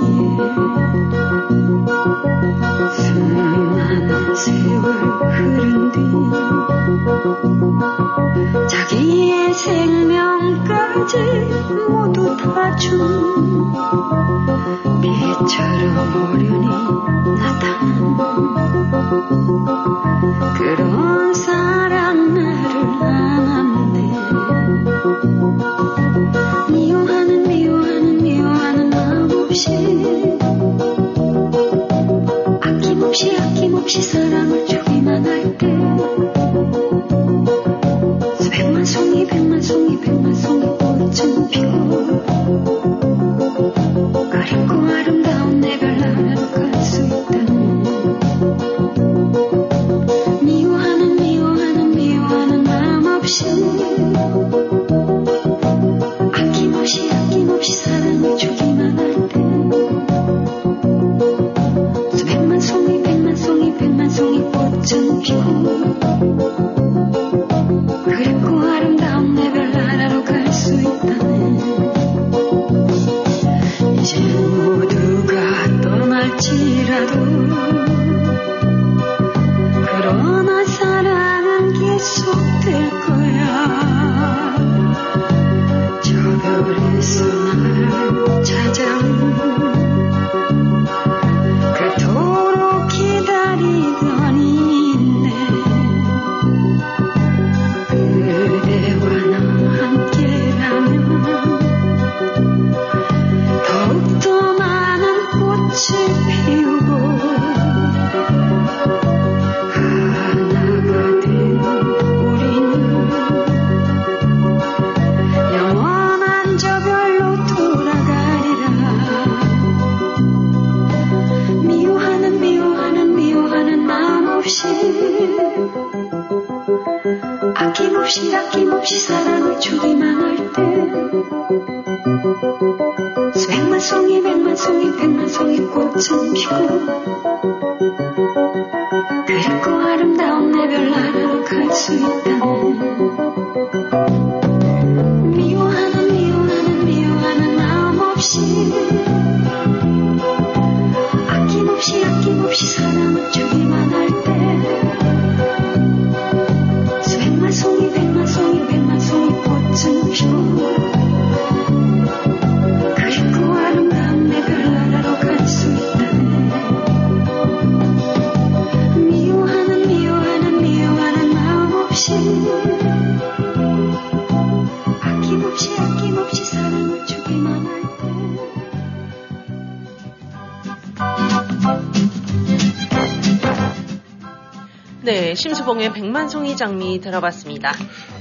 [185.04, 187.74] 네, 심수봉의 백만송이 장미 들어봤습니다.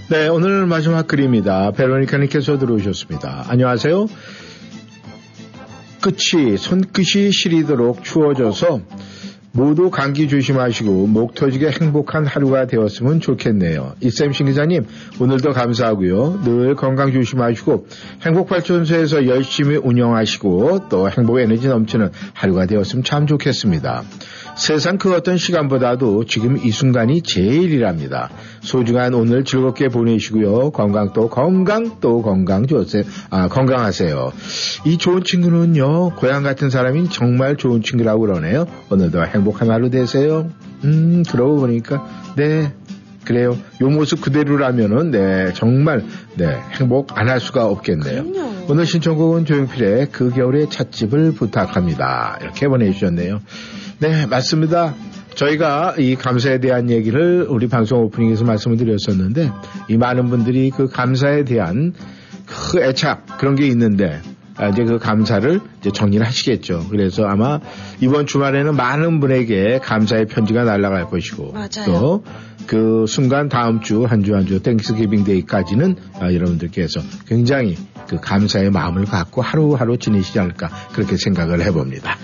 [0.08, 1.72] 네, 오늘 마지막 글입니다.
[1.72, 3.44] 베로니카님께서 들어오셨습니다.
[3.48, 4.06] 안녕하세요.
[6.00, 8.80] 끝이 손끝이 시리도록 추워져서
[9.52, 13.96] 모두 감기 조심하시고 목 터지게 행복한 하루가 되었으면 좋겠네요.
[14.00, 14.86] 이쌤 신 기자님
[15.20, 16.42] 오늘도 감사하고요.
[16.44, 17.88] 늘 건강 조심하시고
[18.22, 24.04] 행복발전소에서 열심히 운영하시고 또 행복 에너지 넘치는 하루가 되었으면 참 좋겠습니다.
[24.60, 28.28] 세상 그 어떤 시간보다도 지금 이 순간이 제일이랍니다.
[28.60, 30.70] 소중한 오늘 즐겁게 보내시고요.
[30.72, 33.02] 건강 또 건강 또 건강 좋으세요.
[33.30, 34.32] 아, 건강하세요.
[34.84, 38.66] 이 좋은 친구는요, 고향 같은 사람이 정말 좋은 친구라고 그러네요.
[38.90, 40.50] 오늘도 행복한 하루 되세요.
[40.84, 42.06] 음, 그러고 보니까,
[42.36, 42.74] 네.
[43.24, 43.56] 그래요.
[43.80, 46.04] 요 모습 그대로라면은, 네, 정말,
[46.36, 48.24] 네, 행복 안 할 수가 없겠네요.
[48.68, 52.38] 오늘 신청곡은 조용필의 그 겨울의 찻집을 부탁합니다.
[52.42, 53.40] 이렇게 보내주셨네요.
[54.00, 54.94] 네, 맞습니다.
[55.34, 59.50] 저희가 이 감사에 대한 얘기를 우리 방송 오프닝에서 말씀을 드렸었는데,
[59.88, 61.92] 이 많은 분들이 그 감사에 대한
[62.46, 64.20] 그 애착, 그런 게 있는데,
[64.56, 66.86] 아, 이제 그 감사를 이제 정리를 하시겠죠.
[66.90, 67.60] 그래서 아마
[68.00, 71.52] 이번 주말에는 많은 분에게 감사의 편지가 날아갈 것이고.
[71.86, 72.22] 또
[72.66, 77.76] 그 순간 다음 주, 한 주 한 주, Thanksgiving Day까지는 아, 여러분들께서 굉장히
[78.08, 82.16] 그 감사의 마음을 갖고 하루하루 지내시지 않을까, 그렇게 생각을 해봅니다.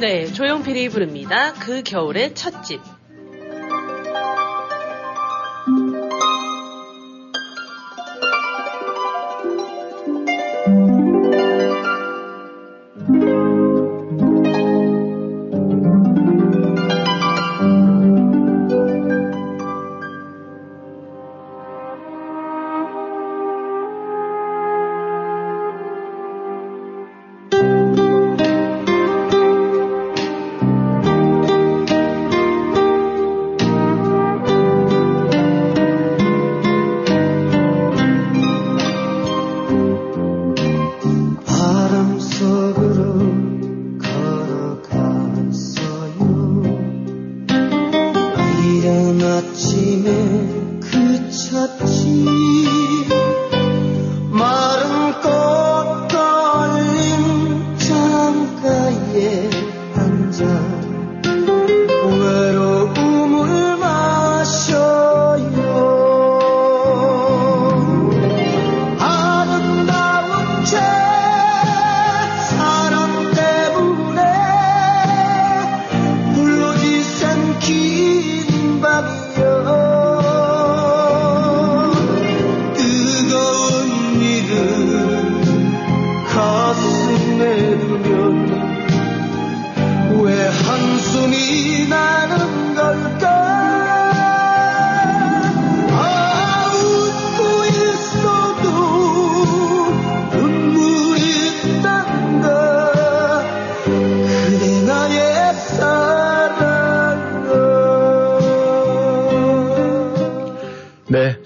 [0.00, 1.52] 네, 조용필이 부릅니다.
[1.52, 2.99] 그 겨울의 첫집.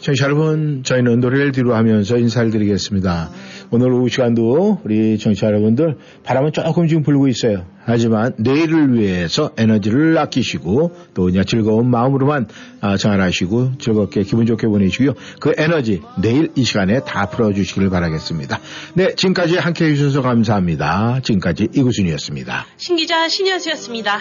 [0.04, 3.30] 청취자 여러분, 저희는 노래를 뒤로 하면서 인사를 드리겠습니다.
[3.70, 7.64] 오늘 오후 시간도 우리 청취자 여러분들 바람은 조금 지금 불고 있어요.
[7.86, 12.48] 하지만 내일을 위해서 에너지를 아끼시고 또 그냥 즐거운 마음으로만
[12.82, 15.14] 아, 생활하시고 즐겁게 기분 좋게 보내시고요.
[15.40, 18.60] 그 에너지 내일 이 시간에 다 풀어주시길 바라겠습니다.
[18.92, 21.20] 네, 지금까지 함께 해 주셔서 감사합니다.
[21.22, 22.66] 지금까지 이구순이었습니다.
[22.76, 24.20] 신기자 신현수였습니다.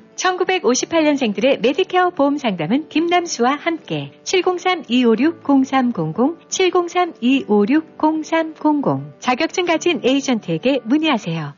[0.15, 11.55] 1958년생들의 메디케어 보험 상담은 김남수와 함께 703-256-0300, 703-256-0300 자격증 가진 에이전트에게 문의하세요.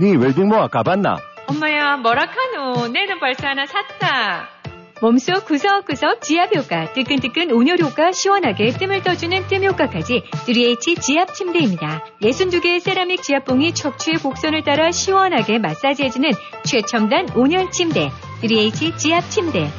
[0.00, 1.16] 네 웰빙모아 가봤나?
[1.48, 4.59] 엄마야 뭐라카노 내는 벌써 하나 샀다.
[5.00, 12.04] 몸속 구석구석 지압 효과, 뜨끈뜨끈 온열 효과, 시원하게 뜸을 떠주는 뜸 효과까지 3H 지압 침대입니다.
[12.20, 16.30] 62개의 세라믹 지압봉이 척추의 곡선을 따라 시원하게 마사지해주는
[16.64, 18.10] 최첨단 온열 침대
[18.42, 19.70] 3H 지압 침대.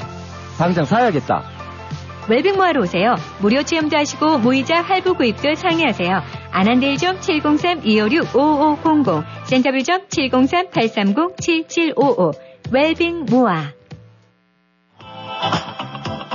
[0.57, 1.43] 당장 사야겠다.
[2.27, 3.13] 웰빙모아로 오세요.
[3.41, 6.19] 무료 체험도 하시고 무이자 할부 구입도 상의하세요.
[6.51, 12.33] 아난데일점 703-256-5500, 센터빌점 703-830-7755,
[12.71, 13.80] 웰빙모아.